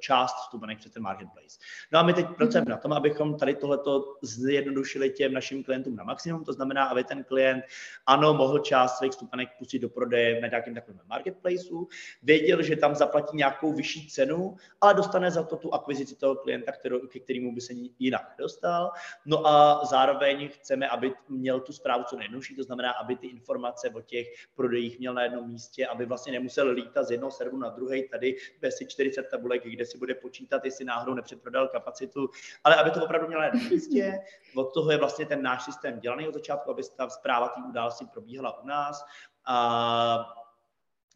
část 0.01 0.35
vstupenek 0.35 0.79
přes 0.79 0.93
ten 0.93 1.03
marketplace. 1.03 1.59
No 1.93 1.99
a 1.99 2.03
my 2.03 2.13
teď 2.13 2.27
pracujeme 2.37 2.71
na 2.71 2.77
tom, 2.77 2.93
abychom 2.93 3.37
tady 3.37 3.55
tohleto 3.55 4.05
zjednodušili 4.23 5.11
těm 5.11 5.33
našim 5.33 5.65
klientům 5.65 5.97
na 5.97 6.05
maximum, 6.05 6.45
to 6.45 6.53
znamená, 6.53 6.85
aby 6.85 7.05
ten 7.05 7.25
klient 7.25 7.65
ano, 8.07 8.35
mohl 8.35 8.59
část 8.59 8.99
svých 8.99 9.13
vstupenek 9.13 9.49
pustit 9.59 9.79
do 9.79 9.89
prodeje 9.89 10.41
na 10.41 10.49
nějakém 10.49 10.75
takovém 10.75 11.01
marketplaceu, 11.07 11.89
věděl, 12.23 12.63
že 12.63 12.77
tam 12.77 12.95
zaplatí 12.95 13.37
nějakou 13.37 13.73
vyšší 13.73 14.09
cenu, 14.09 14.57
ale 14.81 14.95
dostane 14.95 15.31
za 15.31 15.43
to 15.43 15.57
tu 15.57 15.75
akvizici 15.75 16.17
toho 16.17 16.35
klienta, 16.35 16.73
kterou, 16.73 17.07
ke 17.07 17.21
kterému 17.21 17.55
by 17.55 17.61
se 17.61 17.73
jinak 17.99 18.35
dostal. 18.39 18.93
No 19.27 19.47
a 19.47 19.85
zároveň 19.85 20.49
chceme, 20.49 20.89
aby 20.89 21.15
měl 21.29 21.61
tu 21.61 21.73
zprávu 21.73 22.05
co 22.05 22.17
nejjednodušší, 22.17 22.57
to 22.57 22.63
znamená, 22.63 22.93
aby 22.93 23.17
ty 23.17 23.27
informace 23.27 23.91
o 23.91 24.01
těch 24.01 24.27
prodejích 24.55 24.99
měl 24.99 25.15
na 25.15 25.23
jednom 25.23 25.49
místě, 25.49 25.87
aby 25.87 26.07
vlastně 26.07 26.33
nemusel 26.33 26.71
lítat 26.71 27.07
z 27.07 27.11
jednoho 27.11 27.31
serveru 27.31 27.59
na 27.59 27.69
druhý, 27.69 28.09
tady 28.13 28.37
si 28.69 28.87
40 28.87 29.23
tabulek, 29.23 29.63
kde 29.65 29.87
si 29.87 29.99
bude 29.99 30.15
počítat, 30.15 30.65
jestli 30.65 30.85
náhodou 30.85 31.15
nepřeprodal 31.15 31.69
kapacitu, 31.69 32.29
ale 32.65 32.77
aby 32.77 32.91
to 32.91 33.05
opravdu 33.05 33.29
měl 33.29 33.41
na 33.41 33.51
místě. 33.71 34.19
Od 34.55 34.75
toho 34.75 34.91
je 34.91 34.99
vlastně 34.99 35.27
ten 35.27 35.43
náš 35.43 35.65
systém 35.65 36.01
dělaný 36.01 36.29
od 36.29 36.35
začátku, 36.35 36.71
aby 36.71 36.83
ta 36.97 37.09
zpráva 37.09 37.49
té 37.49 37.61
události 37.69 38.07
probíhala 38.13 38.63
u 38.63 38.67
nás 38.67 39.05
a 39.47 40.37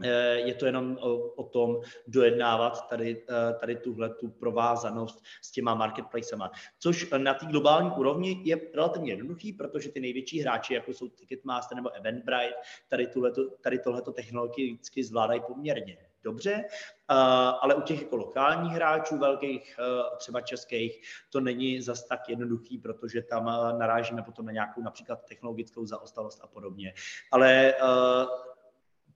e, 0.02 0.10
je 0.40 0.54
to 0.54 0.66
jenom 0.66 0.98
o, 1.00 1.16
o 1.16 1.44
tom 1.44 1.80
dojednávat 2.06 2.88
tady, 2.88 3.24
e, 3.30 3.54
tady 3.54 3.76
tuhle 3.76 4.14
tu 4.14 4.28
provázanost 4.28 5.24
s 5.42 5.50
těma 5.50 5.74
marketplacema. 5.74 6.50
Což 6.78 7.10
na 7.16 7.34
té 7.34 7.46
globální 7.46 7.90
úrovni 7.90 8.42
je 8.44 8.60
relativně 8.74 9.12
jednoduchý, 9.12 9.52
protože 9.52 9.92
ty 9.92 10.00
největší 10.00 10.40
hráči, 10.40 10.74
jako 10.74 10.90
jsou 10.90 11.08
Ticketmaster 11.08 11.76
nebo 11.76 11.90
Eventbrite, 11.90 12.54
tady, 12.88 13.06
tuhleto, 13.06 13.50
tady 13.50 13.78
tohleto 13.78 14.12
technologicky 14.12 15.04
zvládají 15.04 15.40
poměrně 15.46 16.05
dobře, 16.26 16.64
ale 17.60 17.74
u 17.74 17.80
těch 17.80 18.02
jako 18.02 18.16
lokálních 18.16 18.72
hráčů, 18.72 19.18
velkých, 19.18 19.76
třeba 20.18 20.40
českých, 20.40 21.02
to 21.30 21.40
není 21.40 21.80
zas 21.80 22.04
tak 22.04 22.28
jednoduchý, 22.28 22.78
protože 22.78 23.22
tam 23.22 23.44
narážíme 23.78 24.22
potom 24.22 24.46
na 24.46 24.52
nějakou 24.52 24.82
například 24.82 25.24
technologickou 25.24 25.86
zaostalost 25.86 26.40
a 26.42 26.46
podobně. 26.46 26.94
Ale 27.32 27.74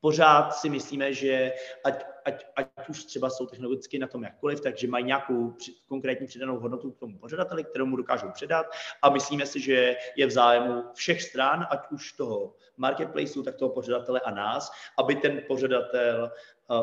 pořád 0.00 0.54
si 0.54 0.68
myslíme, 0.68 1.12
že 1.12 1.52
ať, 1.84 2.04
ať, 2.24 2.46
ať 2.56 2.88
už 2.88 3.04
třeba 3.04 3.30
jsou 3.30 3.46
technologicky 3.46 3.98
na 3.98 4.06
tom 4.06 4.22
jakkoliv, 4.22 4.60
takže 4.60 4.88
mají 4.88 5.04
nějakou 5.04 5.50
při, 5.50 5.74
konkrétní 5.88 6.26
přidanou 6.26 6.58
hodnotu 6.58 6.90
k 6.90 6.98
tomu 6.98 7.18
pořadateli, 7.18 7.64
kterou 7.64 7.86
mu 7.86 7.96
dokážou 7.96 8.30
předat 8.30 8.66
a 9.02 9.10
myslíme 9.10 9.46
si, 9.46 9.60
že 9.60 9.96
je 10.16 10.26
v 10.26 10.30
zájmu 10.30 10.84
všech 10.94 11.22
stran, 11.22 11.66
ať 11.70 11.90
už 11.90 12.12
toho 12.12 12.54
marketplaceu, 12.76 13.42
tak 13.42 13.56
toho 13.56 13.70
pořadatele 13.70 14.20
a 14.20 14.30
nás, 14.30 14.72
aby 14.98 15.14
ten 15.14 15.42
pořadatel 15.48 16.32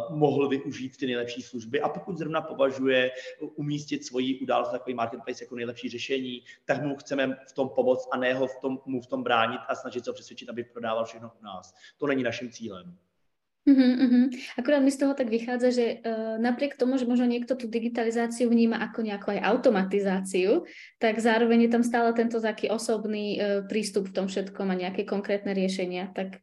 mohl 0.10 0.50
využít 0.50 0.98
ty 0.98 1.06
nejlepší 1.06 1.42
služby 1.42 1.82
a 1.82 1.90
pokud 1.90 2.18
zrovna 2.18 2.42
považuje 2.42 3.12
umístit 3.56 4.06
svoji 4.06 4.40
událost 4.40 4.72
takový 4.72 4.94
marketplace 4.94 5.44
jako 5.44 5.56
nejlepší 5.56 5.90
řešení, 5.90 6.42
tak 6.66 6.84
mu 6.84 6.96
chceme 6.96 7.38
v 7.48 7.54
tom 7.54 7.70
pomoct 7.70 8.10
a 8.12 8.18
ne 8.18 8.34
ho 8.34 8.48
v 8.48 8.60
tom, 8.62 8.80
mu 8.86 9.02
v 9.02 9.08
tom 9.08 9.24
bránit 9.24 9.60
a 9.68 9.76
snažit 9.76 10.04
se 10.04 10.10
ho 10.10 10.14
přesvědčit, 10.14 10.50
aby 10.50 10.64
prodával 10.64 11.06
všechno 11.06 11.32
u 11.42 11.46
nás. 11.46 11.74
To 11.98 12.08
není 12.08 12.24
naším 12.24 12.52
cílem. 12.52 12.98
Uh-huh, 13.68 13.96
uh-huh. 14.00 14.26
Akurát 14.58 14.80
mi 14.80 14.92
z 14.92 14.98
toho 14.98 15.14
tak 15.14 15.28
vychádza, 15.28 15.76
že 15.76 16.00
uh, 16.00 16.40
napriek 16.40 16.80
tomu, 16.80 16.96
že 16.96 17.04
možno 17.04 17.28
niekto 17.28 17.52
tú 17.60 17.68
digitalizáciu 17.68 18.48
vníma 18.48 18.80
ako 18.80 19.04
nejakú 19.04 19.36
aj 19.36 19.44
automatizáciu, 19.44 20.64
tak 21.04 21.20
zároveň 21.20 21.68
je 21.68 21.72
tam 21.76 21.84
stále 21.84 22.16
tento 22.16 22.40
taký 22.40 22.72
osobný 22.72 23.36
uh, 23.36 23.68
prístup 23.68 24.08
v 24.08 24.16
tom 24.16 24.32
všetkom 24.32 24.72
a 24.72 24.80
nejaké 24.88 25.04
konkrétne 25.04 25.52
riešenia. 25.52 26.16
Tak 26.16 26.40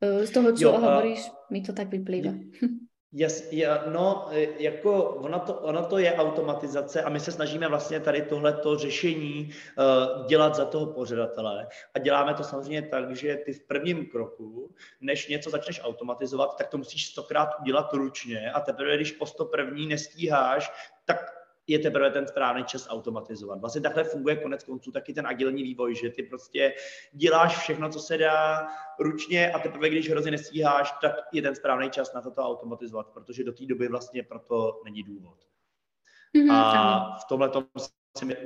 z 0.00 0.30
toho, 0.30 0.52
čo 0.52 0.68
jo, 0.68 0.72
hovoríš, 0.76 1.30
mi 1.50 1.64
to 1.64 1.72
tak 1.72 1.88
vyplýva. 1.88 2.32
Jas, 3.16 3.52
ja, 3.52 3.84
no, 3.92 4.28
e, 4.32 4.62
jako 4.62 5.04
ono 5.04 5.40
to, 5.40 5.54
ono 5.54 5.86
to 5.86 5.98
je 5.98 6.14
automatizace 6.14 7.02
a 7.02 7.08
my 7.08 7.20
se 7.20 7.32
snažíme 7.32 7.68
vlastně 7.68 8.00
tady 8.00 8.22
tohleto 8.22 8.78
řešení 8.78 9.50
uh, 9.78 10.26
dělat 10.26 10.54
za 10.54 10.64
toho 10.64 10.86
pořadatele 10.86 11.68
a 11.94 11.98
děláme 11.98 12.34
to 12.34 12.44
samozřejmě 12.44 12.82
tak, 12.82 13.16
že 13.16 13.36
ty 13.36 13.52
v 13.52 13.66
prvním 13.66 14.06
kroku, 14.06 14.74
než 15.00 15.28
něco 15.28 15.50
začneš 15.50 15.80
automatizovat, 15.84 16.56
tak 16.58 16.68
to 16.68 16.78
musíš 16.78 17.06
stokrát 17.06 17.48
udělat 17.60 17.92
ručně 17.92 18.50
a 18.50 18.60
teprve, 18.60 18.96
když 18.96 19.12
po 19.12 19.26
sto 19.26 19.44
první 19.44 19.86
nestíháš, 19.86 20.72
tak 21.04 21.35
je 21.66 21.78
teprve 21.78 22.10
ten 22.10 22.26
správný 22.26 22.64
čas 22.64 22.86
automatizovat. 22.90 23.60
Vlastně 23.60 23.80
takhle 23.80 24.04
funguje 24.04 24.36
konec 24.36 24.64
konců 24.64 24.92
taky 24.92 25.12
ten 25.12 25.26
agilní 25.26 25.62
vývoj, 25.62 25.94
že 25.94 26.10
ty 26.10 26.22
prostě 26.22 26.74
děláš 27.12 27.58
všechno, 27.58 27.88
co 27.88 28.00
se 28.00 28.18
dá 28.18 28.68
ručně 29.00 29.52
a 29.52 29.58
teprve, 29.58 29.88
když 29.88 30.10
hrozně 30.10 30.30
nestíháš, 30.30 30.94
tak 31.02 31.14
je 31.32 31.42
ten 31.42 31.54
správný 31.54 31.90
čas 31.90 32.12
na 32.12 32.20
to 32.20 32.42
automatizovat, 32.42 33.06
protože 33.06 33.44
do 33.44 33.52
té 33.52 33.66
doby 33.66 33.88
vlastně 33.88 34.22
proto 34.22 34.80
není 34.84 35.02
důvod. 35.02 35.38
Mm-hmm, 36.36 36.52
a 36.52 37.18
v 37.18 37.24
tomhle 37.28 37.48
tom 37.48 37.66
si 38.18 38.36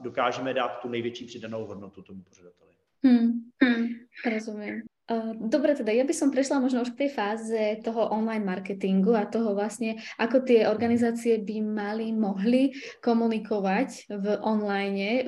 dokážeme 0.00 0.54
dát 0.54 0.68
tu 0.68 0.88
největší 0.88 1.26
přidanou 1.26 1.66
hodnotu 1.66 2.02
tomu 2.02 2.22
pořadateli. 2.22 2.70
Hmm, 3.04 3.50
hmm, 3.62 3.86
rozumím. 4.32 4.82
Dobre, 5.38 5.78
teda 5.78 5.94
ja 5.94 6.02
by 6.02 6.10
som 6.10 6.34
prešla 6.34 6.58
možno 6.58 6.82
už 6.82 6.98
k 6.98 7.06
tej 7.06 7.10
fáze 7.14 7.62
toho 7.86 8.10
online 8.10 8.42
marketingu 8.42 9.14
a 9.14 9.30
toho 9.30 9.54
vlastne, 9.54 10.02
ako 10.18 10.42
tie 10.42 10.66
organizácie 10.66 11.38
by 11.38 11.62
mali, 11.62 12.10
mohli 12.10 12.74
komunikovať 12.98 14.10
v 14.10 14.26
online, 14.42 15.06
e, 15.06 15.22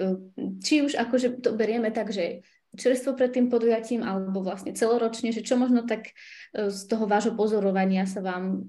či 0.58 0.82
už 0.82 0.98
akože 0.98 1.46
to 1.46 1.54
berieme 1.54 1.94
tak, 1.94 2.10
že 2.10 2.42
čerstvo 2.74 3.14
pred 3.14 3.30
tým 3.30 3.46
podujatím 3.46 4.02
alebo 4.02 4.42
vlastne 4.42 4.74
celoročne, 4.74 5.30
že 5.30 5.46
čo 5.46 5.54
možno 5.54 5.86
tak 5.86 6.10
e, 6.10 6.74
z 6.74 6.80
toho 6.90 7.06
vášho 7.06 7.38
pozorovania 7.38 8.02
sa 8.02 8.18
vám 8.18 8.66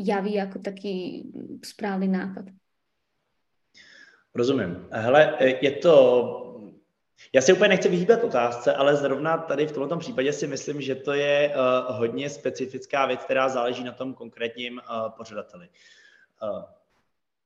javí 0.00 0.40
ako 0.40 0.64
taký 0.64 1.28
správny 1.60 2.08
nápad? 2.08 2.48
Rozumím. 4.32 4.88
Hele, 4.88 5.36
je 5.60 5.72
to 5.84 5.94
já 7.32 7.42
si 7.42 7.52
úplně 7.52 7.68
nechci 7.68 7.88
vyhýbat 7.88 8.24
otázce, 8.24 8.74
ale 8.74 8.96
zrovna 8.96 9.38
tady 9.38 9.66
v 9.66 9.72
tomto 9.72 9.96
případě 9.96 10.32
si 10.32 10.46
myslím, 10.46 10.80
že 10.80 10.94
to 10.94 11.12
je 11.12 11.54
uh, 11.54 11.96
hodně 11.96 12.30
specifická 12.30 13.06
věc, 13.06 13.24
která 13.24 13.48
záleží 13.48 13.84
na 13.84 13.92
tom 13.92 14.14
konkrétním 14.14 14.80
uh, 14.90 15.10
pořadateli. 15.10 15.68
Uh, 16.42 16.62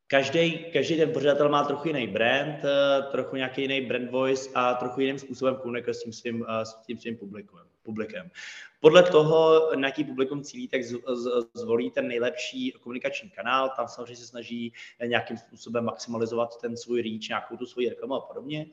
každý, 0.07 0.73
každý 0.73 0.97
ten 0.97 1.13
pořadatel 1.13 1.49
má 1.49 1.65
trochu 1.65 1.89
jiný 1.89 2.07
brand, 2.07 2.65
uh, 2.65 3.11
trochu 3.11 3.37
nějaký 3.37 3.63
jiný 3.63 3.81
brand 3.81 4.11
voice 4.11 4.51
a 4.55 4.75
trochu 4.75 5.01
jiným 5.01 5.19
způsobem 5.19 5.57
komunikuje 5.57 5.95
s 5.95 6.03
tím 6.03 6.13
svým, 6.13 6.41
uh, 6.41 6.61
s 6.63 6.75
tím 6.87 6.99
svým 6.99 7.17
publikem. 7.17 7.59
publikem. 7.83 8.31
Podle 8.81 9.03
toho, 9.03 9.71
na 9.77 9.89
jaký 9.89 10.05
publikum 10.05 10.43
cílí, 10.43 10.69
tak 10.69 10.85
z, 10.85 10.91
z, 10.91 11.29
zvolí 11.55 11.91
ten 11.91 12.09
nejlepší 12.09 12.73
komunikační 12.73 13.31
kanál. 13.31 13.69
Tam 13.77 13.89
samozřejmě 13.89 14.17
se 14.17 14.27
snaží 14.27 14.73
nějakým 15.07 15.37
způsobem 15.37 15.85
maximalizovat 15.85 16.61
ten 16.61 16.77
svůj 16.77 17.03
reach, 17.03 17.29
nějakou 17.29 17.57
tu 17.57 17.67
svoji 17.67 17.89
reklamu 17.89 18.15
a 18.15 18.21
podobně 18.21 18.67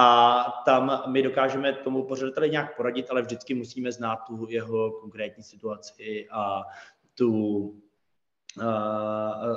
a 0.00 0.62
tam 0.64 1.02
my 1.06 1.22
dokážeme 1.22 1.72
tomu 1.72 2.02
pořadateli 2.04 2.50
nějak 2.50 2.76
poradit, 2.76 3.10
ale 3.10 3.22
vždycky 3.22 3.54
musíme 3.54 3.92
znát 3.92 4.16
tu 4.16 4.46
jeho 4.48 4.90
konkrétní 4.90 5.42
situaci 5.42 6.26
a 6.30 6.62
tu 7.14 7.74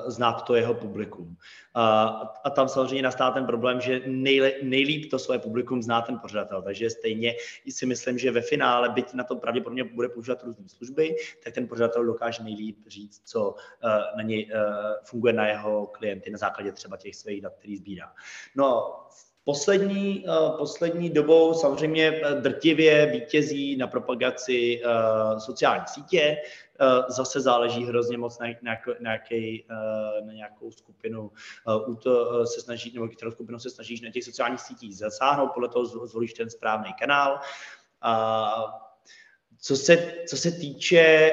znát 0.08 0.42
to 0.42 0.56
jeho 0.56 0.74
publikum. 0.74 1.28
Uh, 1.28 1.36
a 2.44 2.50
tam 2.50 2.70
samozřejmě 2.70 3.02
nastává 3.02 3.32
ten 3.32 3.46
problém, 3.46 3.82
že 3.82 4.02
nejle, 4.06 4.52
nejlíp 4.64 5.12
to 5.12 5.20
svoje 5.20 5.40
publikum 5.40 5.84
zná 5.84 6.02
ten 6.02 6.20
pořadatel, 6.20 6.62
takže 6.62 6.90
stejně 6.90 7.36
si 7.70 7.86
myslím, 7.86 8.18
že 8.18 8.32
ve 8.32 8.42
finále, 8.42 8.90
byť 8.90 9.14
na 9.14 9.24
to 9.24 9.36
pravděpodobně 9.36 9.84
bude 9.84 10.10
používat 10.10 10.44
různé 10.44 10.70
služby, 10.70 11.16
tak 11.44 11.54
ten 11.54 11.68
pořadatel 11.68 12.06
dokáže 12.06 12.44
nejlíp 12.44 12.78
říct, 12.88 13.22
co 13.26 13.56
na 14.16 14.24
něj 14.24 14.52
funguje 15.04 15.34
na 15.34 15.48
jeho 15.48 15.88
klienty 15.88 16.30
na 16.30 16.38
základě 16.38 16.72
třeba 16.72 16.98
těch 16.98 17.16
svých 17.16 17.42
dat, 17.42 17.56
který 17.56 17.78
sbírá. 17.78 18.14
No, 18.56 18.94
Poslední, 19.46 20.26
uh, 20.28 20.58
poslední 20.58 21.10
dobou 21.10 21.54
samozřejmě 21.54 22.22
eh, 22.24 22.42
drtivě 22.42 23.06
vítězí 23.06 23.78
na 23.78 23.88
propagaci 23.88 24.82
uh, 24.86 25.40
sociální 25.40 25.86
sítě. 25.88 26.38
Zase 27.08 27.42
záleží 27.42 27.86
hrozně 27.86 28.18
moc 28.18 28.40
na, 28.40 28.48
na, 28.62 28.74
na, 29.00 29.12
jaký, 29.12 29.66
na 30.26 30.34
nějakou 30.34 30.72
skupinu 30.72 31.32
se 32.44 32.62
snaží, 32.62 32.94
nebo 32.94 33.08
kterou 33.08 33.32
skupinu 33.32 33.60
se 33.60 33.70
snažíš 33.70 34.02
na 34.02 34.12
těch 34.12 34.24
sociálních 34.24 34.62
sítích 34.62 34.98
zasáhnout, 34.98 35.52
podle 35.54 35.70
toho 35.70 35.86
zvolíš 35.86 36.34
ten 36.34 36.50
správný 36.50 36.94
kanál. 37.00 37.40
Co 39.62 39.76
se, 39.76 40.14
co 40.28 40.38
se 40.38 40.52
týče, 40.52 41.32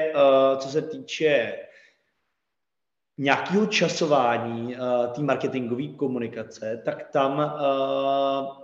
co 0.57 0.67
se 0.69 0.81
týče 0.81 1.57
nějakého 3.17 3.65
časování 3.65 4.75
uh, 4.75 5.13
té 5.13 5.21
marketingové 5.21 5.87
komunikace, 5.87 6.81
tak 6.85 7.11
tam 7.11 7.37
uh, 7.37 8.57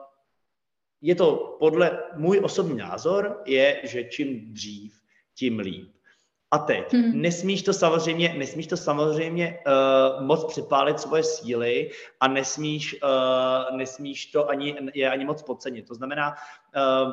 je 1.01 1.15
to 1.15 1.55
podle 1.59 2.03
můj 2.15 2.41
osobní 2.43 2.77
názor, 2.77 3.41
je, 3.45 3.81
že 3.83 4.03
čím 4.03 4.53
dřív, 4.53 5.01
tím 5.35 5.59
líp. 5.59 5.91
A 6.51 6.57
teď, 6.57 6.93
hmm. 6.93 7.21
nesmíš 7.21 7.63
to 7.63 7.73
samozřejmě, 7.73 8.35
nesmíš 8.37 8.67
to 8.67 8.77
samozřejmě 8.77 9.59
uh, 9.67 10.23
moc 10.23 10.45
přepálit 10.45 10.99
svoje 10.99 11.23
síly 11.23 11.91
a 12.19 12.27
nesmíš, 12.27 13.01
uh, 13.03 13.77
nesmíš 13.77 14.25
to 14.25 14.49
ani, 14.49 14.77
je 14.93 15.09
ani 15.09 15.25
moc 15.25 15.41
podcenit. 15.41 15.87
To 15.87 15.95
znamená, 15.95 16.35
uh, 16.75 17.11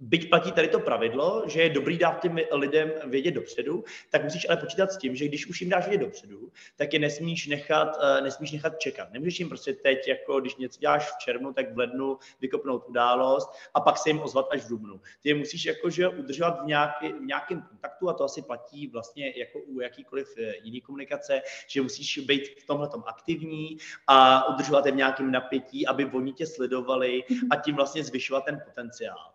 byť 0.00 0.28
platí 0.28 0.52
tady 0.52 0.68
to 0.68 0.80
pravidlo, 0.80 1.44
že 1.46 1.62
je 1.62 1.70
dobrý 1.70 1.98
dát 1.98 2.22
těm 2.22 2.36
lidem 2.52 2.92
vědět 3.04 3.30
dopředu, 3.30 3.84
tak 4.10 4.24
musíš 4.24 4.48
ale 4.48 4.56
počítat 4.56 4.92
s 4.92 4.98
tím, 4.98 5.16
že 5.16 5.28
když 5.28 5.46
už 5.46 5.60
jim 5.60 5.70
dáš 5.70 5.88
vědět 5.88 6.04
dopředu, 6.04 6.52
tak 6.76 6.92
je 6.92 6.98
nesmíš 6.98 7.46
nechat, 7.46 7.96
uh, 7.96 8.24
nesmíš 8.24 8.52
nechat 8.52 8.78
čekat. 8.78 9.12
Nemůžeš 9.12 9.38
jim 9.38 9.48
prostě 9.48 9.72
teď, 9.72 10.08
jako 10.08 10.40
když 10.40 10.56
něco 10.56 10.80
děláš 10.80 11.10
v 11.10 11.18
červnu, 11.18 11.52
tak 11.52 11.74
v 11.74 11.78
lednu 11.78 12.18
vykopnout 12.40 12.84
událost 12.88 13.50
a 13.74 13.80
pak 13.80 13.98
se 13.98 14.10
jim 14.10 14.20
ozvat 14.20 14.48
až 14.50 14.60
v 14.60 14.68
dubnu. 14.68 15.00
Ty 15.22 15.28
je 15.28 15.34
musíš 15.34 15.64
jakože 15.64 16.08
udržovat 16.08 16.62
v, 16.62 16.66
nějaký, 16.66 17.12
v 17.12 17.22
nějakém 17.22 17.62
kontaktu 17.62 18.08
a 18.08 18.12
to 18.12 18.24
asi 18.24 18.42
platí 18.42 18.86
vlastně 18.86 19.32
jako 19.36 19.58
u 19.58 19.80
jakýkoliv 19.80 20.34
eh, 20.38 20.52
jiný 20.62 20.80
komunikace, 20.80 21.42
že 21.66 21.82
musíš 21.82 22.18
být 22.18 22.42
v 22.60 22.66
tomhle 22.66 22.88
aktivní 23.06 23.76
a 24.06 24.48
udržovat 24.48 24.86
je 24.86 24.92
v 24.92 24.96
nějakém 24.96 25.30
napětí, 25.30 25.86
aby 25.86 26.04
oni 26.04 26.32
tě 26.32 26.46
sledovali 26.46 27.22
a 27.50 27.56
tím 27.56 27.74
vlastně 27.74 28.04
zvyšovat 28.04 28.44
ten 28.44 28.62
potenciál. 28.64 29.30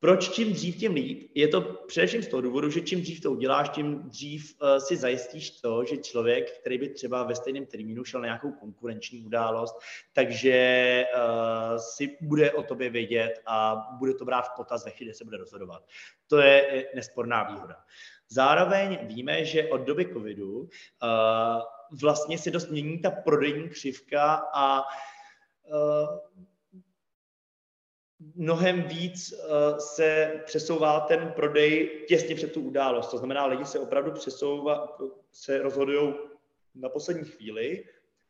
Proč 0.00 0.28
čím 0.28 0.52
dřív, 0.52 0.76
tím 0.76 0.94
líp? 0.94 1.30
Je 1.34 1.48
to 1.48 1.60
především 1.60 2.22
z 2.22 2.28
toho 2.28 2.40
důvodu, 2.40 2.70
že 2.70 2.80
čím 2.80 3.00
dřív 3.00 3.20
to 3.20 3.32
uděláš, 3.32 3.68
tím 3.68 4.02
dřív 4.02 4.54
uh, 4.62 4.76
si 4.78 4.96
zajistíš 4.96 5.50
to, 5.50 5.84
že 5.84 5.96
člověk, 5.96 6.58
který 6.58 6.78
by 6.78 6.88
třeba 6.88 7.22
ve 7.22 7.34
stejném 7.34 7.66
termínu 7.66 8.04
šel 8.04 8.20
na 8.20 8.26
nějakou 8.26 8.52
konkurenční 8.52 9.24
událost, 9.24 9.78
takže 10.12 11.04
uh, 11.14 11.76
si 11.76 12.16
bude 12.20 12.52
o 12.52 12.62
tobě 12.62 12.90
vědět 12.90 13.40
a 13.46 13.76
bude 13.98 14.14
to 14.14 14.24
brát 14.24 14.42
v 14.42 14.56
potaz 14.56 14.84
ve 14.84 14.90
chvíli, 14.90 15.14
se 15.14 15.24
bude 15.24 15.36
rozhodovat. 15.36 15.82
To 16.26 16.38
je 16.38 16.86
nesporná 16.94 17.42
výhoda. 17.42 17.76
Zároveň 18.28 18.98
víme, 19.02 19.44
že 19.44 19.68
od 19.68 19.80
doby 19.80 20.12
covidu 20.12 20.58
uh, 20.58 20.68
vlastně 22.00 22.38
se 22.38 22.50
dost 22.50 22.70
mění 22.70 22.98
ta 22.98 23.10
prodejní 23.10 23.68
křivka 23.68 24.34
a 24.54 24.80
uh, 24.80 26.18
mnohem 28.34 28.82
víc 28.82 29.32
uh, 29.32 29.78
se 29.78 30.40
přesouvá 30.46 31.00
ten 31.00 31.32
prodej 31.36 32.04
těsně 32.08 32.34
před 32.34 32.52
tu 32.52 32.60
událost. 32.60 33.10
To 33.10 33.18
znamená, 33.18 33.46
lidi 33.46 33.64
se 33.64 33.78
opravdu 33.78 34.12
přesouvá, 34.12 34.98
se 35.32 35.62
rozhodují 35.62 36.14
na 36.74 36.88
poslední 36.88 37.24
chvíli 37.24 37.84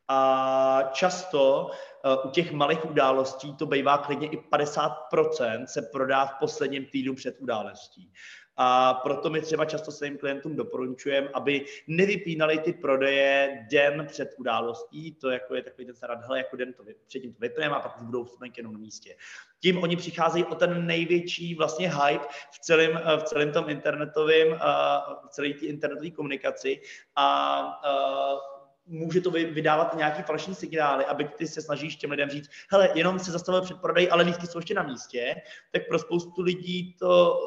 a 0.09 0.91
často 0.93 1.70
uh, 2.05 2.28
u 2.28 2.30
těch 2.30 2.53
malých 2.53 2.84
událostí 2.84 3.57
to 3.57 3.66
bývá 3.66 3.99
klidně 3.99 4.28
i 4.28 4.36
50% 4.36 5.64
se 5.66 5.82
prodá 5.82 6.26
v 6.26 6.34
posledním 6.41 6.86
týdnu 6.86 7.14
před 7.14 7.36
událostí. 7.39 8.12
A 8.61 8.95
proto 8.95 9.31
my 9.31 9.41
třeba 9.41 9.65
často 9.65 9.93
svým 9.93 10.19
klientům 10.19 10.57
doporučujeme, 10.57 11.29
aby 11.35 11.65
nevypínali 11.87 12.59
ty 12.59 12.73
prodeje 12.73 13.67
den 13.71 14.07
před 14.07 14.35
událostí, 14.39 15.15
to 15.15 15.31
jako 15.31 15.55
je 15.55 15.63
takový 15.63 15.87
ten 15.87 15.95
starát, 15.95 16.23
hele, 16.23 16.39
jako 16.39 16.57
den 16.57 16.73
to 16.73 16.83
předtím 17.07 17.33
to 17.33 17.41
vypneme 17.41 17.77
a 17.77 17.81
pak 17.81 17.97
už 17.97 18.03
budou 18.03 18.25
vstupenky 18.25 18.61
jenom 18.61 18.73
na 18.73 18.79
místě. 18.79 19.17
Tím 19.61 19.83
oni 19.83 19.97
přicházejí 19.97 20.45
o 20.45 20.55
ten 20.55 20.87
největší 20.87 21.55
vlastně 21.55 21.93
hype 21.93 22.27
v 22.51 22.59
celém, 22.59 23.01
v 23.19 23.23
celém 23.23 23.53
tom 23.53 23.71
internetovém, 23.71 24.59
v 25.27 25.29
celé 25.29 25.49
té 25.49 25.67
internetové 25.67 26.11
komunikaci. 26.11 26.81
A 27.17 27.81
může 28.87 29.21
to 29.21 29.31
vydávat 29.31 29.97
nějaký 29.97 30.23
falešní 30.23 30.55
signály, 30.55 31.05
aby 31.05 31.25
ty 31.25 31.47
se 31.47 31.63
snažíš 31.63 31.97
těm 31.97 32.11
lidem 32.11 32.31
říct, 32.31 32.51
hele, 32.71 32.91
jenom 32.95 33.19
se 33.19 33.31
zastavil 33.31 33.63
před 33.63 33.81
prodej, 33.81 34.09
ale 34.11 34.25
lístky 34.25 34.47
jsou 34.47 34.59
ještě 34.59 34.75
na 34.75 34.83
místě, 34.83 35.35
tak 35.73 35.89
pro 35.89 35.99
spoustu 35.99 36.43
lidí 36.43 36.97
to 36.99 37.41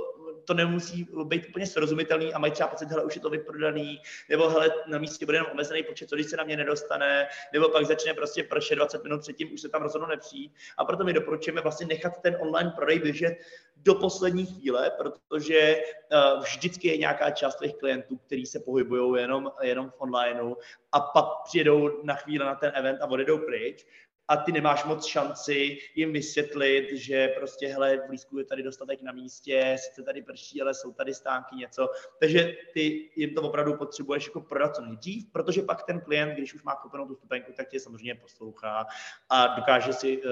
to 0.51 0.55
nemusí 0.55 1.07
být 1.23 1.45
úplně 1.49 1.67
srozumitelný 1.67 2.33
a 2.33 2.39
mají 2.39 2.51
třeba 2.53 2.69
pocit, 2.69 2.89
hele, 2.89 3.03
už 3.03 3.15
je 3.15 3.21
to 3.21 3.29
vyprodaný, 3.29 4.01
nebo 4.29 4.49
hele, 4.49 4.69
na 4.87 4.97
místě 4.97 5.25
bude 5.25 5.37
jenom 5.37 5.51
omezený 5.51 5.83
počet, 5.83 6.09
co 6.09 6.15
když 6.15 6.27
se 6.27 6.37
na 6.37 6.43
mě 6.43 6.57
nedostane, 6.57 7.27
nebo 7.53 7.69
pak 7.69 7.85
začne 7.85 8.13
prostě 8.13 8.43
pršet 8.43 8.75
20 8.75 9.03
minut 9.03 9.21
předtím, 9.21 9.53
už 9.53 9.61
se 9.61 9.69
tam 9.69 9.81
rozhodnou 9.81 10.07
nepřijít. 10.07 10.51
A 10.77 10.85
proto 10.85 11.03
my 11.03 11.13
doporučujeme 11.13 11.61
vlastně 11.61 11.87
nechat 11.87 12.21
ten 12.21 12.37
online 12.39 12.71
prodej 12.75 12.99
běžet 12.99 13.37
do 13.75 13.95
poslední 13.95 14.45
chvíle, 14.45 14.91
protože 14.97 15.77
uh, 15.77 16.43
vždycky 16.43 16.87
je 16.87 16.97
nějaká 16.97 17.31
část 17.31 17.59
těch 17.59 17.73
klientů, 17.73 18.17
kteří 18.17 18.45
se 18.45 18.59
pohybují 18.59 19.21
jenom, 19.21 19.51
jenom 19.61 19.89
v 19.89 19.95
onlineu 19.97 20.55
a 20.91 20.99
pak 20.99 21.25
přijedou 21.43 22.03
na 22.03 22.15
chvíli 22.15 22.45
na 22.45 22.55
ten 22.55 22.71
event 22.75 23.01
a 23.01 23.07
odjedou 23.07 23.37
pryč 23.37 23.85
a 24.31 24.37
ty 24.37 24.51
nemáš 24.51 24.83
moc 24.83 25.05
šanci 25.05 25.77
jim 25.95 26.13
vysvětlit, 26.13 26.89
že 26.93 27.27
prostě, 27.27 27.67
hele, 27.67 27.97
v 27.97 28.07
blízku 28.07 28.37
je 28.37 28.45
tady 28.45 28.63
dostatek 28.63 29.01
na 29.01 29.11
místě, 29.11 29.75
sice 29.79 30.03
tady 30.03 30.21
prší, 30.21 30.61
ale 30.61 30.73
jsou 30.73 30.93
tady 30.93 31.13
stánky, 31.13 31.55
něco. 31.55 31.89
Takže 32.19 32.57
ty 32.73 33.11
jim 33.15 33.35
to 33.35 33.41
opravdu 33.41 33.73
potřebuješ 33.73 34.25
jako 34.25 34.41
prodat 34.41 34.75
co 34.75 34.81
nejdřív, 34.81 35.31
protože 35.31 35.61
pak 35.61 35.83
ten 35.83 36.01
klient, 36.01 36.33
když 36.33 36.53
už 36.53 36.63
má 36.63 36.75
koupenou 36.75 37.07
tu 37.07 37.15
stupenku, 37.15 37.53
tak 37.53 37.69
tě 37.69 37.79
samozřejmě 37.79 38.15
poslouchá 38.15 38.85
a 39.29 39.47
dokáže 39.47 39.93
si 39.93 40.23
uh, 40.23 40.31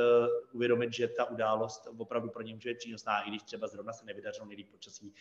uvědomit, 0.52 0.94
že 0.94 1.08
ta 1.08 1.26
událost 1.26 1.88
opravdu 1.98 2.30
pro 2.30 2.42
ně 2.42 2.54
může 2.54 2.70
být 2.70 2.78
přínosná, 2.78 3.22
i 3.22 3.30
když 3.30 3.44
třeba 3.44 3.68
zrovna 3.68 3.94
se 3.94 4.06
nevydařilo 4.06 4.46
nejlíp 4.46 4.72
počasí 4.72 5.14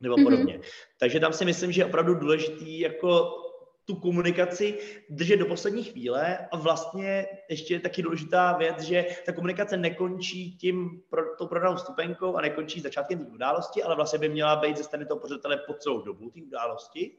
nebo 0.00 0.16
mhm. 0.16 0.24
podobně. 0.24 0.58
Mm-hmm. 0.58 0.94
Takže 0.98 1.20
tam 1.20 1.32
si 1.32 1.44
myslím, 1.44 1.72
že 1.72 1.80
je 1.80 1.86
opravdu 1.86 2.14
důležitý 2.14 2.80
jako 2.80 3.40
tu 3.84 3.96
komunikaci 3.96 4.78
držet 5.10 5.36
do 5.36 5.46
poslední 5.46 5.84
chvíle. 5.84 6.38
A 6.52 6.56
vlastně 6.56 7.26
ještě 7.50 7.74
je 7.74 7.80
taky 7.80 8.02
důležitá 8.02 8.52
věc, 8.52 8.82
že 8.82 9.06
ta 9.26 9.32
komunikace 9.32 9.76
nekončí 9.76 10.56
tím 10.56 11.02
pro, 11.08 11.22
tou 11.38 11.46
prodanou 11.46 11.76
stupenkou 11.76 12.36
a 12.36 12.40
nekončí 12.40 12.80
začátkem 12.80 13.18
té 13.18 13.24
události, 13.24 13.82
ale 13.82 13.96
vlastně 13.96 14.18
by 14.18 14.28
měla 14.28 14.56
být 14.56 14.76
ze 14.76 14.84
strany 14.84 15.06
toho 15.06 15.20
pořadatele 15.20 15.56
po 15.66 15.74
celou 15.74 16.02
dobu 16.02 16.30
té 16.30 16.40
události 16.42 17.16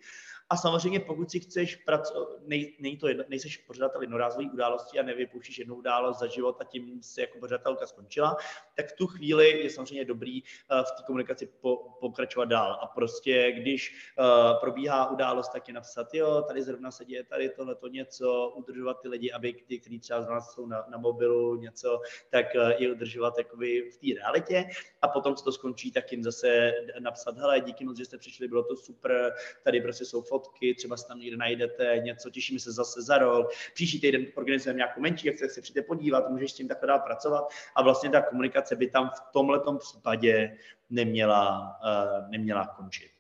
a 0.49 0.57
samozřejmě, 0.57 0.99
pokud 0.99 1.31
si 1.31 1.39
chceš 1.39 1.75
pracovat, 1.75 2.29
nej, 2.45 2.77
nej 2.79 2.97
to 2.97 3.07
jedno, 3.07 3.23
nejseš 3.27 3.57
pořadatel 3.57 4.01
jednorázové 4.01 4.51
události 4.53 4.99
a 4.99 5.03
nevypouštíš 5.03 5.57
jednu 5.57 5.75
událost 5.75 6.19
za 6.19 6.27
život 6.27 6.57
a 6.59 6.63
tím 6.63 7.03
se 7.03 7.21
jako 7.21 7.39
pořadatelka 7.39 7.87
skončila, 7.87 8.37
tak 8.75 8.89
v 8.89 8.95
tu 8.95 9.07
chvíli 9.07 9.63
je 9.63 9.69
samozřejmě 9.69 10.05
dobrý 10.05 10.41
uh, 10.43 10.79
v 10.79 10.91
té 10.97 11.03
komunikaci 11.05 11.49
po, 11.61 11.77
pokračovat 11.99 12.45
dál. 12.45 12.79
A 12.81 12.87
prostě, 12.87 13.51
když 13.51 14.11
uh, 14.19 14.59
probíhá 14.59 15.11
událost, 15.11 15.49
tak 15.49 15.67
je 15.67 15.73
napsat, 15.73 16.13
jo, 16.13 16.41
tady 16.47 16.63
zrovna 16.63 16.91
se 16.91 17.05
děje 17.05 17.23
tady 17.23 17.49
tohle 17.49 17.75
to 17.75 17.87
něco, 17.87 18.53
udržovat 18.55 19.01
ty 19.01 19.07
lidi, 19.07 19.31
aby 19.31 19.53
ty, 19.53 19.79
kteří 19.79 19.99
třeba 19.99 20.21
z 20.21 20.27
nás 20.27 20.53
jsou 20.53 20.65
na, 20.65 20.85
na 20.89 20.97
mobilu, 20.97 21.55
něco, 21.55 22.01
tak 22.29 22.45
uh, 22.55 22.69
je 22.77 22.91
udržovat 22.91 23.37
jakoby 23.37 23.91
v 23.91 23.97
té 23.97 24.19
realitě. 24.19 24.65
A 25.01 25.07
potom, 25.07 25.35
co 25.35 25.43
to 25.43 25.51
skončí, 25.51 25.91
tak 25.91 26.11
jim 26.11 26.23
zase 26.23 26.73
napsat, 26.99 27.37
hele, 27.37 27.59
díky 27.59 27.85
moc, 27.85 27.97
že 27.97 28.05
jste 28.05 28.17
přišli, 28.17 28.47
bylo 28.47 28.63
to 28.63 28.75
super, 28.75 29.33
tady 29.63 29.81
prostě 29.81 30.05
jsou 30.05 30.21
fotky, 30.35 30.75
třeba 30.75 30.97
si 30.97 31.07
tam 31.07 31.19
někde 31.19 31.37
najdete 31.37 32.01
něco, 32.03 32.29
těšíme 32.29 32.59
se 32.59 32.71
zase 32.71 33.01
za 33.01 33.17
rok, 33.17 33.49
příští 33.73 33.99
týden 34.01 34.25
organizujeme 34.35 34.77
nějakou 34.77 35.01
menší 35.01 35.29
akci, 35.29 35.49
se 35.49 35.61
přijďte 35.61 35.81
podívat, 35.81 36.29
můžeš 36.29 36.51
s 36.51 36.55
tím 36.55 36.67
takhle 36.67 36.87
dál 36.87 36.99
pracovat 36.99 37.47
a 37.75 37.83
vlastně 37.83 38.09
ta 38.09 38.21
komunikace 38.21 38.75
by 38.75 38.87
tam 38.87 39.09
v 39.09 39.31
tomhle 39.33 39.59
případě 39.79 40.57
neměla, 40.89 41.77
uh, 41.83 42.29
neměla 42.29 42.67
končit. 42.67 43.11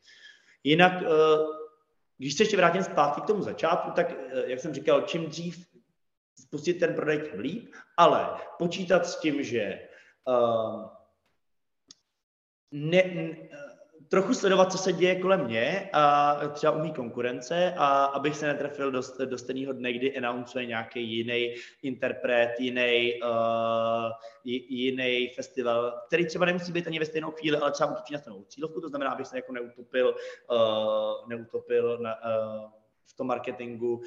Jinak, 0.63 1.01
uh, 1.01 1.07
když 2.17 2.33
se 2.33 2.43
ještě 2.43 2.57
vrátím 2.57 2.83
zpátky 2.83 3.21
k 3.21 3.25
tomu 3.25 3.41
začátku, 3.41 3.91
tak, 3.91 4.11
uh, 4.11 4.39
jak 4.45 4.59
jsem 4.59 4.73
říkal, 4.73 5.01
čím 5.01 5.25
dřív 5.25 5.67
spustit 6.39 6.73
ten 6.73 6.95
prodej, 6.95 7.19
tím 7.19 7.39
líp, 7.39 7.73
ale 7.97 8.29
počítat 8.59 9.07
s 9.07 9.19
tím, 9.19 9.43
že 9.43 9.79
uh, 10.27 10.89
ne, 12.71 13.03
trochu 14.09 14.33
sledovat, 14.33 14.71
co 14.71 14.77
se 14.77 14.93
děje 14.93 15.15
kolem 15.15 15.45
mě 15.45 15.89
a 15.93 16.35
třeba 16.47 16.73
u 16.73 16.79
mý 16.79 16.93
konkurence 16.93 17.73
a 17.77 18.05
abych 18.05 18.35
se 18.35 18.47
netrefil 18.47 18.91
do, 18.91 19.01
do 19.25 19.37
stejného 19.37 19.73
dne, 19.73 19.93
kdy 19.93 20.17
announcuje 20.17 20.65
nějaký 20.65 21.17
jiný 21.17 21.55
interpret, 21.83 22.55
jiný, 22.59 23.19
uh, 23.23 24.11
jiný 24.69 25.31
festival, 25.35 26.01
který 26.07 26.25
třeba 26.25 26.45
nemusí 26.45 26.71
být 26.71 26.87
ani 26.87 26.99
ve 26.99 27.05
stejnou 27.05 27.31
chvíli, 27.31 27.57
ale 27.57 27.71
třeba 27.71 27.91
útočí 27.91 28.13
na 28.13 28.19
stejnou 28.19 28.43
cílovku, 28.43 28.81
to 28.81 28.89
znamená, 28.89 29.11
abych 29.11 29.27
se 29.27 29.37
jako 29.37 29.53
neutopil, 29.53 30.15
uh, 30.51 31.29
neutopil 31.29 31.97
na, 31.97 32.15
uh, 32.15 32.69
v 33.05 33.13
tom 33.13 33.27
marketingu 33.27 33.95
uh, 33.95 34.03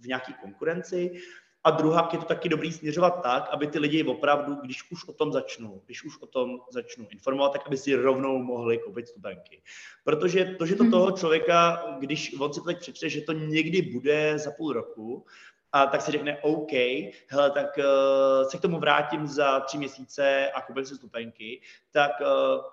v 0.00 0.06
nějaký 0.06 0.34
konkurenci. 0.34 1.10
Uh, 1.10 1.18
a 1.64 1.70
druhá 1.70 2.08
je 2.12 2.18
to 2.18 2.24
taky 2.24 2.48
dobrý 2.48 2.72
směřovat 2.72 3.22
tak, 3.22 3.48
aby 3.50 3.66
ty 3.66 3.78
lidi 3.78 4.04
opravdu, 4.04 4.54
když 4.54 4.90
už 4.90 5.08
o 5.08 5.12
tom 5.12 5.32
začnou, 5.32 5.82
když 5.86 6.04
už 6.04 6.22
o 6.22 6.26
tom 6.26 6.60
začnou 6.70 7.06
informovat, 7.10 7.52
tak 7.52 7.66
aby 7.66 7.76
si 7.76 7.94
rovnou 7.94 8.38
mohli 8.38 8.78
koupit 8.78 9.08
stupenky. 9.08 9.62
Protože 10.04 10.44
to, 10.44 10.66
že 10.66 10.76
to 10.76 10.82
mhm. 10.82 10.90
toho 10.90 11.10
člověka, 11.10 11.84
když 11.98 12.40
on 12.40 12.52
si 12.52 12.60
to 12.60 12.66
teď 12.66 12.80
přečte, 12.80 13.08
že 13.08 13.20
to 13.20 13.32
někdy 13.32 13.82
bude 13.82 14.38
za 14.38 14.50
půl 14.50 14.72
roku, 14.72 15.26
a 15.72 15.86
tak 15.86 16.02
si 16.02 16.12
řekne 16.12 16.38
OK, 16.38 16.72
hele, 17.26 17.50
tak 17.50 17.78
uh, 17.78 18.48
se 18.48 18.58
k 18.58 18.60
tomu 18.60 18.78
vrátím 18.78 19.26
za 19.26 19.60
tři 19.60 19.78
měsíce 19.78 20.50
a 20.50 20.62
koupím 20.62 20.84
si 20.84 20.94
stupenky, 20.94 21.60
tak 21.90 22.10
uh, 22.20 22.64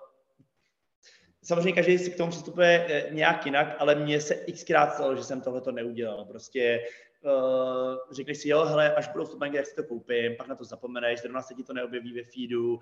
samozřejmě 1.42 1.72
každý 1.72 1.98
si 1.98 2.10
k 2.10 2.16
tomu 2.16 2.30
přistupuje 2.30 2.86
eh, 2.88 3.14
nějak 3.14 3.46
jinak, 3.46 3.76
ale 3.78 3.94
mně 3.94 4.20
se 4.20 4.34
xkrát 4.34 4.94
stalo, 4.94 5.16
že 5.16 5.24
jsem 5.24 5.40
tohle 5.40 5.60
to 5.60 5.72
neudělal. 5.72 6.24
Prostě 6.24 6.80
uh, 7.24 7.96
řekneš 8.10 8.38
si, 8.38 8.48
jo, 8.48 8.64
hele, 8.64 8.94
až 8.94 9.08
budou 9.08 9.24
vstupenky, 9.24 9.56
jak 9.56 9.66
si 9.66 9.74
to 9.74 9.84
koupím, 9.84 10.36
pak 10.36 10.46
na 10.48 10.54
to 10.54 10.64
zapomeneš, 10.64 11.20
zrovna 11.20 11.42
se 11.42 11.54
ti 11.54 11.64
to 11.64 11.72
neobjeví 11.72 12.12
ve 12.12 12.22
feedu, 12.22 12.74
uh, 12.74 12.80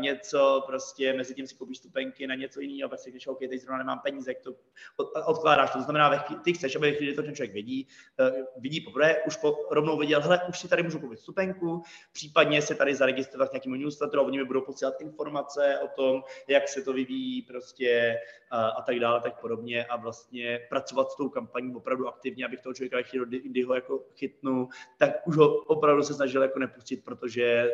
něco 0.00 0.62
prostě, 0.66 1.12
mezi 1.12 1.34
tím 1.34 1.46
si 1.46 1.54
koupíš 1.54 1.78
stupenky 1.78 2.26
na 2.26 2.34
něco 2.34 2.60
jiného, 2.60 2.90
pak 2.90 2.98
si 2.98 3.04
řekneš, 3.04 3.26
OK, 3.26 3.38
teď 3.38 3.60
zrovna 3.60 3.78
nemám 3.78 3.98
peníze, 3.98 4.30
jak 4.30 4.40
to 4.40 4.54
od, 4.96 5.08
odkládáš. 5.26 5.70
To 5.70 5.80
znamená, 5.80 6.24
ty 6.44 6.52
chceš, 6.52 6.76
aby 6.76 6.90
ve 6.90 6.96
chvíli, 6.96 7.14
to 7.14 7.22
ten 7.22 7.34
člověk 7.34 7.52
vidí, 7.52 7.88
uh, 8.20 8.62
vidí 8.62 8.80
poprvé, 8.80 9.22
už 9.26 9.36
po, 9.36 9.56
rovnou 9.70 9.98
viděl, 9.98 10.20
hele, 10.20 10.40
už 10.48 10.58
si 10.58 10.68
tady 10.68 10.82
můžu 10.82 10.98
koupit 10.98 11.18
stupenku, 11.18 11.82
případně 12.12 12.62
se 12.62 12.74
tady 12.74 12.94
zaregistrovat 12.94 13.52
nějakým 13.52 13.72
newsletteru, 13.72 14.22
oni 14.22 14.38
mi 14.38 14.44
budou 14.44 14.60
posílat 14.60 15.00
informace 15.00 15.78
o 15.84 15.88
tom, 15.88 16.22
jak 16.48 16.68
se 16.68 16.82
to 16.82 16.92
vyvíjí 16.92 17.42
prostě 17.42 18.18
uh, 18.52 18.58
a 18.58 18.82
tak 18.86 19.00
dále, 19.00 19.20
tak 19.20 19.40
podobně 19.40 19.84
a 19.84 19.96
vlastně 19.96 20.60
pracovat 20.68 21.10
s 21.10 21.16
tou 21.16 21.28
kampaní 21.28 21.74
opravdu 21.74 22.08
aktivně, 22.08 22.44
abych 22.44 22.60
toho 22.60 22.74
člověka 22.74 23.02
chtěl 23.02 23.26
ho 23.64 23.74
jako 23.74 24.04
chytnu, 24.16 24.68
tak 24.98 25.26
už 25.26 25.36
ho 25.36 25.56
opravdu 25.56 26.02
se 26.02 26.14
snažil 26.14 26.42
jako 26.42 26.58
nepustit, 26.58 27.04
protože 27.04 27.70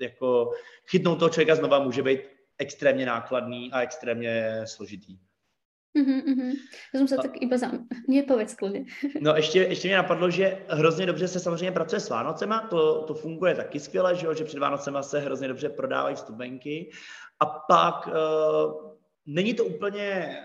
jako 0.00 0.50
chytnout 0.86 1.18
toho 1.18 1.28
člověka 1.28 1.54
znova 1.54 1.78
může 1.78 2.02
být 2.02 2.20
extrémně 2.58 3.06
nákladný 3.06 3.72
a 3.72 3.80
extrémně 3.80 4.62
složitý. 4.64 5.18
Mm-hmm, 5.98 6.22
mm-hmm. 6.24 6.52
To 6.92 6.98
jsem 6.98 7.08
se 7.08 7.16
tak 7.16 7.42
iba 7.42 7.58
za... 7.58 7.70
Mě 8.08 8.22
povedz 8.22 8.54
klidně. 8.54 8.84
no 9.20 9.34
ještě, 9.36 9.58
ještě 9.58 9.88
mě 9.88 9.96
napadlo, 9.96 10.30
že 10.30 10.58
hrozně 10.68 11.06
dobře 11.06 11.28
se 11.28 11.40
samozřejmě 11.40 11.72
pracuje 11.72 12.00
s 12.00 12.08
Vánocema, 12.10 12.60
to, 12.60 13.02
to 13.02 13.14
funguje 13.14 13.54
taky 13.54 13.80
skvěle, 13.80 14.16
že, 14.16 14.26
jo? 14.26 14.34
že 14.34 14.44
před 14.44 14.58
Vánocema 14.58 15.02
se 15.02 15.20
hrozně 15.20 15.48
dobře 15.48 15.68
prodávají 15.68 16.16
vstupenky 16.16 16.90
a 17.40 17.46
pak 17.46 18.06
uh, 18.06 18.12
není 19.26 19.54
to 19.54 19.64
úplně 19.64 20.38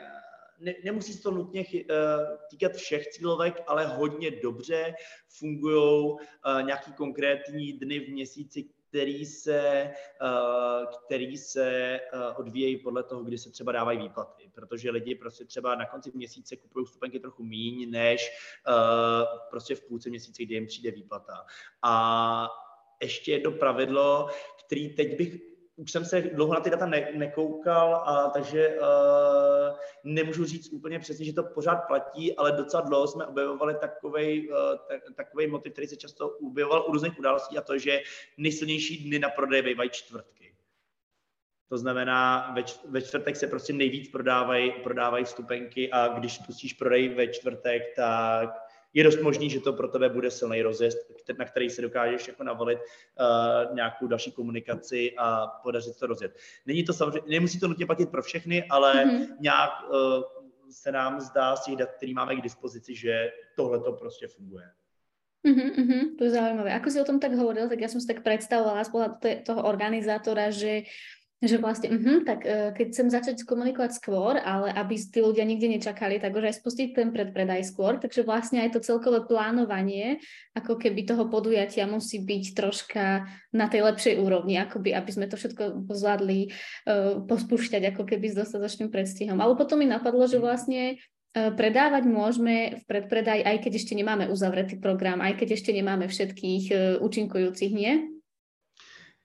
ne, 0.60 0.74
nemusí 0.84 1.14
se 1.14 1.22
to 1.22 1.32
nutně 1.32 1.66
uh, 1.66 1.86
týkat 2.49 2.74
všech 2.74 3.07
cílovek, 3.07 3.62
ale 3.68 3.86
hodně 3.86 4.32
dobře 4.32 4.93
fungují 5.28 6.12
uh, 6.12 6.18
nějaký 6.66 6.93
konkrétní 6.93 7.74
dny 7.74 7.99
v 7.99 8.10
měsíci, 8.10 8.64
který 8.89 9.26
se, 9.26 9.91
uh, 10.22 10.86
který 11.05 11.38
se 11.38 11.99
odvíjejí 12.38 12.78
podle 12.78 13.03
toho, 13.03 13.24
kdy 13.24 13.38
se 13.38 13.51
třeba 13.51 13.72
dávají 13.72 13.99
výplaty, 13.99 14.51
protože 14.53 14.91
lidi 14.91 15.16
prostě 15.16 15.45
třeba 15.45 15.76
na 15.76 15.86
konci 15.86 16.12
měsíce 16.14 16.55
kupují 16.55 16.86
stupenky 16.86 17.20
trochu 17.20 17.43
míň, 17.43 17.91
než 17.91 18.32
prostě 19.49 19.76
v 19.76 19.82
půlce 19.82 20.10
měsíce, 20.10 20.43
kdy 20.43 20.53
jim 20.53 20.66
přijde 20.66 20.91
výplata. 20.91 21.45
A 21.82 22.47
ještě 23.01 23.32
jedno 23.32 23.51
pravidlo, 23.51 24.30
který 24.66 24.89
teď 24.89 25.18
bych 25.18 25.49
už 25.80 25.92
jsem 25.92 26.06
se 26.06 26.22
dlouho 26.22 26.54
na 26.54 26.60
ty 26.60 26.70
data 26.70 26.86
ne, 26.86 27.12
nekoukal, 27.14 27.96
a, 27.96 28.30
takže 28.30 28.80
uh, 28.80 29.78
nemůžu 30.04 30.46
říct 30.46 30.74
úplně 30.74 31.00
přesně, 31.00 31.26
že 31.26 31.34
to 31.34 31.44
pořád 31.44 31.76
platí, 31.76 32.36
ale 32.36 32.52
docela 32.52 32.84
dlouho 32.84 33.08
jsme 33.08 33.26
objevovali 33.26 33.76
takový 33.76 34.50
uh, 34.50 34.56
takovej 35.16 35.48
motiv, 35.48 35.74
který 35.74 35.88
se 35.88 35.96
často 35.96 36.30
objevoval 36.30 36.86
u 36.88 36.92
různých 36.92 37.20
událostí 37.20 37.58
a 37.58 37.62
to, 37.62 37.78
že 37.78 38.02
nejsilnější 38.38 39.04
dny 39.04 39.20
na 39.20 39.30
prodej 39.30 39.62
bývají 39.62 39.90
čtvrtky. 39.90 40.56
To 41.70 41.78
znamená, 41.78 42.52
ve, 42.56 42.64
ve 42.90 43.02
čtvrtek 43.02 43.36
se 43.36 43.48
prostě 43.48 43.74
nejvíc 43.74 44.12
prodávají, 44.12 44.72
prodávají 44.72 45.26
vstupenky 45.26 45.92
a 45.92 46.08
když 46.08 46.38
pustíš 46.38 46.74
prodej 46.74 47.10
ve 47.10 47.28
čtvrtek, 47.28 47.96
tak 47.96 48.68
je 48.94 49.04
dost 49.04 49.22
možný, 49.22 49.50
že 49.50 49.60
to 49.60 49.74
pro 49.74 49.88
tebe 49.88 50.10
bude 50.10 50.32
silný 50.32 50.62
rozjezd, 50.62 50.98
na 51.38 51.46
který 51.46 51.70
se 51.70 51.82
dokážeš 51.82 52.28
jako 52.28 52.44
navolit 52.44 52.80
uh, 52.80 53.76
nějakou 53.76 54.08
další 54.08 54.32
komunikaci 54.32 55.14
a 55.18 55.48
podařit 55.48 56.00
to 56.00 56.08
rozjet. 56.08 56.38
Není 56.66 56.84
to 56.84 56.94
samozřejmě, 56.94 57.30
nemusí 57.30 57.60
to 57.60 57.68
nutně 57.68 57.86
platit 57.86 58.10
pro 58.10 58.22
všechny, 58.22 58.64
ale 58.70 59.06
mm-hmm. 59.06 59.28
nějak 59.40 59.72
uh, 59.90 60.24
se 60.72 60.92
nám 60.92 61.20
zdá 61.20 61.56
z 61.56 61.66
těch 61.66 61.76
dat, 61.76 61.92
který 61.92 62.14
máme 62.14 62.36
k 62.36 62.42
dispozici, 62.42 62.96
že 62.96 63.32
tohle 63.56 63.80
to 63.80 63.94
prostě 63.94 64.28
funguje. 64.28 64.66
Uh-huh, 65.40 65.72
uh-huh, 65.72 66.20
to 66.20 66.28
je 66.28 66.36
zaujímavé. 66.36 66.76
Ako 66.76 66.92
si 66.92 67.00
o 67.00 67.08
tom 67.08 67.16
tak 67.16 67.32
hovoril, 67.32 67.72
tak 67.72 67.80
ja 67.80 67.88
som 67.88 68.04
si 68.04 68.12
tak 68.12 68.28
predstavovala 68.28 68.84
z 68.84 68.92
pohľadu 68.92 69.16
toho 69.48 69.62
organizátora, 69.64 70.52
že 70.52 70.84
Že 71.40 71.64
vlastne, 71.64 71.88
uh-huh, 71.96 72.28
tak 72.28 72.44
uh, 72.44 72.76
keď 72.76 72.86
chcem 72.92 73.08
začať 73.08 73.48
komunikovať 73.48 73.96
skôr, 73.96 74.36
ale 74.44 74.76
aby 74.76 75.00
tí 75.00 75.24
ľudia 75.24 75.48
nikde 75.48 75.72
nečakali, 75.72 76.20
tak 76.20 76.36
už 76.36 76.52
aj 76.52 76.60
spustiť 76.60 76.92
ten 76.92 77.16
predpredaj 77.16 77.64
skôr, 77.64 77.96
takže 77.96 78.28
vlastne 78.28 78.60
aj 78.60 78.76
to 78.76 78.84
celkové 78.84 79.24
plánovanie, 79.24 80.20
ako 80.52 80.76
keby 80.76 81.08
toho 81.08 81.32
podujatia 81.32 81.88
musí 81.88 82.20
byť 82.20 82.44
troška 82.60 83.32
na 83.56 83.72
tej 83.72 83.88
lepšej 83.88 84.20
úrovni, 84.20 84.60
akoby, 84.60 84.92
aby 84.92 85.12
sme 85.16 85.32
to 85.32 85.40
všetko 85.40 85.88
zvládli 85.88 86.52
uh, 86.52 87.24
pospúšťať 87.24 87.96
ako 87.96 88.04
keby 88.04 88.36
s 88.36 88.36
dostatočným 88.36 88.92
predstihom. 88.92 89.40
Ale 89.40 89.56
potom 89.56 89.80
mi 89.80 89.88
napadlo, 89.88 90.28
že 90.28 90.44
vlastne 90.44 91.00
uh, 91.00 91.56
predávať 91.56 92.04
môžeme 92.04 92.56
v 92.78 92.84
predpredaj, 92.84 93.48
aj 93.48 93.64
keď 93.64 93.80
ešte 93.80 93.96
nemáme 93.96 94.28
uzavretý 94.28 94.76
program, 94.76 95.24
aj 95.24 95.40
keď 95.40 95.56
ešte 95.56 95.72
nemáme 95.72 96.12
všetkých 96.12 97.00
účinkujúcich, 97.00 97.72
nie? 97.72 98.18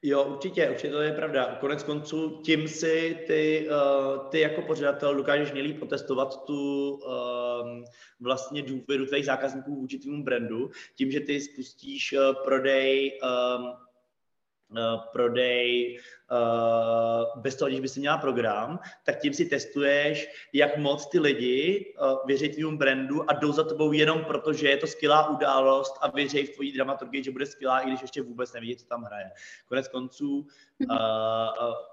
Jo, 0.07 0.25
určitě, 0.25 0.71
určitě 0.71 0.93
to 0.93 1.03
je 1.03 1.13
pravda. 1.13 1.57
Konec 1.61 1.83
konců 1.83 2.41
tím 2.45 2.69
si 2.69 3.25
ty, 3.27 3.69
uh, 3.69 4.29
ty 4.29 4.41
jako 4.41 4.63
pořadatel 4.63 5.15
dokážeš 5.15 5.53
nejlíp 5.53 5.83
otestovat 5.83 6.45
tu 6.45 6.91
um, 6.91 7.85
vlastně 8.21 8.63
důvěru 8.63 9.07
tvých 9.07 9.25
zákazníků 9.25 9.75
vůči 9.75 9.99
tvému 9.99 10.25
brandu, 10.25 10.71
tím, 10.97 11.11
že 11.11 11.21
ty 11.21 11.41
spustíš 11.41 12.13
uh, 12.13 12.45
prodej 12.45 13.19
um, 13.23 13.65
uh, 13.65 15.01
prodej 15.13 15.99
uh, 15.99 16.05
bez 17.37 17.57
toho, 17.57 17.69
když 17.69 17.81
by 17.81 17.89
si 17.89 18.01
měla 18.01 18.19
program, 18.19 18.81
tak 19.05 19.21
tím 19.21 19.33
si 19.33 19.45
testuješ, 19.45 20.29
jak 20.53 20.77
moc 20.77 21.07
ty 21.07 21.19
lidi 21.19 21.95
uh, 22.01 22.27
věří 22.27 22.49
tvým 22.49 22.77
brandu 22.77 23.31
a 23.31 23.33
jdou 23.35 23.53
za 23.53 23.65
tebou 23.65 23.93
jenom 23.93 24.25
proto, 24.25 24.53
že 24.53 24.69
je 24.69 24.77
to 24.77 24.87
skvělá 24.87 25.29
událost 25.29 25.99
a 26.01 26.11
věří 26.11 26.47
v 26.47 26.55
tvojí 26.55 26.73
dramaturgii, 26.73 27.25
že 27.25 27.31
bude 27.31 27.47
skvělá, 27.47 27.81
i 27.81 27.87
když 27.87 28.03
ještě 28.03 28.23
vůbec 28.23 28.53
nevidí, 28.53 28.77
co 28.77 28.87
tam 28.87 29.03
hraje. 29.03 29.31
Konec 29.69 29.89
konců 29.89 30.47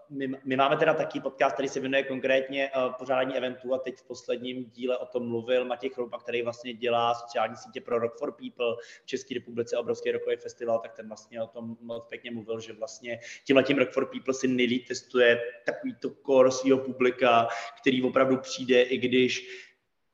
my, 0.10 0.28
my 0.44 0.56
máme 0.56 0.78
teda 0.78 0.94
taky 0.94 1.20
podcast, 1.20 1.54
který 1.54 1.68
se 1.68 1.80
věnuje 1.80 2.04
konkrétně 2.04 2.72
pořádání 2.98 3.38
eventů 3.38 3.74
a 3.74 3.78
teď 3.78 3.98
v 3.98 4.04
posledním 4.04 4.66
díle 4.66 4.98
o 4.98 5.06
tom 5.06 5.28
mluvil 5.28 5.66
Matěj 5.66 5.90
Chroupa, 5.90 6.18
který 6.18 6.42
vlastně 6.42 6.74
dělá 6.74 7.16
sociální 7.16 7.56
sítě 7.56 7.82
pro 7.82 8.00
Rock 8.00 8.18
for 8.18 8.32
People 8.32 8.76
v 9.04 9.06
České 9.06 9.34
republice, 9.34 9.78
obrovský 9.78 10.12
rokový 10.12 10.36
festival, 10.36 10.80
tak 10.80 10.94
ten 10.94 11.08
vlastně 11.08 11.42
o 11.42 11.48
tom 11.48 11.78
moc 11.82 12.06
pěkně 12.10 12.32
mluvil, 12.32 12.60
že 12.60 12.74
vlastně 12.74 13.20
tímhletím 13.46 13.78
Rock 13.78 13.92
for 13.92 14.06
People 14.06 14.34
si 14.34 14.48
nejlíp 14.48 14.88
testuje 14.88 15.42
takový 15.66 15.96
to 15.96 16.10
core 16.26 16.52
svého 16.52 16.78
publika, 16.78 17.48
který 17.82 18.04
opravdu 18.04 18.38
přijde, 18.38 18.82
i 18.82 18.98
když 18.98 19.48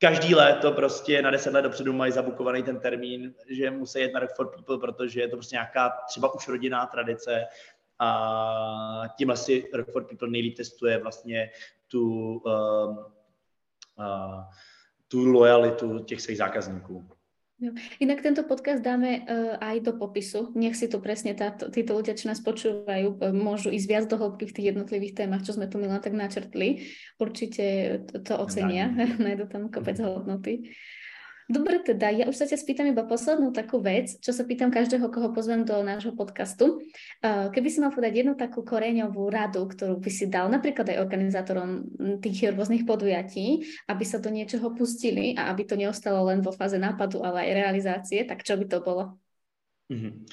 každý 0.00 0.34
léto 0.34 0.72
prostě 0.72 1.22
na 1.22 1.30
deset 1.30 1.54
let 1.54 1.62
dopředu 1.62 1.92
mají 1.92 2.12
zabukovaný 2.12 2.62
ten 2.62 2.80
termín, 2.80 3.34
že 3.48 3.70
musí 3.70 4.00
jet 4.00 4.12
na 4.12 4.20
Rock 4.20 4.34
for 4.36 4.50
People, 4.54 4.78
protože 4.78 5.20
je 5.20 5.28
to 5.28 5.36
prostě 5.36 5.54
nějaká 5.54 5.92
třeba 6.08 6.34
už 6.34 6.48
rodinná 6.48 6.86
tradice 6.86 7.46
a 7.98 9.02
tím 9.16 9.30
asi 9.30 9.64
Rock 9.74 9.92
for 9.92 10.04
People 10.04 10.28
nejlíp 10.28 10.56
testuje 10.56 10.98
vlastně 10.98 11.50
tu, 11.86 12.32
um, 12.32 12.98
uh, 13.98 14.44
tu 15.08 15.24
lojalitu 15.24 15.98
těch 15.98 16.20
svých 16.20 16.38
zákazníků. 16.38 17.08
Jo. 17.60 17.72
Inak 17.98 18.22
tento 18.22 18.46
podcast 18.46 18.86
dáme 18.86 19.18
uh, 19.18 19.58
aj 19.58 19.80
do 19.82 19.92
popisu. 19.98 20.54
Nech 20.54 20.78
si 20.78 20.86
to 20.86 21.02
presne 21.02 21.34
táto, 21.34 21.66
títo 21.74 21.98
ľudia, 21.98 22.14
čo 22.14 22.30
nás 22.30 22.38
počúvajú, 22.38 23.18
uh, 23.18 23.34
môžu 23.34 23.74
ísť 23.74 23.86
viac 23.90 24.04
do 24.06 24.14
hĺbky 24.14 24.46
v 24.46 24.54
tých 24.54 24.66
jednotlivých 24.70 25.14
témach, 25.18 25.42
čo 25.42 25.58
sme 25.58 25.66
tu 25.66 25.82
milá 25.82 25.98
tak 25.98 26.14
načrtli. 26.14 26.86
Určite 27.18 27.64
to, 28.06 28.22
to 28.22 28.34
ocenia, 28.38 28.94
nájdu 29.18 29.50
tam 29.50 29.74
kopec 29.74 29.98
hodnoty. 29.98 30.70
Dobre 31.48 31.80
teda, 31.80 32.12
ja 32.12 32.28
už 32.28 32.36
sa 32.36 32.44
ťa 32.44 32.60
spýtam 32.60 32.92
iba 32.92 33.08
poslednú 33.08 33.56
takú 33.56 33.80
vec, 33.80 34.20
čo 34.20 34.36
sa 34.36 34.44
pýtam 34.44 34.68
každého, 34.68 35.08
koho 35.08 35.32
pozvem 35.32 35.64
do 35.64 35.80
nášho 35.80 36.12
podcastu. 36.12 36.84
Keby 37.24 37.68
si 37.72 37.80
mal 37.80 37.88
povedať 37.88 38.20
jednu 38.20 38.36
takú 38.36 38.60
koreňovú 38.60 39.32
radu, 39.32 39.64
ktorú 39.64 39.96
by 39.96 40.10
si 40.12 40.28
dal 40.28 40.52
napríklad 40.52 40.92
aj 40.92 41.00
organizátorom 41.00 41.88
tých 42.20 42.52
rôznych 42.52 42.84
podujatí, 42.84 43.64
aby 43.88 44.04
sa 44.04 44.20
do 44.20 44.28
niečoho 44.28 44.76
pustili 44.76 45.32
a 45.40 45.48
aby 45.48 45.64
to 45.64 45.80
neostalo 45.80 46.28
len 46.28 46.44
vo 46.44 46.52
fáze 46.52 46.76
nápadu, 46.76 47.24
ale 47.24 47.48
aj 47.48 47.56
realizácie, 47.56 48.28
tak 48.28 48.44
čo 48.44 48.60
by 48.60 48.68
to 48.68 48.84
bolo? 48.84 49.16
Mm-hmm. 49.88 50.28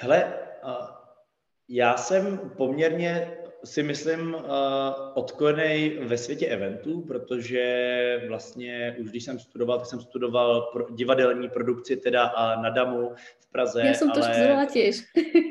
Hele, 0.00 0.32
já 1.68 1.96
jsem 1.96 2.50
poměrně 2.56 3.36
si 3.64 3.82
myslím, 3.82 4.34
uh, 4.34 4.40
odkojený 5.14 5.98
ve 6.00 6.18
světě 6.18 6.46
eventů, 6.46 7.00
protože 7.00 8.24
vlastně 8.28 8.96
už 9.00 9.10
když 9.10 9.24
jsem 9.24 9.38
studoval, 9.38 9.78
tak 9.78 9.86
jsem 9.86 10.00
studoval 10.00 10.60
pro, 10.60 10.86
divadelní 10.90 11.48
produkci 11.48 11.96
teda 11.96 12.22
a 12.22 12.62
na 12.62 12.70
Damu 12.70 13.12
v 13.40 13.52
Praze. 13.52 13.82
Já 13.82 13.94
jsem 13.94 14.10
to 14.10 14.24
ale... 14.24 14.66
těž. 14.66 15.04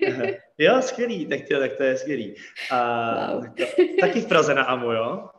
jo, 0.58 0.82
skvělý, 0.82 1.26
tak, 1.26 1.40
to, 1.52 1.60
tak 1.60 1.74
to 1.74 1.84
je 1.84 1.98
skvělý. 1.98 2.36
A, 2.72 3.34
wow. 3.34 3.46
taky 4.00 4.22
v 4.22 4.28
Praze 4.28 4.56
na 4.56 4.64
AMU, 4.64 4.92
jo? 4.92 5.30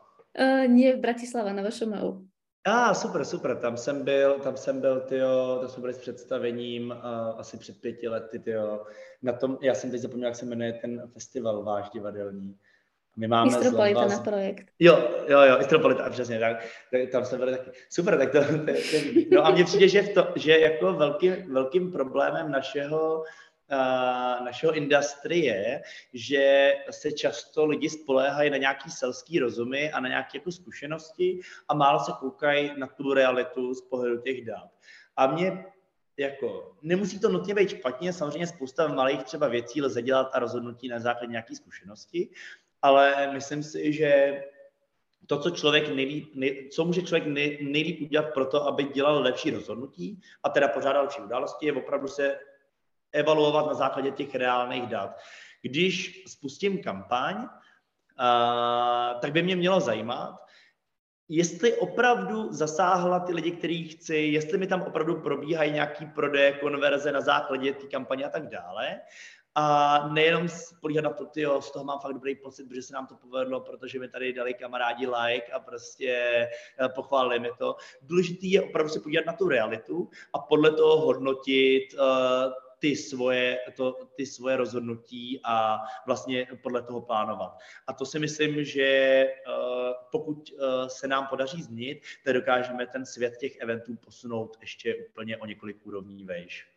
Uh, 0.41 0.69
nie, 0.69 0.97
v 0.97 1.01
Bratislava 1.01 1.53
na 1.53 1.63
vašem 1.63 1.95
AMU. 1.95 2.27
A 2.67 2.91
ah, 2.91 2.95
super, 2.95 3.25
super, 3.25 3.57
tam 3.57 3.77
jsem 3.77 4.05
byl, 4.05 4.41
tam 4.41 4.57
jsem 4.57 4.81
byl, 4.81 5.01
tyjo, 5.01 5.59
tam 5.61 5.69
jsme 5.69 5.81
byli 5.81 5.95
s 5.95 5.99
představením 5.99 6.91
uh, 6.91 7.41
asi 7.41 7.59
před 7.59 7.81
pěti 7.81 8.09
lety, 8.09 8.39
tyjo. 8.39 8.87
Na 9.23 9.33
tom, 9.33 9.59
já 9.63 9.75
jsem 9.75 9.91
teď 9.91 10.01
zapomněl, 10.01 10.29
jak 10.29 10.37
se 10.37 10.47
jmenuje 10.47 10.73
ten 10.73 11.11
festival 11.13 11.63
váš 11.63 11.91
divadelní. 11.91 12.57
My 13.17 13.29
máme 13.29 13.49
Istropolita 13.49 14.07
na 14.07 14.19
projekt. 14.19 14.67
Jo, 14.79 15.09
jo, 15.29 15.41
jo, 15.41 15.61
Istropolita, 15.61 16.11
přesně 16.11 16.39
tak. 16.39 16.57
tak. 16.91 17.11
Tam 17.13 17.25
jsme 17.25 17.39
byli 17.39 17.57
taky. 17.57 17.71
Super, 17.91 18.19
tak 18.19 18.33
to, 18.33 18.39
to, 18.41 18.57
to 18.57 19.21
No 19.31 19.47
a 19.47 19.51
mně 19.51 19.65
přijde, 19.65 19.89
že, 19.89 20.03
v 20.03 20.15
to, 20.15 20.33
že 20.37 20.59
jako 20.59 20.93
velký, 20.93 21.31
velkým 21.31 21.93
problémem 21.93 22.51
našeho 22.51 23.25
Uh, 23.73 24.45
našeho 24.45 24.73
industry 24.73 25.39
je, 25.39 25.83
že 26.13 26.73
se 26.91 27.13
často 27.13 27.67
lidi 27.67 27.91
spoléhají 27.91 28.51
na 28.51 28.57
nějaký 28.57 28.91
selský 28.91 29.39
rozumy 29.39 29.93
a 29.93 30.01
na 30.01 30.09
nějaké 30.09 30.39
jako 30.39 30.53
zkušenosti 30.53 31.41
a 31.69 31.75
málo 31.75 32.01
se 32.01 32.13
koukají 32.21 32.73
na 32.77 32.87
tu 32.87 33.15
realitu 33.15 33.75
z 33.75 33.81
pohledu 33.81 34.21
těch 34.21 34.45
dat. 34.45 34.69
A 35.17 35.27
mě 35.27 35.65
jako, 36.17 36.77
nemusí 36.83 37.21
to 37.21 37.29
nutně 37.29 37.55
být 37.55 37.69
špatně, 37.69 38.13
samozřejmě 38.13 38.47
spousta 38.47 38.89
malých 38.89 39.23
třeba 39.25 39.49
věcí 39.49 39.83
lze 39.83 40.03
dělat 40.03 40.31
a 40.33 40.39
rozhodnutí 40.39 40.89
na 40.89 41.01
základě 41.01 41.31
nějaké 41.31 41.55
zkušenosti, 41.55 42.29
ale 42.85 43.31
myslím 43.33 43.63
si, 43.63 43.93
že 43.93 44.43
to, 45.27 45.39
co 45.39 45.51
člověk 45.51 45.89
nejlíp, 45.89 46.33
nej, 46.35 46.69
co 46.69 46.85
může 46.85 47.03
člověk 47.03 47.27
nej, 47.27 47.59
nejlíp 47.63 48.03
udělat 48.03 48.35
pro 48.35 48.47
to, 48.47 48.67
aby 48.67 48.85
dělal 48.85 49.23
lepší 49.23 49.51
rozhodnutí 49.51 50.21
a 50.43 50.49
teda 50.49 50.69
pořádal 50.69 51.03
lepší 51.03 51.21
události, 51.21 51.67
je 51.67 51.73
opravdu 51.73 52.09
se 52.09 52.39
evaluovat 53.13 53.67
na 53.67 53.75
základě 53.75 54.11
těch 54.11 54.35
reálných 54.35 54.87
dat. 54.87 55.17
Když 55.63 56.25
spustím 56.29 56.83
kampaň, 56.83 57.49
a, 58.19 59.19
tak 59.21 59.33
by 59.33 59.43
mě 59.43 59.57
mělo 59.57 59.81
zajímat, 59.81 60.37
jestli 61.29 61.77
opravdu 61.77 62.53
zasáhla 62.53 63.21
ty 63.21 63.33
lidi, 63.33 63.51
který 63.51 63.89
chci, 63.89 64.17
jestli 64.17 64.59
mi 64.59 64.67
tam 64.67 64.83
opravdu 64.83 65.21
probíhají 65.21 65.73
nějaký 65.73 66.07
prodeje, 66.07 66.53
konverze 66.53 67.13
na 67.13 67.21
základě 67.21 67.73
té 67.73 67.87
kampaně 67.87 68.25
a 68.25 68.29
tak 68.29 68.49
dále. 68.49 69.01
A 69.55 70.09
nejenom 70.09 70.49
spolíhat 70.49 71.05
na 71.05 71.11
to, 71.11 71.27
tyjo, 71.27 71.63
z 71.63 71.71
toho 71.71 71.85
mám 71.85 71.99
fakt 71.99 72.13
dobrý 72.13 72.35
pocit, 72.35 72.69
protože 72.69 72.83
se 72.83 72.95
nám 72.95 73.07
to 73.07 73.17
povedlo, 73.17 73.61
protože 73.61 73.99
mi 73.99 74.09
tady 74.09 74.33
dali 74.33 74.55
kamarádi 74.55 75.07
like 75.07 75.53
a 75.53 75.61
prostě 75.61 76.13
eh, 76.81 76.89
pochválili 76.89 77.41
mi 77.41 77.51
to. 77.59 77.77
Důležitý 78.03 78.53
je 78.53 78.63
opravdu 78.63 78.93
se 78.93 79.01
podívat 79.01 79.27
na 79.27 79.33
tu 79.33 79.49
realitu 79.49 80.09
a 80.33 80.39
podle 80.39 80.71
toho 80.71 81.01
hodnotit 81.01 81.95
uh, 81.95 82.53
ty 82.79 82.97
svoje, 82.97 83.59
to, 83.77 83.93
ty 84.17 84.27
svoje 84.27 84.57
rozhodnutí 84.57 85.41
a 85.45 85.79
vlastně 86.07 86.47
podle 86.63 86.83
toho 86.83 87.01
plánovat. 87.01 87.59
A 87.87 87.93
to 87.93 88.07
si 88.07 88.19
myslím, 88.19 88.65
že 88.65 89.25
uh, 89.25 89.55
pokud 90.13 90.51
uh, 90.53 90.87
se 90.87 91.09
nám 91.09 91.27
podaří 91.27 91.63
změnit, 91.63 92.01
tak 92.25 92.35
dokážeme 92.35 92.87
ten 92.87 93.07
svět 93.07 93.37
těch 93.41 93.57
eventů 93.57 93.97
posunout 93.97 94.57
ještě 94.61 94.97
úplně 95.11 95.37
o 95.37 95.47
několik 95.47 95.87
úrovní 95.87 96.25
vejš. 96.25 96.74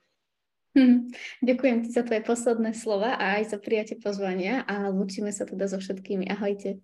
Hm, 0.78 1.09
ďakujem 1.41 1.78
ti 1.82 1.89
za 1.89 2.05
tvoje 2.05 2.21
posledné 2.21 2.78
slova 2.78 3.17
a 3.17 3.41
aj 3.41 3.49
za 3.49 3.57
prijatie 3.57 3.97
pozvania 3.97 4.61
a 4.61 4.93
lúčime 4.93 5.34
sa 5.34 5.49
teda 5.49 5.65
so 5.65 5.82
všetkými. 5.82 6.30
Ahojte. 6.30 6.78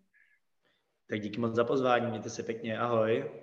Tak 1.05 1.21
díky 1.21 1.37
moc 1.37 1.53
za 1.53 1.63
pozvání, 1.63 2.09
mějte 2.09 2.29
se 2.29 2.43
pěkně, 2.43 2.77
ahoj. 2.77 3.42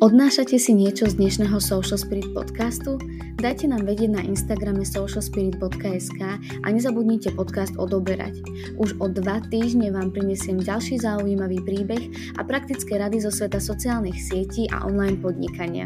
Odnášate 0.00 0.56
si 0.56 0.72
niečo 0.72 1.12
z 1.12 1.20
dnešného 1.20 1.60
Social 1.60 2.00
Spirit 2.00 2.32
podcastu? 2.32 2.96
Dajte 3.36 3.68
nám 3.68 3.84
vedieť 3.84 4.16
na 4.16 4.24
Instagrame 4.24 4.80
socialspirit.sk 4.80 6.20
a 6.40 6.66
nezabudnite 6.72 7.36
podcast 7.36 7.76
odoberať. 7.76 8.40
Už 8.80 8.96
o 8.96 9.12
dva 9.12 9.44
týždne 9.52 9.92
vám 9.92 10.08
prinesiem 10.08 10.56
ďalší 10.56 11.04
zaujímavý 11.04 11.60
príbeh 11.68 12.32
a 12.40 12.40
praktické 12.40 12.96
rady 12.96 13.20
zo 13.20 13.28
sveta 13.28 13.60
sociálnych 13.60 14.16
sietí 14.16 14.72
a 14.72 14.88
online 14.88 15.20
podnikania. 15.20 15.84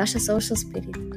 Vaša 0.00 0.32
Social 0.32 0.56
Spirit. 0.56 1.11